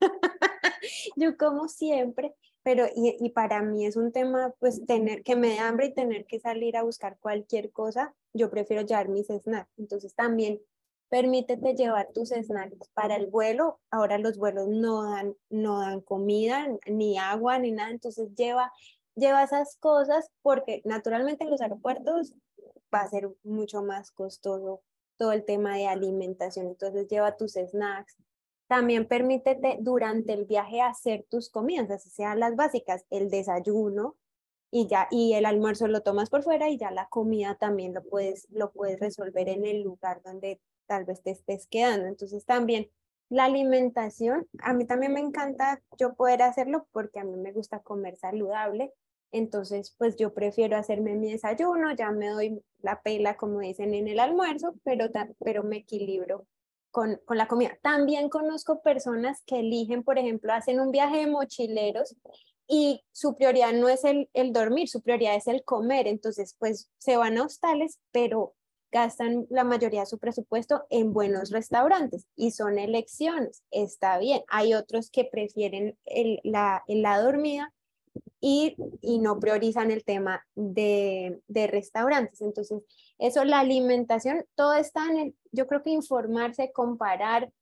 yo 1.16 1.36
como 1.36 1.68
siempre, 1.68 2.34
pero 2.62 2.86
y, 2.94 3.16
y, 3.20 3.30
para 3.30 3.62
mí 3.62 3.86
es 3.86 3.96
un 3.96 4.12
tema, 4.12 4.54
pues 4.58 4.84
tener 4.86 5.22
que 5.22 5.36
me 5.36 5.48
dé 5.48 5.58
hambre 5.58 5.86
y 5.86 5.94
tener 5.94 6.26
que 6.26 6.40
salir 6.40 6.76
a 6.76 6.82
buscar 6.82 7.18
cualquier 7.18 7.72
cosa, 7.72 8.14
yo 8.32 8.50
prefiero 8.50 8.82
llevar 8.82 9.08
mis 9.08 9.26
snacks. 9.26 9.70
Entonces 9.78 10.14
también 10.14 10.60
permítete 11.12 11.74
llevar 11.74 12.08
tus 12.14 12.30
snacks 12.30 12.88
para 12.94 13.16
el 13.16 13.26
vuelo. 13.26 13.78
Ahora 13.90 14.16
los 14.18 14.38
vuelos 14.38 14.68
no 14.68 15.10
dan, 15.10 15.36
no 15.50 15.80
dan 15.80 16.00
comida, 16.00 16.66
ni 16.86 17.18
agua, 17.18 17.58
ni 17.58 17.70
nada, 17.70 17.90
entonces 17.90 18.34
lleva, 18.34 18.72
lleva 19.14 19.42
esas 19.42 19.76
cosas 19.76 20.30
porque 20.40 20.80
naturalmente 20.84 21.44
en 21.44 21.50
los 21.50 21.60
aeropuertos 21.60 22.34
va 22.94 23.00
a 23.00 23.10
ser 23.10 23.28
mucho 23.42 23.82
más 23.82 24.10
costoso 24.10 24.80
todo 25.18 25.32
el 25.32 25.44
tema 25.44 25.76
de 25.76 25.86
alimentación. 25.86 26.66
Entonces 26.68 27.08
lleva 27.08 27.36
tus 27.36 27.52
snacks. 27.52 28.16
También 28.72 29.06
permítete 29.06 29.76
durante 29.80 30.32
el 30.32 30.46
viaje 30.46 30.80
hacer 30.80 31.26
tus 31.28 31.50
comidas, 31.50 31.90
así 31.90 32.08
sean 32.08 32.40
las 32.40 32.56
básicas, 32.56 33.04
el 33.10 33.28
desayuno, 33.28 34.16
y 34.70 34.86
ya 34.86 35.08
y 35.10 35.34
el 35.34 35.44
almuerzo 35.44 35.88
lo 35.88 36.00
tomas 36.00 36.30
por 36.30 36.42
fuera 36.42 36.70
y 36.70 36.78
ya 36.78 36.90
la 36.90 37.06
comida 37.10 37.54
también 37.60 37.92
lo 37.92 38.02
puedes 38.02 38.46
lo 38.48 38.72
puedes 38.72 38.98
resolver 38.98 39.50
en 39.50 39.66
el 39.66 39.82
lugar 39.82 40.22
donde 40.22 40.58
tal 40.86 41.04
vez 41.04 41.22
te 41.22 41.32
estés 41.32 41.66
quedando. 41.66 42.06
Entonces 42.06 42.46
también 42.46 42.88
la 43.28 43.44
alimentación, 43.44 44.48
a 44.60 44.72
mí 44.72 44.86
también 44.86 45.12
me 45.12 45.20
encanta 45.20 45.82
yo 45.98 46.14
poder 46.14 46.40
hacerlo 46.40 46.86
porque 46.92 47.20
a 47.20 47.24
mí 47.24 47.36
me 47.36 47.52
gusta 47.52 47.80
comer 47.80 48.16
saludable. 48.16 48.94
Entonces, 49.32 49.94
pues 49.98 50.16
yo 50.16 50.32
prefiero 50.32 50.78
hacerme 50.78 51.14
mi 51.14 51.30
desayuno, 51.30 51.94
ya 51.94 52.10
me 52.10 52.28
doy 52.30 52.62
la 52.80 53.02
pela, 53.02 53.36
como 53.36 53.60
dicen 53.60 53.92
en 53.92 54.08
el 54.08 54.18
almuerzo, 54.18 54.74
pero, 54.82 55.10
pero 55.40 55.62
me 55.62 55.76
equilibro 55.76 56.46
con, 56.92 57.20
con 57.24 57.36
la 57.36 57.48
comida. 57.48 57.76
También 57.82 58.28
conozco 58.28 58.82
personas 58.82 59.42
que 59.46 59.58
eligen, 59.58 60.04
por 60.04 60.18
ejemplo, 60.18 60.52
hacen 60.52 60.78
un 60.78 60.92
viaje 60.92 61.16
de 61.18 61.26
mochileros 61.26 62.14
y 62.68 63.04
su 63.10 63.34
prioridad 63.34 63.72
no 63.72 63.88
es 63.88 64.04
el, 64.04 64.30
el 64.34 64.52
dormir, 64.52 64.88
su 64.88 65.02
prioridad 65.02 65.34
es 65.34 65.48
el 65.48 65.64
comer. 65.64 66.06
Entonces, 66.06 66.54
pues 66.58 66.88
se 66.98 67.16
van 67.16 67.38
a 67.38 67.44
hostales, 67.44 67.98
pero 68.12 68.54
gastan 68.92 69.46
la 69.48 69.64
mayoría 69.64 70.00
de 70.00 70.06
su 70.06 70.18
presupuesto 70.18 70.84
en 70.90 71.12
buenos 71.12 71.50
restaurantes 71.50 72.26
y 72.36 72.50
son 72.50 72.78
elecciones, 72.78 73.62
está 73.70 74.18
bien. 74.18 74.42
Hay 74.48 74.74
otros 74.74 75.10
que 75.10 75.24
prefieren 75.24 75.98
el, 76.04 76.40
la, 76.44 76.84
la 76.86 77.20
dormida 77.20 77.72
y, 78.40 78.76
y, 79.00 79.18
no 79.20 79.38
priorizan 79.38 79.90
el 79.90 80.04
tema 80.04 80.44
de, 80.54 81.40
de, 81.46 81.66
restaurantes. 81.68 82.40
Entonces, 82.40 82.82
eso, 83.18 83.44
la 83.44 83.60
alimentación, 83.60 84.44
todo 84.56 84.74
está 84.74 85.06
en 85.10 85.18
el, 85.18 85.36
yo 85.52 85.66
creo 85.66 85.82
que 85.82 85.90
informarse, 85.90 86.72
comparar 86.72 87.52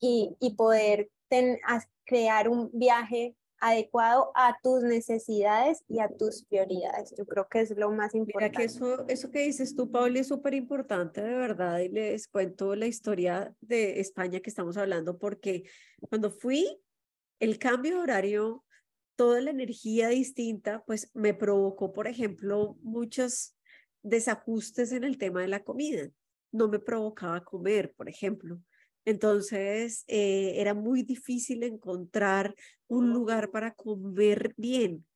y, 0.00 0.36
y 0.40 0.54
poder 0.54 1.08
ten, 1.28 1.58
crear 2.04 2.48
un 2.48 2.70
viaje 2.72 3.36
adecuado 3.58 4.32
a 4.34 4.58
tus 4.62 4.82
necesidades 4.82 5.82
y 5.88 6.00
a 6.00 6.08
tus 6.08 6.44
prioridades. 6.44 7.14
Yo 7.16 7.24
creo 7.26 7.48
que 7.48 7.60
es 7.60 7.76
lo 7.76 7.90
más 7.90 8.14
importante. 8.14 8.50
Mira 8.50 8.58
que 8.58 8.64
eso, 8.64 9.06
eso 9.08 9.30
que 9.30 9.40
dices 9.40 9.74
tú, 9.74 9.90
Pauli, 9.90 10.20
es 10.20 10.28
súper 10.28 10.54
importante, 10.54 11.22
de 11.22 11.34
verdad, 11.34 11.78
y 11.78 11.88
les 11.88 12.28
cuento 12.28 12.74
la 12.74 12.86
historia 12.86 13.54
de 13.60 14.00
España 14.00 14.40
que 14.40 14.50
estamos 14.50 14.76
hablando, 14.76 15.18
porque 15.18 15.64
cuando 16.08 16.30
fui, 16.30 16.80
el 17.38 17.58
cambio 17.58 17.96
de 17.96 18.02
horario, 18.02 18.64
toda 19.16 19.40
la 19.40 19.50
energía 19.50 20.08
distinta, 20.08 20.84
pues 20.86 21.10
me 21.14 21.34
provocó, 21.34 21.92
por 21.92 22.06
ejemplo, 22.06 22.76
muchos 22.82 23.56
desajustes 24.02 24.92
en 24.92 25.04
el 25.04 25.18
tema 25.18 25.40
de 25.40 25.48
la 25.48 25.64
comida. 25.64 26.08
No 26.52 26.68
me 26.68 26.78
provocaba 26.78 27.44
comer, 27.44 27.92
por 27.96 28.08
ejemplo. 28.08 28.60
Entonces, 29.04 30.04
eh, 30.08 30.54
era 30.56 30.74
muy 30.74 31.02
difícil 31.02 31.62
encontrar 31.62 32.54
un 32.88 33.10
lugar 33.10 33.50
para 33.50 33.74
comer 33.74 34.54
bien. 34.56 35.06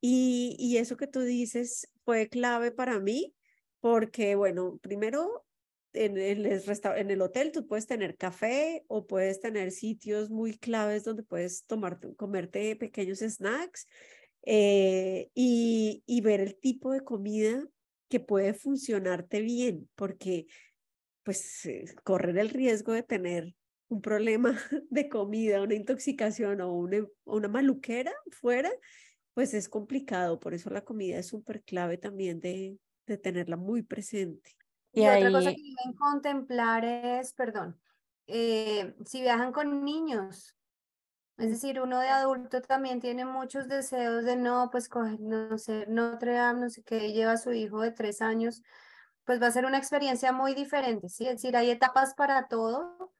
Y, 0.00 0.56
y 0.58 0.78
eso 0.78 0.96
que 0.96 1.06
tú 1.06 1.20
dices 1.20 1.90
fue 2.04 2.28
clave 2.28 2.72
para 2.72 2.98
mí, 3.00 3.34
porque, 3.80 4.34
bueno, 4.34 4.78
primero, 4.82 5.44
en 5.92 6.18
el, 6.18 6.46
en 6.46 7.10
el 7.10 7.22
hotel 7.22 7.52
tú 7.52 7.66
puedes 7.66 7.86
tener 7.86 8.16
café 8.16 8.84
o 8.88 9.06
puedes 9.06 9.40
tener 9.40 9.70
sitios 9.72 10.30
muy 10.30 10.56
claves 10.56 11.04
donde 11.04 11.22
puedes 11.22 11.64
tomarte, 11.66 12.14
comerte 12.14 12.76
pequeños 12.76 13.18
snacks 13.18 13.86
eh, 14.42 15.30
y, 15.34 16.02
y 16.06 16.20
ver 16.20 16.40
el 16.40 16.56
tipo 16.56 16.92
de 16.92 17.02
comida 17.02 17.64
que 18.08 18.20
puede 18.20 18.54
funcionarte 18.54 19.40
bien, 19.40 19.88
porque 19.94 20.46
pues 21.22 21.64
eh, 21.66 21.84
correr 22.02 22.36
el 22.38 22.50
riesgo 22.50 22.92
de 22.92 23.02
tener 23.02 23.54
un 23.88 24.00
problema 24.00 24.56
de 24.90 25.08
comida, 25.08 25.62
una 25.62 25.74
intoxicación 25.74 26.60
o 26.60 26.72
una, 26.72 27.06
una 27.24 27.48
maluquera 27.48 28.12
fuera, 28.30 28.70
pues 29.34 29.54
es 29.54 29.68
complicado. 29.68 30.40
Por 30.40 30.54
eso 30.54 30.70
la 30.70 30.84
comida 30.84 31.18
es 31.18 31.26
súper 31.26 31.62
clave 31.62 31.98
también 31.98 32.40
de, 32.40 32.78
de, 33.06 33.18
tenerla 33.18 33.56
muy 33.56 33.82
presente. 33.82 34.52
Y, 34.92 35.06
otra 35.06 35.30
cosa 35.30 35.50
que 35.50 35.62
deben 35.62 35.96
contemplar 35.96 36.84
es, 36.84 37.32
perdón, 37.32 37.80
eh, 38.26 38.94
si 39.04 39.20
viajan 39.20 39.52
con 39.52 39.84
niños, 39.84 40.56
es 41.36 41.50
decir, 41.50 41.80
uno 41.80 42.00
de 42.00 42.08
adulto 42.08 42.60
también 42.60 43.00
tiene 43.00 43.24
muchos 43.24 43.68
deseos 43.68 44.24
de 44.24 44.36
no, 44.36 44.68
pues 44.70 44.88
coger, 44.88 45.20
no 45.20 45.56
sé, 45.58 45.86
Notre 45.88 46.32
Dame, 46.32 46.60
no 46.60 46.70
sé 46.70 46.82
qué, 46.82 47.12
lleva 47.12 47.32
a 47.32 47.36
su 47.38 47.52
hijo 47.52 47.80
de 47.80 47.92
tres 47.92 48.20
años 48.20 48.62
pues 49.30 49.40
va 49.40 49.46
a 49.46 49.52
ser 49.52 49.64
una 49.64 49.78
experiencia 49.78 50.32
muy 50.32 50.54
diferente, 50.54 51.08
¿sí? 51.08 51.24
Es 51.24 51.34
decir, 51.34 51.56
hay 51.56 51.70
etapas 51.70 52.14
para 52.14 52.48
todo, 52.48 53.12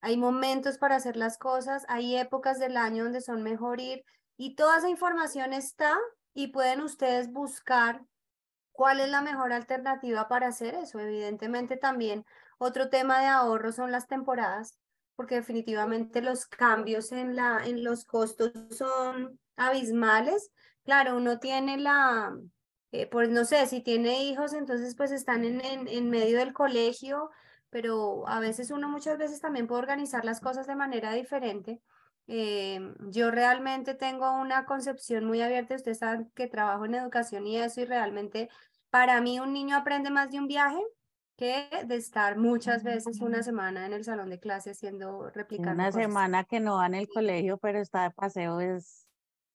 hay 0.00 0.16
momentos 0.16 0.78
para 0.78 0.96
hacer 0.96 1.16
las 1.16 1.36
cosas, 1.36 1.84
hay 1.88 2.16
épocas 2.16 2.58
del 2.58 2.78
año 2.78 3.04
donde 3.04 3.20
son 3.20 3.42
mejor 3.42 3.78
ir 3.78 4.02
y 4.38 4.54
toda 4.54 4.78
esa 4.78 4.88
información 4.88 5.52
está 5.52 5.98
y 6.32 6.48
pueden 6.48 6.80
ustedes 6.80 7.30
buscar 7.30 8.02
cuál 8.80 9.00
es 9.00 9.10
la 9.10 9.20
mejor 9.20 9.52
alternativa 9.52 10.26
para 10.26 10.46
hacer 10.46 10.74
eso. 10.74 10.98
Evidentemente 11.00 11.76
también 11.76 12.24
otro 12.56 12.88
tema 12.88 13.20
de 13.20 13.26
ahorro 13.26 13.72
son 13.72 13.92
las 13.92 14.06
temporadas, 14.06 14.78
porque 15.16 15.34
definitivamente 15.34 16.22
los 16.22 16.46
cambios 16.46 17.12
en, 17.12 17.36
la, 17.36 17.60
en 17.66 17.84
los 17.84 18.06
costos 18.06 18.52
son 18.70 19.38
abismales. 19.56 20.50
Claro, 20.82 21.18
uno 21.18 21.38
tiene 21.38 21.76
la, 21.76 22.34
eh, 22.90 23.06
pues 23.06 23.28
no 23.28 23.44
sé, 23.44 23.66
si 23.66 23.82
tiene 23.82 24.24
hijos, 24.24 24.54
entonces 24.54 24.96
pues 24.96 25.10
están 25.12 25.44
en, 25.44 25.62
en, 25.62 25.86
en, 25.86 26.08
medio 26.08 26.38
del 26.38 26.54
colegio, 26.54 27.28
pero 27.68 28.26
a 28.28 28.40
veces 28.40 28.70
uno 28.70 28.88
muchas 28.88 29.18
veces 29.18 29.42
también 29.42 29.66
puede 29.66 29.82
organizar 29.82 30.24
las 30.24 30.40
cosas 30.40 30.66
de 30.66 30.74
manera 30.74 31.12
diferente. 31.12 31.82
Eh, 32.32 32.80
yo 33.08 33.30
realmente 33.30 33.94
tengo 33.94 34.32
una 34.40 34.64
concepción 34.64 35.24
muy 35.24 35.42
abierta, 35.42 35.74
ustedes 35.74 35.98
saben 35.98 36.30
que 36.34 36.46
trabajo 36.46 36.84
en 36.86 36.94
educación 36.94 37.46
y 37.46 37.58
eso, 37.58 37.80
y 37.80 37.86
realmente 37.86 38.48
Para 38.90 39.20
mí 39.20 39.38
un 39.40 39.52
niño 39.52 39.76
aprende 39.76 40.10
más 40.10 40.30
de 40.30 40.38
un 40.38 40.48
viaje 40.48 40.80
que 41.36 41.68
de 41.86 41.96
estar 41.96 42.36
muchas 42.38 42.82
veces 42.84 43.20
una 43.20 43.42
semana 43.42 43.86
en 43.86 43.92
el 43.92 44.04
salón 44.04 44.30
de 44.30 44.40
clase 44.40 44.70
haciendo 44.70 45.30
replicando 45.30 45.74
Una 45.74 45.90
cosas. 45.90 46.02
semana 46.02 46.44
que 46.44 46.58
no 46.60 46.76
va 46.78 46.86
en 46.86 46.94
el 46.94 47.08
colegio, 47.08 47.58
pero 47.58 47.78
está 47.80 48.02
de 48.04 48.10
paseo 48.12 48.60
es 48.60 49.06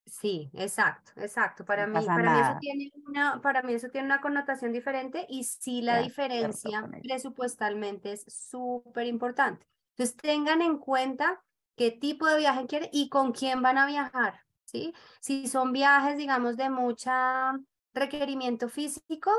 Sí, 0.07 0.51
exacto, 0.53 1.11
exacto. 1.15 1.65
Para 1.65 1.87
No 1.93 2.01
mí, 2.01 2.11
para 2.11 2.29
mí 2.29 2.39
eso 2.39 2.53
tiene 2.59 2.91
una, 3.07 3.41
para 3.41 3.63
mí 3.63 3.73
eso 3.73 3.89
tiene 3.89 4.05
una 4.05 4.21
connotación 4.21 4.71
diferente 4.71 5.25
y 5.27 5.43
sí 5.45 5.81
la 5.81 5.97
acuerdo 5.97 6.03
diferencia 6.03 6.87
presupuestalmente 7.01 8.11
es 8.11 8.23
súper 8.27 9.07
importante. 9.07 9.65
Entonces 9.97 10.15
tengan 10.17 10.61
en 10.61 10.77
cuenta 10.77 11.41
qué 11.75 11.89
tipo 11.91 12.27
de 12.27 12.37
viaje 12.37 12.67
quieren 12.67 12.89
y 12.91 13.09
con 13.09 13.31
quién 13.31 13.63
van 13.63 13.79
a 13.79 13.87
viajar, 13.87 14.41
¿sí? 14.65 14.93
Si 15.21 15.47
son 15.47 15.71
viajes, 15.73 16.17
digamos, 16.17 16.55
de 16.55 16.69
mucha 16.69 17.53
requerimiento 17.95 18.69
físico, 18.69 19.31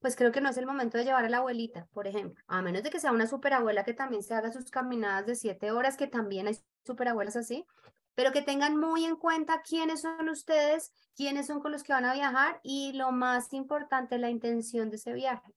pues 0.00 0.16
creo 0.16 0.32
que 0.32 0.40
no 0.40 0.50
es 0.50 0.56
el 0.56 0.66
momento 0.66 0.98
de 0.98 1.04
llevar 1.04 1.24
a 1.24 1.28
la 1.28 1.38
abuelita, 1.38 1.86
por 1.92 2.06
ejemplo, 2.06 2.42
a 2.46 2.62
menos 2.62 2.82
de 2.82 2.90
que 2.90 3.00
sea 3.00 3.12
una 3.12 3.26
superabuela 3.26 3.84
que 3.84 3.94
también 3.94 4.22
se 4.22 4.34
haga 4.34 4.52
sus 4.52 4.70
caminadas 4.70 5.26
de 5.26 5.34
siete 5.34 5.70
horas, 5.70 5.96
que 5.96 6.06
también 6.06 6.46
hay 6.46 6.58
superabuelas 6.84 7.36
así, 7.36 7.66
pero 8.14 8.32
que 8.32 8.42
tengan 8.42 8.76
muy 8.76 9.04
en 9.04 9.16
cuenta 9.16 9.62
quiénes 9.62 10.02
son 10.02 10.28
ustedes, 10.28 10.92
quiénes 11.16 11.46
son 11.46 11.60
con 11.60 11.72
los 11.72 11.82
que 11.82 11.92
van 11.92 12.04
a 12.04 12.14
viajar 12.14 12.60
y 12.62 12.92
lo 12.92 13.12
más 13.12 13.52
importante, 13.52 14.18
la 14.18 14.30
intención 14.30 14.90
de 14.90 14.96
ese 14.96 15.12
viaje. 15.12 15.54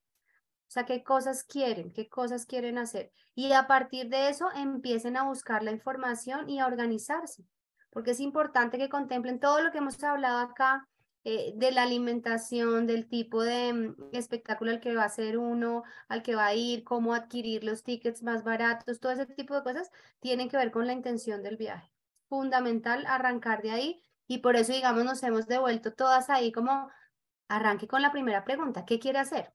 O 0.67 0.69
sea, 0.69 0.85
qué 0.85 1.03
cosas 1.03 1.43
quieren, 1.43 1.93
qué 1.93 2.09
cosas 2.09 2.45
quieren 2.45 2.77
hacer. 2.77 3.11
Y 3.35 3.51
a 3.53 3.67
partir 3.67 4.09
de 4.09 4.29
eso 4.29 4.49
empiecen 4.53 5.15
a 5.15 5.23
buscar 5.23 5.63
la 5.63 5.71
información 5.71 6.49
y 6.49 6.59
a 6.59 6.67
organizarse, 6.67 7.43
porque 7.89 8.11
es 8.11 8.19
importante 8.19 8.77
que 8.77 8.89
contemplen 8.89 9.39
todo 9.39 9.61
lo 9.61 9.71
que 9.71 9.77
hemos 9.77 10.01
hablado 10.03 10.39
acá, 10.39 10.87
eh, 11.23 11.53
de 11.55 11.71
la 11.71 11.83
alimentación, 11.83 12.87
del 12.87 13.07
tipo 13.07 13.43
de 13.43 13.73
mm, 13.73 13.95
espectáculo 14.13 14.71
al 14.71 14.79
que 14.79 14.95
va 14.95 15.03
a 15.03 15.09
ser 15.09 15.37
uno, 15.37 15.83
al 16.07 16.23
que 16.23 16.35
va 16.35 16.47
a 16.47 16.55
ir, 16.55 16.83
cómo 16.83 17.13
adquirir 17.13 17.63
los 17.63 17.83
tickets 17.83 18.23
más 18.23 18.43
baratos, 18.43 18.99
todo 18.99 19.11
ese 19.11 19.25
tipo 19.25 19.55
de 19.55 19.63
cosas 19.63 19.91
tienen 20.19 20.49
que 20.49 20.57
ver 20.57 20.71
con 20.71 20.87
la 20.87 20.93
intención 20.93 21.43
del 21.43 21.57
viaje. 21.57 21.91
Fundamental 22.29 23.05
arrancar 23.07 23.61
de 23.61 23.71
ahí 23.71 24.03
y 24.27 24.39
por 24.39 24.55
eso, 24.55 24.73
digamos, 24.73 25.03
nos 25.05 25.23
hemos 25.23 25.47
devuelto 25.47 25.93
todas 25.93 26.29
ahí 26.29 26.51
como 26.51 26.89
arranque 27.47 27.87
con 27.87 28.01
la 28.01 28.11
primera 28.11 28.43
pregunta, 28.43 28.85
¿qué 28.85 28.99
quiere 28.99 29.19
hacer? 29.19 29.53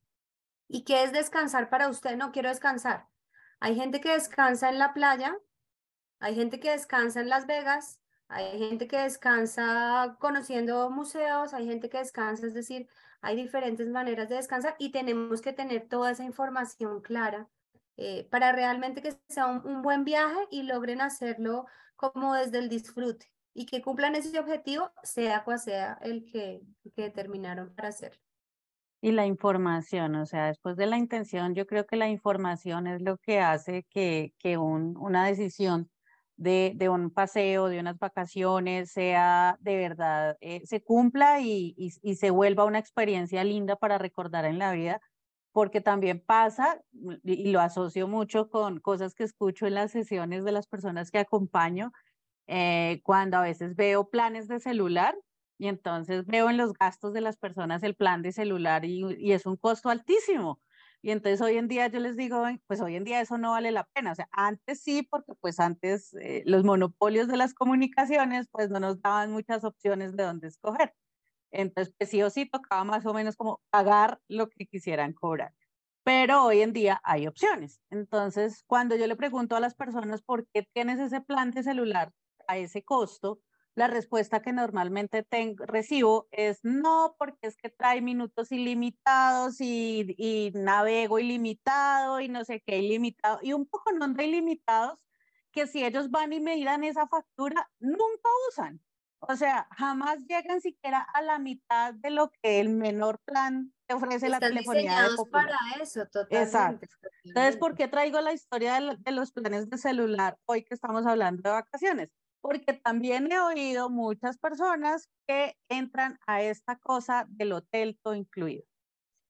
¿Y 0.68 0.84
qué 0.84 1.04
es 1.04 1.12
descansar 1.12 1.68
para 1.70 1.88
usted? 1.88 2.16
No 2.16 2.32
quiero 2.32 2.48
descansar. 2.48 3.08
Hay 3.60 3.76
gente 3.76 4.00
que 4.00 4.12
descansa 4.12 4.70
en 4.70 4.78
la 4.78 4.94
playa, 4.94 5.36
hay 6.18 6.34
gente 6.34 6.60
que 6.60 6.70
descansa 6.70 7.20
en 7.20 7.28
Las 7.28 7.46
Vegas, 7.46 8.00
hay 8.32 8.58
gente 8.58 8.88
que 8.88 8.98
descansa 8.98 10.16
conociendo 10.18 10.88
museos, 10.90 11.52
hay 11.54 11.66
gente 11.66 11.88
que 11.88 11.98
descansa, 11.98 12.46
es 12.46 12.54
decir, 12.54 12.88
hay 13.20 13.36
diferentes 13.36 13.88
maneras 13.88 14.28
de 14.28 14.36
descansar 14.36 14.74
y 14.78 14.90
tenemos 14.90 15.40
que 15.40 15.52
tener 15.52 15.88
toda 15.88 16.10
esa 16.10 16.24
información 16.24 17.00
clara 17.02 17.48
eh, 17.96 18.26
para 18.30 18.52
realmente 18.52 19.02
que 19.02 19.12
sea 19.28 19.46
un, 19.46 19.82
buen 19.82 20.04
viaje 20.04 20.40
y 20.50 20.62
logren 20.62 21.00
hacerlo 21.00 21.66
como 21.94 22.34
desde 22.34 22.58
el 22.58 22.68
disfrute 22.68 23.26
y 23.54 23.66
que 23.66 23.82
cumplan 23.82 24.14
ese 24.14 24.38
objetivo, 24.38 24.90
sea 25.02 25.44
cual 25.44 25.58
sea 25.58 25.98
el 26.00 26.24
que, 26.24 26.62
que 26.96 27.02
determinaron 27.02 27.74
para 27.74 27.88
hacerlo. 27.88 28.18
Y 29.02 29.12
la 29.12 29.26
información, 29.26 30.14
o 30.14 30.26
sea, 30.26 30.46
después 30.46 30.76
de 30.76 30.86
la 30.86 30.96
intención, 30.96 31.54
yo 31.54 31.66
creo 31.66 31.86
que 31.86 31.96
la 31.96 32.08
información 32.08 32.86
es 32.86 33.02
lo 33.02 33.18
que 33.18 33.40
hace 33.40 33.84
que, 33.90 34.32
que 34.38 34.56
un, 34.56 34.96
una 34.96 35.26
decisión 35.26 35.90
de, 36.36 36.72
de 36.76 36.88
un 36.88 37.10
paseo, 37.10 37.68
de 37.68 37.80
unas 37.80 37.98
vacaciones, 37.98 38.90
sea 38.92 39.56
de 39.60 39.76
verdad, 39.76 40.36
eh, 40.40 40.62
se 40.66 40.82
cumpla 40.82 41.40
y, 41.40 41.74
y, 41.76 42.16
se 42.16 42.30
vuelva 42.30 42.64
una 42.64 42.78
experiencia 42.78 43.44
linda 43.44 43.76
para 43.76 43.98
recordar 43.98 44.44
en 44.44 44.58
la 44.58 44.72
vida, 44.72 45.00
porque 45.52 45.80
también 45.80 46.22
pasa, 46.24 46.80
mm, 46.92 47.14
y 47.24 47.48
y 47.48 47.52
lo 47.52 47.60
asocio 47.60 48.08
mucho 48.08 48.48
con 48.50 48.80
cosas 48.80 49.14
que 49.14 49.24
escucho 49.24 49.66
en 49.66 49.74
las 49.74 49.92
sesiones 49.92 50.44
de 50.44 50.52
las 50.52 50.66
personas 50.68 51.10
que 51.10 51.18
acompaño, 51.18 51.92
eh, 52.48 53.00
cuando 53.04 53.38
a 53.38 53.42
veces 53.42 53.76
veo 53.76 54.08
planes 54.10 54.48
de 54.48 54.60
celular 54.60 55.16
y 55.58 55.68
entonces 55.68 56.26
veo 56.26 56.50
en 56.50 56.56
los 56.58 56.72
gastos 56.74 57.12
de 57.14 57.20
las 57.22 57.36
personas 57.38 57.82
el 57.84 57.94
plan 57.96 58.22
de 58.22 58.32
celular 58.32 58.84
y, 58.84 59.02
y 59.18 59.32
es 59.32 59.46
un 59.46 59.56
costo 59.56 59.90
altísimo. 59.90 60.60
Y 61.02 61.10
entonces 61.10 61.40
hoy 61.40 61.56
en 61.58 61.68
día 61.68 61.88
yo 61.88 62.00
les 62.00 62.16
digo, 62.16 62.42
"Ven, 62.42 62.62
pues 62.68 62.80
hoy 62.80 62.96
en 62.96 63.04
día 63.04 63.20
eso 63.20 63.38
no 63.38 63.52
vale 63.52 63.72
la 63.72 63.84
pena. 63.94 64.12
O 64.12 64.14
sea, 64.14 64.28
antes 64.32 64.82
sí, 64.82 65.02
porque 65.10 65.32
pues 65.40 65.60
antes 65.60 66.14
eh, 66.14 66.42
los 66.46 66.64
monopolios 66.64 67.28
de 67.28 67.36
las 67.36 67.54
comunicaciones 67.54 68.48
pues 68.50 68.70
no 68.70 68.80
nos 68.80 69.00
daban 69.02 69.32
muchas 69.32 69.64
opciones 69.64 70.16
de 70.16 70.24
dónde 70.24 70.48
escoger. 70.48 70.94
Entonces, 71.50 71.94
pues 71.98 72.10
sí 72.10 72.22
o 72.22 72.30
sí 72.30 72.46
tocaba 72.46 72.84
más 72.84 73.06
o 73.06 73.14
menos 73.14 73.36
como 73.36 73.60
pagar 73.70 74.20
lo 74.28 74.48
que 74.48 74.66
quisieran 74.66 75.12
cobrar. 75.12 75.54
Pero 76.04 76.44
hoy 76.44 76.62
en 76.62 76.72
día 76.72 77.00
hay 77.04 77.26
opciones. 77.26 77.80
Entonces, 77.90 78.64
cuando 78.66 78.96
yo 78.96 79.06
le 79.06 79.16
pregunto 79.16 79.54
a 79.56 79.60
las 79.60 79.74
personas 79.74 80.22
por 80.22 80.46
qué 80.52 80.66
tienes 80.74 80.98
ese 81.00 81.20
plan 81.20 81.50
de 81.52 81.62
celular 81.62 82.12
a 82.48 82.56
ese 82.58 82.82
costo, 82.84 83.40
la 83.74 83.86
respuesta 83.86 84.42
que 84.42 84.52
normalmente 84.52 85.22
tengo, 85.22 85.64
recibo 85.66 86.28
es 86.30 86.60
no, 86.62 87.14
porque 87.18 87.46
es 87.46 87.56
que 87.56 87.70
trae 87.70 88.02
minutos 88.02 88.52
ilimitados 88.52 89.60
y, 89.60 90.14
y 90.18 90.52
navego 90.54 91.18
ilimitado 91.18 92.20
y 92.20 92.28
no 92.28 92.44
sé 92.44 92.62
qué 92.66 92.78
ilimitado 92.78 93.38
y 93.42 93.52
un 93.54 93.66
poco 93.66 93.92
no 93.92 94.08
de 94.08 94.24
ilimitados 94.24 95.00
que 95.52 95.66
si 95.66 95.84
ellos 95.84 96.10
van 96.10 96.32
y 96.32 96.40
me 96.40 96.62
dan 96.64 96.84
esa 96.84 97.06
factura, 97.06 97.70
nunca 97.78 98.28
usan. 98.48 98.80
O 99.20 99.36
sea, 99.36 99.68
jamás 99.70 100.18
llegan 100.26 100.60
siquiera 100.60 101.00
a 101.00 101.22
la 101.22 101.38
mitad 101.38 101.94
de 101.94 102.10
lo 102.10 102.30
que 102.30 102.58
el 102.58 102.70
menor 102.70 103.20
plan 103.24 103.72
te 103.86 103.94
ofrece 103.94 104.28
la 104.28 104.38
Están 104.38 104.50
telefonía 104.50 105.02
de 105.02 105.16
para 105.30 105.56
eso, 105.80 106.06
totalmente. 106.06 106.42
Exacto. 106.42 106.86
Entonces, 107.22 107.56
¿por 107.56 107.76
qué 107.76 107.86
traigo 107.86 108.20
la 108.20 108.32
historia 108.32 108.80
de 108.80 109.12
los 109.12 109.30
planes 109.30 109.70
de 109.70 109.78
celular 109.78 110.38
hoy 110.46 110.64
que 110.64 110.74
estamos 110.74 111.06
hablando 111.06 111.42
de 111.42 111.50
vacaciones? 111.50 112.10
Porque 112.42 112.74
también 112.74 113.32
he 113.32 113.40
oído 113.40 113.88
muchas 113.88 114.36
personas 114.36 115.08
que 115.26 115.56
entran 115.70 116.18
a 116.26 116.42
esta 116.42 116.78
cosa 116.78 117.24
del 117.30 117.52
hotel 117.52 117.98
todo 118.02 118.14
incluido. 118.14 118.64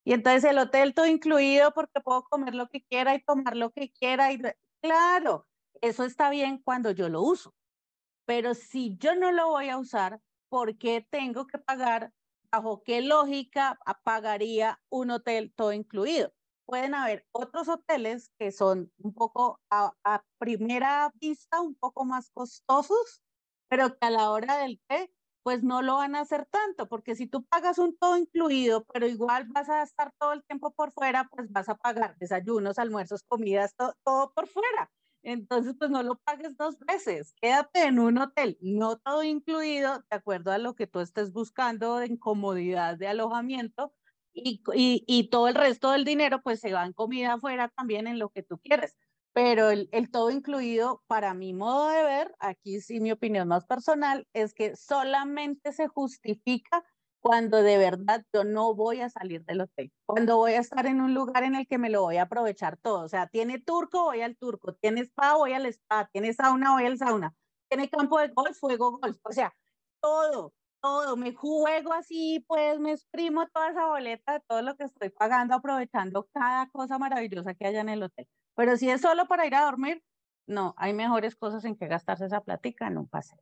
Y 0.04 0.14
entonces 0.14 0.44
el 0.44 0.58
hotel 0.58 0.94
todo 0.94 1.06
incluido 1.06 1.72
porque 1.72 2.00
puedo 2.00 2.24
comer 2.24 2.56
lo 2.56 2.68
que 2.68 2.82
quiera 2.82 3.14
y 3.14 3.22
tomar 3.22 3.56
lo 3.56 3.70
que 3.70 3.92
quiera. 3.92 4.32
Y 4.32 4.40
claro, 4.80 5.46
eso 5.80 6.04
está 6.04 6.30
bien 6.30 6.58
cuando 6.58 6.90
yo 6.90 7.08
lo 7.08 7.22
uso. 7.22 7.54
Pero 8.24 8.54
si 8.54 8.96
yo 8.98 9.14
no 9.14 9.30
lo 9.30 9.48
voy 9.48 9.68
a 9.68 9.78
usar, 9.78 10.20
¿por 10.48 10.76
qué 10.78 11.06
tengo 11.08 11.46
que 11.46 11.58
pagar? 11.58 12.12
¿Bajo 12.50 12.82
qué 12.82 13.00
lógica 13.02 13.78
pagaría 14.04 14.80
un 14.90 15.10
hotel 15.10 15.52
todo 15.54 15.72
incluido? 15.72 16.32
Pueden 16.72 16.94
haber 16.94 17.26
otros 17.32 17.68
hoteles 17.68 18.30
que 18.38 18.50
son 18.50 18.90
un 18.96 19.12
poco 19.12 19.60
a, 19.68 19.92
primera 20.38 21.12
vista 21.20 21.60
un 21.60 21.74
poco 21.74 22.06
más 22.06 22.30
costosos, 22.30 23.20
pero 23.68 23.90
que 23.98 24.06
a 24.06 24.10
la 24.10 24.30
hora 24.30 24.56
del 24.56 24.80
té, 24.88 25.12
pues 25.42 25.62
no 25.62 25.82
lo 25.82 25.96
van 25.96 26.14
a 26.16 26.20
hacer 26.20 26.46
tanto, 26.46 26.88
porque 26.88 27.14
si 27.14 27.26
tú 27.26 27.44
pagas 27.44 27.76
un 27.76 27.94
todo 27.98 28.16
incluido, 28.16 28.86
pero 28.86 29.06
igual 29.06 29.48
vas 29.48 29.68
a 29.68 29.82
estar 29.82 30.14
todo 30.18 30.32
el 30.32 30.44
tiempo 30.44 30.70
por 30.74 30.92
fuera, 30.92 31.28
pues 31.30 31.52
vas 31.52 31.68
a 31.68 31.74
pagar 31.74 32.16
desayunos, 32.18 32.78
almuerzos, 32.78 33.22
comidas, 33.22 33.76
to- 33.76 33.92
todo 34.02 34.32
por 34.32 34.46
fuera. 34.48 34.90
Entonces, 35.22 35.74
pues 35.78 35.90
no 35.90 36.02
lo 36.02 36.14
pagues 36.20 36.56
dos 36.56 36.78
veces, 36.78 37.34
quédate 37.38 37.82
en 37.84 37.98
un 37.98 38.16
hotel, 38.16 38.56
no 38.62 38.96
todo 38.96 39.22
incluido, 39.24 39.98
de 40.10 40.16
acuerdo 40.16 40.52
a 40.52 40.56
lo 40.58 40.74
que 40.74 40.86
tú 40.86 41.00
estés 41.00 41.32
buscando 41.34 42.00
en 42.00 42.16
comodidad 42.16 42.96
de 42.96 43.08
alojamiento 43.08 43.92
y, 44.34 44.62
y, 45.06 45.28
todo 45.30 45.48
el 45.48 45.54
resto 45.54 45.90
del 45.90 46.04
dinero 46.04 46.42
pues 46.42 46.60
se 46.60 46.72
va 46.72 46.84
en 46.86 46.92
comida 46.92 47.34
afuera 47.34 47.68
también 47.76 48.06
en 48.06 48.18
lo 48.18 48.30
que 48.30 48.42
tú 48.42 48.58
quieres. 48.58 48.96
Pero 49.34 49.70
el, 49.70 49.88
el 49.92 50.10
todo 50.10 50.30
incluido, 50.30 51.02
para 51.06 51.32
mi 51.34 51.54
modo 51.54 51.88
de 51.88 52.02
ver, 52.02 52.34
aquí 52.38 52.80
sí 52.80 53.00
mi 53.00 53.12
opinión 53.12 53.48
más 53.48 53.64
personal, 53.64 54.26
es 54.34 54.52
que 54.54 54.76
solamente 54.76 55.72
se 55.72 55.88
justifica 55.88 56.84
cuando 57.22 57.62
de 57.62 57.78
verdad 57.78 58.24
yo 58.32 58.44
no 58.44 58.74
voy 58.74 59.00
a 59.00 59.08
salir 59.08 59.44
del 59.44 59.62
hotel, 59.62 59.92
cuando 60.06 60.36
voy 60.38 60.52
a 60.54 60.60
estar 60.60 60.86
en 60.86 61.00
un 61.00 61.14
lugar 61.14 61.44
en 61.44 61.54
el 61.54 61.68
que 61.68 61.78
me 61.78 61.88
lo 61.88 62.02
voy 62.02 62.16
a 62.16 62.22
aprovechar 62.22 62.76
todo. 62.78 63.04
O 63.04 63.08
sea, 63.08 63.28
tiene 63.28 63.60
turco, 63.60 64.04
voy 64.04 64.22
al 64.22 64.36
turco, 64.36 64.74
tiene 64.74 65.02
spa, 65.02 65.36
voy 65.36 65.52
al 65.52 65.66
spa, 65.66 66.08
tiene 66.12 66.34
sauna, 66.34 66.72
voy 66.72 66.84
al 66.86 66.98
sauna, 66.98 67.32
tiene 67.68 67.88
campo 67.88 68.18
de 68.18 68.28
golf, 68.28 68.58
juego 68.58 68.98
golf. 68.98 69.18
O 69.22 69.32
sea, 69.32 69.54
todo, 70.00 70.52
todo, 70.82 71.16
me 71.16 71.32
juego 71.32 71.92
así, 71.92 72.44
pues 72.48 72.78
me 72.80 72.92
exprimo 72.92 73.46
toda 73.48 73.70
esa 73.70 73.86
boleta 73.86 74.34
de 74.34 74.40
todo 74.40 74.62
lo 74.62 74.76
que 74.76 74.84
estoy 74.84 75.10
pagando, 75.10 75.54
aprovechando 75.54 76.28
cada 76.34 76.68
cosa 76.70 76.98
maravillosa 76.98 77.54
que 77.54 77.66
haya 77.66 77.80
en 77.80 77.88
el 77.88 78.02
hotel. 78.02 78.28
Pero 78.56 78.76
si 78.76 78.90
es 78.90 79.00
solo 79.00 79.26
para 79.26 79.46
ir 79.46 79.54
a 79.54 79.64
dormir, 79.64 80.02
no, 80.46 80.74
hay 80.76 80.92
mejores 80.92 81.36
cosas 81.36 81.64
en 81.64 81.76
que 81.76 81.86
gastarse 81.86 82.26
esa 82.26 82.40
plática 82.40 82.88
en 82.88 82.98
un 82.98 83.08
paseo. 83.08 83.38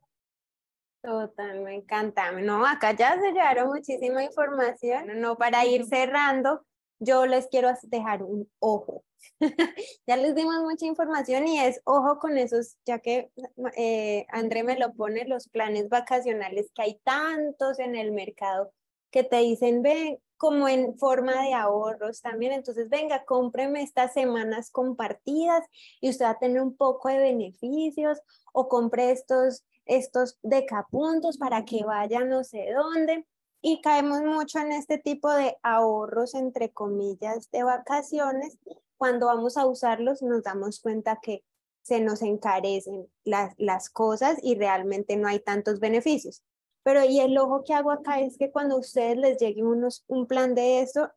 Total, 1.01 1.61
me 1.61 1.73
encanta. 1.73 2.31
No, 2.31 2.63
acá 2.65 2.91
ya 2.91 3.19
se 3.19 3.31
llevaron 3.31 3.69
muchísima 3.69 4.23
información. 4.23 5.19
No, 5.19 5.35
para 5.35 5.65
ir 5.65 5.85
cerrando, 5.85 6.63
yo 7.01 7.25
les 7.25 7.47
quiero 7.47 7.69
dejar 7.83 8.23
un 8.23 8.49
ojo. 8.59 9.03
ya 10.07 10.17
les 10.17 10.35
dimos 10.35 10.61
mucha 10.61 10.85
información 10.85 11.47
y 11.47 11.59
es 11.59 11.81
ojo 11.83 12.19
con 12.19 12.37
esos, 12.37 12.77
ya 12.85 12.99
que 12.99 13.31
eh, 13.75 14.25
André 14.29 14.63
me 14.63 14.77
lo 14.77 14.93
pone, 14.93 15.25
los 15.25 15.49
planes 15.49 15.89
vacacionales, 15.89 16.71
que 16.75 16.83
hay 16.83 16.99
tantos 17.03 17.79
en 17.79 17.95
el 17.95 18.11
mercado 18.11 18.71
que 19.09 19.23
te 19.23 19.37
dicen, 19.37 19.81
ven, 19.81 20.19
como 20.37 20.67
en 20.67 20.97
forma 20.97 21.43
de 21.43 21.53
ahorros 21.53 22.21
también. 22.21 22.53
Entonces, 22.53 22.87
venga, 22.89 23.25
cómpreme 23.25 23.81
estas 23.81 24.13
semanas 24.13 24.71
compartidas 24.71 25.63
y 25.99 26.09
usted 26.09 26.25
va 26.25 26.31
a 26.31 26.39
tener 26.39 26.61
un 26.61 26.75
poco 26.75 27.09
de 27.09 27.17
beneficios 27.17 28.19
o 28.53 28.67
compre 28.67 29.11
estos, 29.11 29.63
estos 29.85 30.37
decapuntos 30.43 31.37
para 31.37 31.65
que 31.65 31.83
vaya 31.83 32.25
no 32.25 32.43
sé 32.43 32.71
dónde. 32.75 33.25
Y 33.61 33.81
caemos 33.81 34.21
mucho 34.21 34.59
en 34.59 34.71
este 34.71 34.97
tipo 34.97 35.31
de 35.31 35.57
ahorros, 35.61 36.33
entre 36.33 36.71
comillas, 36.71 37.49
de 37.51 37.63
vacaciones. 37.63 38.57
Cuando 38.97 39.27
vamos 39.27 39.57
a 39.57 39.65
usarlos, 39.65 40.21
nos 40.21 40.43
damos 40.43 40.79
cuenta 40.79 41.19
que 41.21 41.43
se 41.83 41.99
nos 41.99 42.21
encarecen 42.21 43.07
las, 43.23 43.53
las 43.57 43.89
cosas 43.89 44.37
y 44.41 44.55
realmente 44.55 45.15
no 45.15 45.27
hay 45.27 45.39
tantos 45.39 45.79
beneficios. 45.79 46.43
Pero 46.83 47.03
y 47.03 47.19
el 47.19 47.37
ojo 47.37 47.63
que 47.63 47.73
hago 47.73 47.91
acá 47.91 48.19
es 48.19 48.37
que 48.37 48.51
cuando 48.51 48.75
a 48.75 48.79
ustedes 48.79 49.17
les 49.17 49.37
llegue 49.37 49.63
unos, 49.63 50.03
un 50.07 50.25
plan 50.27 50.55
de 50.55 50.81
eso, 50.81 51.11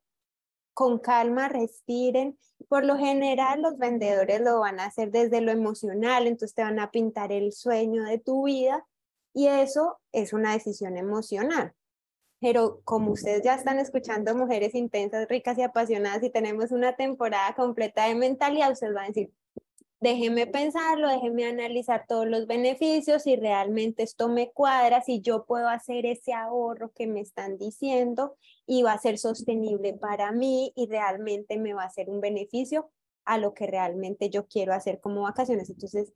con 0.75 0.99
calma, 0.99 1.49
respiren. 1.49 2.39
Por 2.69 2.85
lo 2.85 2.99
general, 2.99 3.63
los 3.63 3.79
vendedores 3.79 4.41
lo 4.41 4.61
van 4.61 4.81
a 4.81 4.87
hacer 4.87 5.11
desde 5.11 5.41
lo 5.41 5.53
emocional, 5.53 6.27
entonces 6.27 6.55
te 6.55 6.63
van 6.63 6.79
a 6.79 6.91
pintar 6.91 7.33
el 7.33 7.53
sueño 7.53 8.05
de 8.05 8.19
tu 8.19 8.45
vida 8.45 8.87
y 9.33 9.47
eso 9.47 9.99
es 10.13 10.33
una 10.33 10.53
decisión 10.53 10.97
emocional. 10.97 11.75
Pero 12.45 12.83
como 12.85 13.13
ustedes 13.13 13.41
ya 13.43 13.55
están 13.55 13.79
escuchando 13.79 14.35
mujeres 14.35 14.75
intensas, 14.75 15.27
ricas 15.29 15.57
y 15.57 15.63
apasionadas 15.63 16.23
y 16.23 16.29
tenemos 16.29 16.73
una 16.73 16.95
temporada 16.95 17.55
completa 17.55 18.07
de 18.07 18.15
mentalidad, 18.15 18.71
ustedes 18.71 18.93
van 18.93 19.05
a 19.05 19.07
decir, 19.07 19.33
déjeme 19.99 20.47
pensarlo, 20.47 21.09
déjeme 21.09 21.47
analizar 21.47 22.05
todos 22.07 22.29
los 22.29 22.47
beneficios, 22.47 23.23
si 23.23 23.37
realmente 23.37 24.03
esto 24.03 24.29
me 24.29 24.53
cuadra, 24.53 25.01
si 25.01 25.23
yo 25.23 25.47
puedo 25.47 25.71
hacer 25.71 26.05
ese 26.05 26.35
ahorro 26.35 26.93
que 26.93 27.07
me 27.07 27.23
están 27.23 27.57
diciendo 27.57 28.37
y 28.67 28.83
va 28.83 28.93
a 28.93 28.99
ser 28.99 29.17
sostenible 29.17 29.95
para 29.95 30.31
mí 30.31 30.71
y 30.77 30.87
realmente 30.87 31.57
me 31.57 31.73
va 31.73 31.85
a 31.85 31.87
hacer 31.87 32.11
un 32.11 32.21
beneficio 32.21 32.91
a 33.25 33.39
lo 33.39 33.55
que 33.55 33.67
realmente 33.67 34.29
yo 34.29 34.47
quiero 34.49 34.75
hacer 34.75 35.01
como 35.01 35.23
vacaciones. 35.23 35.71
Entonces, 35.71 36.13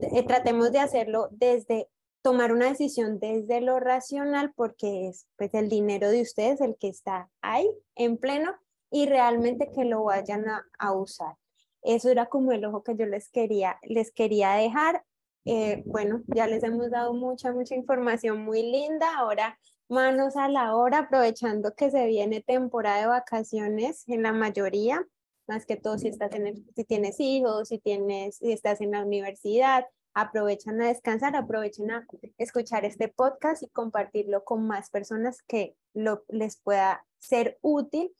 eh, 0.00 0.22
tratemos 0.22 0.72
de 0.72 0.78
hacerlo 0.78 1.28
desde 1.30 1.90
tomar 2.22 2.52
una 2.52 2.68
decisión 2.68 3.18
desde 3.18 3.60
lo 3.60 3.80
racional 3.80 4.52
porque 4.54 5.08
es 5.08 5.26
pues 5.36 5.54
el 5.54 5.68
dinero 5.68 6.10
de 6.10 6.22
ustedes 6.22 6.60
el 6.60 6.76
que 6.76 6.88
está 6.88 7.30
ahí 7.40 7.68
en 7.94 8.16
pleno 8.16 8.54
y 8.90 9.06
realmente 9.06 9.70
que 9.74 9.84
lo 9.84 10.04
vayan 10.04 10.44
a 10.78 10.92
usar. 10.92 11.36
Eso 11.82 12.10
era 12.10 12.26
como 12.26 12.52
el 12.52 12.64
ojo 12.64 12.82
que 12.82 12.96
yo 12.96 13.06
les 13.06 13.30
quería, 13.30 13.78
les 13.82 14.12
quería 14.12 14.52
dejar. 14.52 15.04
Eh, 15.44 15.82
bueno, 15.86 16.22
ya 16.26 16.46
les 16.46 16.62
hemos 16.62 16.90
dado 16.90 17.14
mucha, 17.14 17.52
mucha 17.52 17.74
información 17.74 18.44
muy 18.44 18.62
linda. 18.62 19.16
Ahora 19.16 19.58
manos 19.88 20.36
a 20.36 20.48
la 20.48 20.76
obra, 20.76 20.98
aprovechando 20.98 21.74
que 21.74 21.90
se 21.90 22.06
viene 22.06 22.42
temporada 22.42 23.00
de 23.00 23.06
vacaciones 23.06 24.06
en 24.08 24.22
la 24.22 24.32
mayoría, 24.32 25.06
más 25.46 25.64
que 25.64 25.76
todo 25.76 25.96
si, 25.98 26.08
estás 26.08 26.34
en 26.34 26.66
si 26.74 26.84
tienes 26.84 27.18
hijos, 27.20 27.68
si, 27.68 27.78
tienes, 27.78 28.36
si 28.36 28.52
estás 28.52 28.80
en 28.82 28.90
la 28.90 29.02
universidad, 29.02 29.86
aprovechan 30.14 30.80
a 30.82 30.88
descansar, 30.88 31.36
aprovechen 31.36 31.90
a 31.90 32.06
escuchar 32.38 32.84
este 32.84 33.08
podcast 33.08 33.62
y 33.62 33.68
compartirlo 33.68 34.44
con 34.44 34.66
más 34.66 34.90
personas 34.90 35.42
que 35.42 35.76
lo, 35.94 36.24
les 36.28 36.58
pueda 36.58 37.04
ser 37.18 37.58
útil 37.62 38.12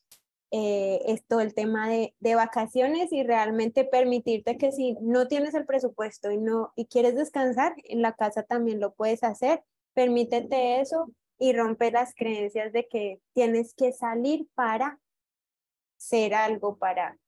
eh, 0.51 1.03
es 1.05 1.27
todo 1.27 1.41
el 1.41 1.53
tema 1.53 1.91
de, 1.91 2.15
de, 2.21 2.35
vacaciones 2.35 3.13
y 3.13 3.23
realmente 3.23 3.85
permitirte 3.85 4.57
que 4.57 4.73
si 4.73 4.97
no 5.03 5.29
tienes 5.29 5.53
el 5.53 5.67
presupuesto 5.67 6.31
y, 6.31 6.39
no, 6.39 6.73
y 6.75 6.87
quieres 6.87 7.17
descansar, 7.17 7.75
en 7.85 8.01
la 8.01 8.15
casa 8.15 8.43
también 8.45 8.81
lo 8.81 8.95
puedes 8.95 9.23
hacer. 9.25 9.63
Permítete 9.93 10.81
eso 10.81 11.11
y 11.39 11.53
rompe 11.53 11.91
las 11.91 12.15
creencias 12.15 12.73
de 12.73 12.89
que 12.89 13.21
tienes 13.35 13.75
que 13.75 13.93
salir 13.93 14.49
para 14.55 14.99
ser 15.99 16.33
algo, 16.35 16.79
para, 16.79 17.19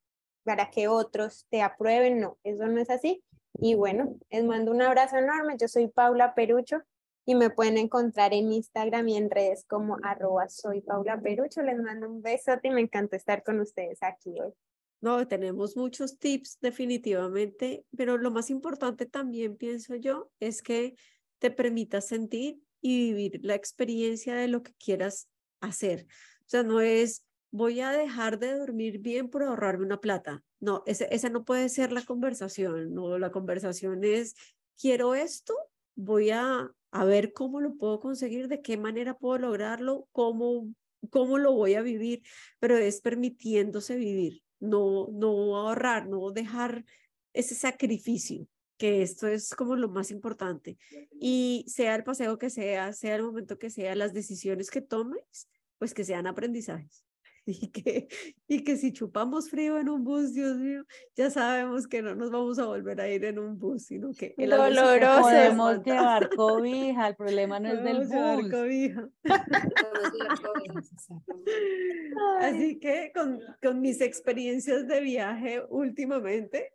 para 0.42 0.70
que 0.70 0.88
otros 0.88 1.46
te 1.50 1.60
aprueben. 1.60 2.20
No, 2.20 2.38
eso 2.42 2.66
no 2.66 2.80
es 2.80 2.88
así. 2.88 3.22
Y 3.54 3.74
bueno, 3.74 4.16
les 4.30 4.44
mando 4.44 4.72
un 4.72 4.82
abrazo 4.82 5.16
enorme. 5.16 5.56
Yo 5.58 5.68
soy 5.68 5.88
Paula 5.88 6.34
Perucho 6.34 6.82
y 7.26 7.34
me 7.34 7.50
pueden 7.50 7.78
encontrar 7.78 8.32
en 8.32 8.52
Instagram 8.52 9.08
y 9.08 9.16
en 9.16 9.30
redes 9.30 9.64
como 9.66 9.96
arroba 10.02 10.48
soy 10.48 10.80
Paula. 10.80 11.20
Les 11.22 11.78
mando 11.78 12.08
un 12.08 12.22
besote 12.22 12.68
y 12.68 12.70
me 12.70 12.80
encanta 12.80 13.16
estar 13.16 13.42
con 13.42 13.60
ustedes 13.60 13.98
aquí 14.02 14.30
hoy. 14.40 14.52
No, 15.00 15.26
tenemos 15.26 15.76
muchos 15.76 16.18
tips 16.18 16.58
definitivamente, 16.60 17.84
pero 17.96 18.18
lo 18.18 18.30
más 18.30 18.50
importante 18.50 19.06
también 19.06 19.56
pienso 19.56 19.94
yo 19.94 20.30
es 20.40 20.60
que 20.60 20.94
te 21.38 21.50
permitas 21.50 22.06
sentir 22.06 22.60
y 22.82 23.12
vivir 23.12 23.40
la 23.42 23.54
experiencia 23.54 24.34
de 24.34 24.48
lo 24.48 24.62
que 24.62 24.74
quieras 24.74 25.28
hacer. 25.60 26.06
O 26.40 26.48
sea, 26.48 26.62
no 26.62 26.80
es 26.80 27.24
voy 27.50 27.80
a 27.80 27.90
dejar 27.90 28.38
de 28.38 28.56
dormir 28.56 28.98
bien 28.98 29.28
por 29.28 29.42
ahorrarme 29.42 29.84
una 29.84 30.00
plata. 30.00 30.42
No, 30.60 30.82
esa 30.86 31.28
no 31.30 31.44
puede 31.44 31.68
ser 31.68 31.92
la 31.92 32.02
conversación. 32.02 32.94
No, 32.94 33.18
la 33.18 33.30
conversación 33.30 34.04
es 34.04 34.34
quiero 34.76 35.14
esto, 35.14 35.54
voy 35.94 36.30
a 36.30 36.70
a 36.90 37.04
ver 37.04 37.32
cómo 37.32 37.60
lo 37.60 37.76
puedo 37.76 38.00
conseguir, 38.00 38.48
de 38.48 38.62
qué 38.62 38.76
manera 38.76 39.16
puedo 39.16 39.38
lograrlo, 39.38 40.08
cómo, 40.12 40.72
cómo 41.10 41.38
lo 41.38 41.52
voy 41.52 41.74
a 41.74 41.82
vivir, 41.82 42.22
pero 42.58 42.76
es 42.76 43.00
permitiéndose 43.00 43.96
vivir, 43.96 44.42
no, 44.58 45.08
no 45.12 45.56
ahorrar, 45.56 46.08
no 46.08 46.30
dejar 46.32 46.84
ese 47.32 47.54
sacrificio, 47.54 48.46
que 48.76 49.02
esto 49.02 49.28
es 49.28 49.54
como 49.54 49.76
lo 49.76 49.88
más 49.88 50.10
importante. 50.10 50.78
Y 51.12 51.64
sea 51.68 51.94
el 51.94 52.02
paseo 52.02 52.38
que 52.38 52.50
sea, 52.50 52.92
sea 52.92 53.16
el 53.16 53.22
momento 53.22 53.58
que 53.58 53.70
sea, 53.70 53.94
las 53.94 54.12
decisiones 54.12 54.70
que 54.70 54.80
tomes, 54.80 55.48
pues 55.78 55.94
que 55.94 56.04
sean 56.04 56.26
aprendizajes. 56.26 57.04
Y 57.50 57.68
que, 57.68 58.08
y 58.48 58.64
que 58.64 58.76
si 58.76 58.92
chupamos 58.92 59.50
frío 59.50 59.78
en 59.78 59.88
un 59.88 60.04
bus, 60.04 60.32
Dios 60.32 60.58
mío, 60.58 60.84
ya 61.16 61.30
sabemos 61.30 61.86
que 61.86 62.02
no 62.02 62.14
nos 62.14 62.30
vamos 62.30 62.58
a 62.58 62.66
volver 62.66 63.00
a 63.00 63.08
ir 63.08 63.24
en 63.24 63.38
un 63.38 63.58
bus, 63.58 63.86
sino 63.86 64.12
que 64.12 64.34
el 64.38 64.50
doloroso. 64.50 65.22
Podemos 65.22 65.82
llevar 65.84 66.30
cobija, 66.36 67.08
el 67.08 67.16
problema 67.16 67.60
no 67.60 67.72
es 67.72 67.82
del 67.82 68.06
bus. 68.06 68.50
Cobija. 68.50 69.08
Así 72.40 72.78
que 72.78 73.12
con, 73.14 73.40
con 73.62 73.80
mis 73.80 74.00
experiencias 74.00 74.86
de 74.86 75.00
viaje 75.00 75.62
últimamente, 75.68 76.72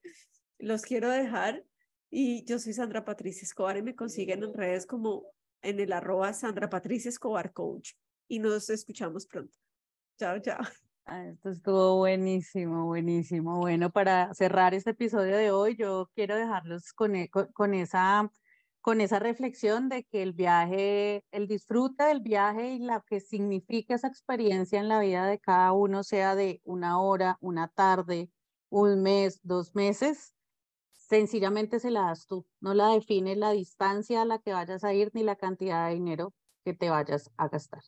los 0.59 0.81
quiero 0.81 1.09
dejar. 1.09 1.63
Y 2.09 2.45
yo 2.45 2.59
soy 2.59 2.73
Sandra 2.73 3.03
Patricia 3.03 3.43
Escobar 3.43 3.77
y 3.77 3.81
me 3.81 3.95
consiguen 3.95 4.43
en 4.43 4.53
redes 4.53 4.85
como 4.85 5.25
en 5.61 5.79
el 5.79 5.91
arroba 5.91 6.31
Sandra 6.33 6.69
Patricia 6.69 7.09
Escobar 7.09 7.51
Coach. 7.51 7.93
Y 8.27 8.39
nos 8.39 8.69
escuchamos 8.69 9.25
pronto. 9.25 9.57
Chao, 10.17 10.39
chao. 10.39 10.63
Ah, 11.07 11.25
esto 11.27 11.49
estuvo 11.49 11.97
buenísimo, 11.97 12.85
buenísimo. 12.85 13.59
Bueno, 13.59 13.91
para 13.91 14.33
cerrar 14.33 14.73
este 14.73 14.91
episodio 14.91 15.37
de 15.37 15.51
hoy, 15.51 15.75
yo 15.75 16.09
quiero 16.15 16.35
dejarlos 16.35 16.93
con, 16.93 17.15
e, 17.15 17.29
con, 17.29 17.73
esa, 17.73 18.31
con 18.81 19.01
esa 19.01 19.19
reflexión 19.19 19.89
de 19.89 20.05
que 20.05 20.23
el 20.23 20.33
viaje, 20.33 21.23
el 21.31 21.47
disfrute 21.47 22.05
del 22.05 22.21
viaje 22.21 22.73
y 22.73 22.79
lo 22.79 23.03
que 23.07 23.19
significa 23.19 23.95
esa 23.95 24.07
experiencia 24.07 24.79
en 24.79 24.87
la 24.87 24.99
vida 24.99 25.27
de 25.27 25.39
cada 25.39 25.73
uno, 25.73 26.03
sea 26.03 26.33
de 26.35 26.61
una 26.63 26.99
hora, 27.01 27.37
una 27.41 27.67
tarde, 27.67 28.31
un 28.69 29.03
mes, 29.03 29.41
dos 29.43 29.75
meses, 29.75 30.33
sencillamente 30.93 31.79
se 31.79 31.91
la 31.91 32.03
das 32.07 32.25
tú. 32.25 32.47
No 32.61 32.73
la 32.73 32.89
define 32.89 33.35
la 33.35 33.51
distancia 33.51 34.21
a 34.21 34.25
la 34.25 34.39
que 34.39 34.53
vayas 34.53 34.83
a 34.83 34.93
ir 34.93 35.11
ni 35.13 35.23
la 35.23 35.35
cantidad 35.35 35.87
de 35.87 35.95
dinero 35.95 36.33
que 36.63 36.73
te 36.73 36.89
vayas 36.89 37.31
a 37.37 37.49
gastar 37.49 37.83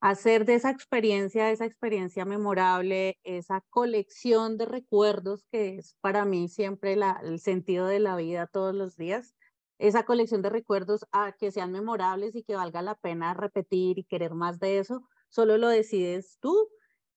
hacer 0.00 0.44
de 0.44 0.54
esa 0.54 0.70
experiencia, 0.70 1.50
esa 1.50 1.64
experiencia 1.64 2.24
memorable, 2.24 3.18
esa 3.24 3.62
colección 3.70 4.56
de 4.58 4.66
recuerdos 4.66 5.44
que 5.50 5.76
es 5.78 5.96
para 6.00 6.24
mí 6.24 6.48
siempre 6.48 6.96
el 7.22 7.40
sentido 7.40 7.86
de 7.86 8.00
la 8.00 8.16
vida 8.16 8.46
todos 8.46 8.74
los 8.74 8.96
días, 8.96 9.34
esa 9.78 10.04
colección 10.04 10.42
de 10.42 10.50
recuerdos 10.50 11.06
a 11.12 11.32
que 11.32 11.50
sean 11.50 11.72
memorables 11.72 12.34
y 12.34 12.42
que 12.42 12.56
valga 12.56 12.82
la 12.82 12.94
pena 12.94 13.34
repetir 13.34 13.98
y 13.98 14.04
querer 14.04 14.34
más 14.34 14.58
de 14.58 14.78
eso, 14.78 15.02
solo 15.28 15.58
lo 15.58 15.68
decides 15.68 16.38
tú 16.40 16.68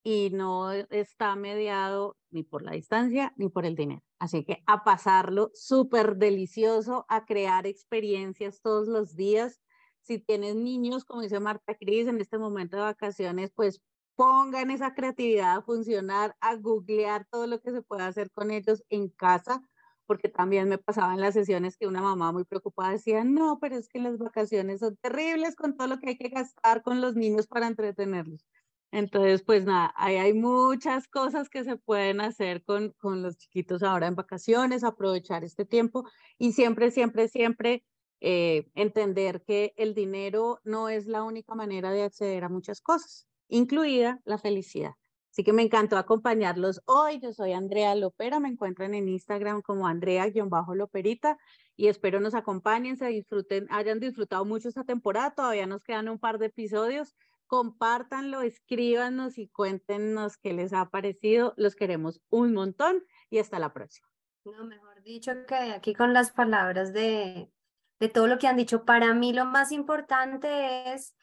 y 0.04 0.30
no 0.32 0.72
está 0.72 1.36
mediado 1.36 2.18
ni 2.32 2.44
por 2.44 2.64
la 2.64 2.72
distancia 2.72 3.34
ni 3.38 3.50
por 3.50 3.66
el 3.66 3.76
dinero. 3.76 4.02
Así 4.18 4.44
que 4.44 4.64
a 4.66 4.84
pasarlo 4.84 5.52
súper 5.54 6.18
delicioso, 6.18 7.06
a 7.10 7.26
crear 7.26 7.68
experiencias 7.68 8.62
todos 8.62 8.88
los 8.88 9.16
días, 9.16 9.62
si 10.10 10.18
tienes 10.18 10.56
niños, 10.56 11.06
como 11.06 11.22
dice 11.22 11.40
Marta 11.40 11.76
Cris, 11.76 12.08
en 12.08 12.20
este 12.20 12.40
momento 12.40 12.78
de 12.78 12.82
vacaciones, 12.84 13.52
pues 13.56 13.80
pongan 14.16 14.72
esa 14.72 14.96
creatividad 14.96 15.58
a 15.58 15.62
funcionar, 15.62 16.36
a 16.42 16.56
googlear 16.56 17.28
todo 17.30 17.46
lo 17.46 17.62
que 17.62 17.72
se 17.72 17.84
puede 17.84 18.02
hacer 18.02 18.32
con 18.32 18.50
ellos 18.50 18.84
en 18.90 19.10
casa, 19.10 19.62
porque 20.08 20.28
también 20.28 20.68
me 20.68 20.80
pasaba 20.80 21.14
en 21.14 21.22
las 21.22 21.36
sesiones 21.36 21.78
que 21.78 21.86
una 21.86 22.02
mamá 22.02 22.32
muy 22.32 22.44
preocupada 22.44 22.94
decía, 22.94 23.24
no, 23.24 23.60
pero 23.62 23.76
es 23.76 23.88
que 23.88 24.00
las 24.00 24.18
vacaciones 24.18 24.80
son 24.80 24.98
terribles 24.98 25.56
con 25.56 25.78
todo 25.78 25.88
lo 25.88 26.00
que 26.00 26.10
hay 26.10 26.18
que 26.18 26.30
gastar 26.30 26.82
con 26.82 27.02
los 27.02 27.16
niños 27.16 27.46
para 27.46 27.68
entretenerlos. 27.68 28.48
Entonces, 28.92 29.44
pues 29.44 29.66
nada, 29.66 29.94
ahí 29.96 30.16
hay 30.16 30.34
muchas 30.34 31.08
cosas 31.08 31.50
que 31.50 31.64
se 31.64 31.78
pueden 31.78 32.20
hacer 32.20 32.64
con, 32.64 32.94
con 32.98 33.22
los 33.22 33.38
chiquitos 33.38 33.84
ahora 33.84 34.08
en 34.08 34.16
vacaciones, 34.16 34.84
aprovechar 34.84 35.44
este 35.44 35.66
tiempo 35.66 36.10
y 36.40 36.54
siempre, 36.54 36.90
siempre, 36.90 37.28
siempre 37.28 37.84
eh, 38.22 38.70
entender 38.76 39.44
que 39.44 39.74
el 39.78 39.94
dinero 39.94 40.60
no 40.64 40.90
es 40.90 41.08
la 41.08 41.24
única 41.24 41.56
manera 41.56 41.92
de 41.92 42.04
acceder 42.04 42.44
a 42.44 42.50
muchas 42.50 42.82
cosas. 42.82 43.26
incluida 43.52 44.22
la 44.26 44.38
felicidad. 44.38 44.94
Así 45.32 45.44
que 45.44 45.54
me 45.54 45.62
encantó 45.64 45.98
acompañarlos 45.98 46.82
hoy. 46.86 47.20
Yo 47.20 47.34
soy 47.34 47.54
Andrea 47.54 47.96
Lopera, 47.96 48.40
me 48.40 48.50
encuentran 48.50 48.94
en 48.94 49.08
Instagram 49.08 49.62
como 49.62 49.88
Andrea-Loperita 49.88 51.38
y 51.76 51.88
espero 51.88 52.20
nos 52.20 52.34
acompañen, 52.34 52.98
se 52.98 53.08
disfruten, 53.08 53.68
hayan 53.70 54.00
disfrutado 54.00 54.44
mucho 54.46 54.70
esta 54.70 54.84
temporada. 54.84 55.32
Todavía 55.32 55.66
nos 55.66 55.84
quedan 55.84 56.10
un 56.10 56.20
par 56.20 56.40
de 56.40 56.48
episodios. 56.48 57.16
Compártanlo, 57.48 58.42
escríbanos 58.42 59.38
y 59.38 59.48
cuéntenos 59.48 60.38
qué 60.38 60.54
les 60.54 60.74
ha 60.74 60.90
parecido. 60.90 61.54
Los 61.58 61.76
queremos 61.76 62.22
un 62.30 62.54
montón 62.54 63.04
y 63.30 63.40
hasta 63.40 63.60
la 63.60 63.74
próxima. 63.74 64.08
No, 64.46 64.66
mejor 64.66 65.02
dicho 65.04 65.32
que 65.48 65.56
aquí 65.56 65.94
con 65.94 66.14
las 66.14 66.32
palabras 66.32 66.94
de, 66.94 67.52
de 68.00 68.10
todo 68.10 68.28
lo 68.28 68.38
que 68.38 68.48
han 68.48 68.58
dicho, 68.58 68.86
para 68.86 69.14
mí 69.14 69.34
lo 69.34 69.46
más 69.46 69.72
importante 69.72 70.94
es 70.94 71.16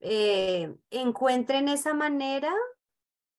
eh, 0.00 0.74
encuentren 0.90 1.68
esa 1.68 1.94
manera 1.94 2.52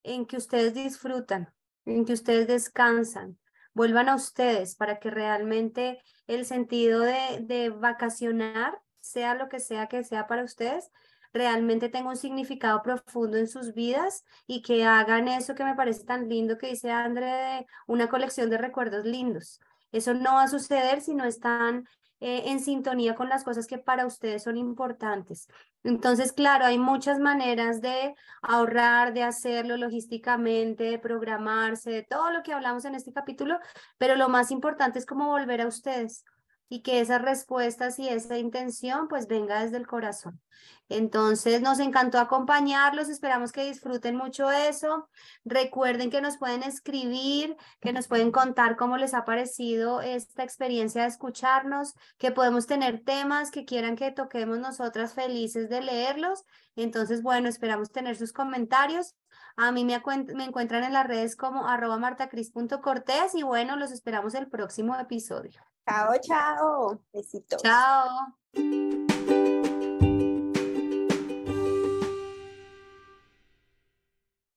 en 0.03 0.25
que 0.25 0.37
ustedes 0.37 0.73
disfrutan, 0.73 1.53
en 1.85 2.05
que 2.05 2.13
ustedes 2.13 2.47
descansan, 2.47 3.37
vuelvan 3.73 4.09
a 4.09 4.15
ustedes 4.15 4.75
para 4.75 4.99
que 4.99 5.11
realmente 5.11 6.01
el 6.27 6.45
sentido 6.45 7.01
de, 7.01 7.39
de 7.41 7.69
vacacionar, 7.69 8.79
sea 8.99 9.35
lo 9.35 9.49
que 9.49 9.59
sea 9.59 9.87
que 9.87 10.03
sea 10.03 10.25
para 10.25 10.43
ustedes, 10.43 10.91
realmente 11.35 11.89
tenga 11.89 12.09
un 12.09 12.15
significado 12.15 12.81
profundo 12.81 13.37
en 13.37 13.47
sus 13.47 13.73
vidas 13.73 14.23
y 14.47 14.61
que 14.61 14.85
hagan 14.85 15.27
eso 15.27 15.53
que 15.53 15.65
me 15.65 15.75
parece 15.75 16.05
tan 16.05 16.29
lindo 16.29 16.57
que 16.57 16.67
dice 16.67 16.91
André, 16.91 17.25
de 17.25 17.67
una 17.87 18.07
colección 18.07 18.49
de 18.49 18.57
recuerdos 18.57 19.05
lindos. 19.05 19.59
Eso 19.91 20.13
no 20.13 20.35
va 20.35 20.43
a 20.43 20.47
suceder 20.47 21.01
si 21.01 21.13
no 21.13 21.25
están 21.25 21.85
eh, 22.25 22.49
en 22.49 22.59
sintonía 22.59 23.13
con 23.13 23.29
las 23.29 23.43
cosas 23.43 23.67
que 23.67 23.77
para 23.77 24.07
ustedes 24.07 24.41
son 24.41 24.57
importantes. 24.57 25.47
Entonces, 25.83 26.33
claro, 26.33 26.65
hay 26.65 26.79
muchas 26.79 27.19
maneras 27.19 27.81
de 27.81 28.15
ahorrar, 28.41 29.13
de 29.13 29.21
hacerlo 29.21 29.77
logísticamente, 29.77 30.85
de 30.85 30.97
programarse, 30.97 31.91
de 31.91 32.01
todo 32.01 32.31
lo 32.31 32.41
que 32.41 32.51
hablamos 32.51 32.83
en 32.85 32.95
este 32.95 33.13
capítulo, 33.13 33.59
pero 33.99 34.15
lo 34.15 34.27
más 34.27 34.49
importante 34.49 34.97
es 34.97 35.05
cómo 35.05 35.27
volver 35.27 35.61
a 35.61 35.67
ustedes 35.67 36.25
y 36.69 36.81
que 36.81 36.99
esas 36.99 37.21
respuestas 37.21 37.99
y 37.99 38.09
esa 38.09 38.37
intención 38.37 39.07
pues 39.07 39.27
venga 39.27 39.63
desde 39.63 39.77
el 39.77 39.87
corazón. 39.87 40.41
Entonces, 40.87 41.61
nos 41.61 41.79
encantó 41.79 42.19
acompañarlos, 42.19 43.09
esperamos 43.09 43.51
que 43.51 43.65
disfruten 43.65 44.15
mucho 44.15 44.51
eso. 44.51 45.09
Recuerden 45.43 46.11
que 46.11 46.21
nos 46.21 46.37
pueden 46.37 46.61
escribir, 46.61 47.55
que 47.81 47.91
nos 47.91 48.07
pueden 48.07 48.31
contar 48.31 48.75
cómo 48.75 48.97
les 48.97 49.15
ha 49.15 49.25
parecido 49.25 50.01
esta 50.01 50.43
experiencia 50.43 51.01
de 51.01 51.07
escucharnos, 51.07 51.95
que 52.17 52.31
podemos 52.31 52.67
tener 52.67 53.03
temas 53.03 53.49
que 53.49 53.65
quieran 53.65 53.95
que 53.95 54.11
toquemos 54.11 54.59
nosotras 54.59 55.13
felices 55.15 55.69
de 55.69 55.81
leerlos. 55.81 56.43
Entonces, 56.75 57.23
bueno, 57.23 57.49
esperamos 57.49 57.91
tener 57.91 58.15
sus 58.15 58.31
comentarios. 58.31 59.15
A 59.57 59.71
mí 59.71 59.85
me, 59.85 59.95
encuentran 59.95 60.83
en 60.83 60.93
las 60.93 61.07
redes 61.07 61.35
como 61.35 61.67
arroba 61.67 61.97
martacris.cortés 61.97 63.35
y 63.35 63.43
bueno, 63.43 63.75
los 63.75 63.91
esperamos 63.91 64.35
el 64.35 64.49
próximo 64.49 64.95
episodio. 64.99 65.74
Chao, 65.87 66.19
chao. 66.19 66.99
Besitos. 67.13 67.61
Chao. 67.61 69.24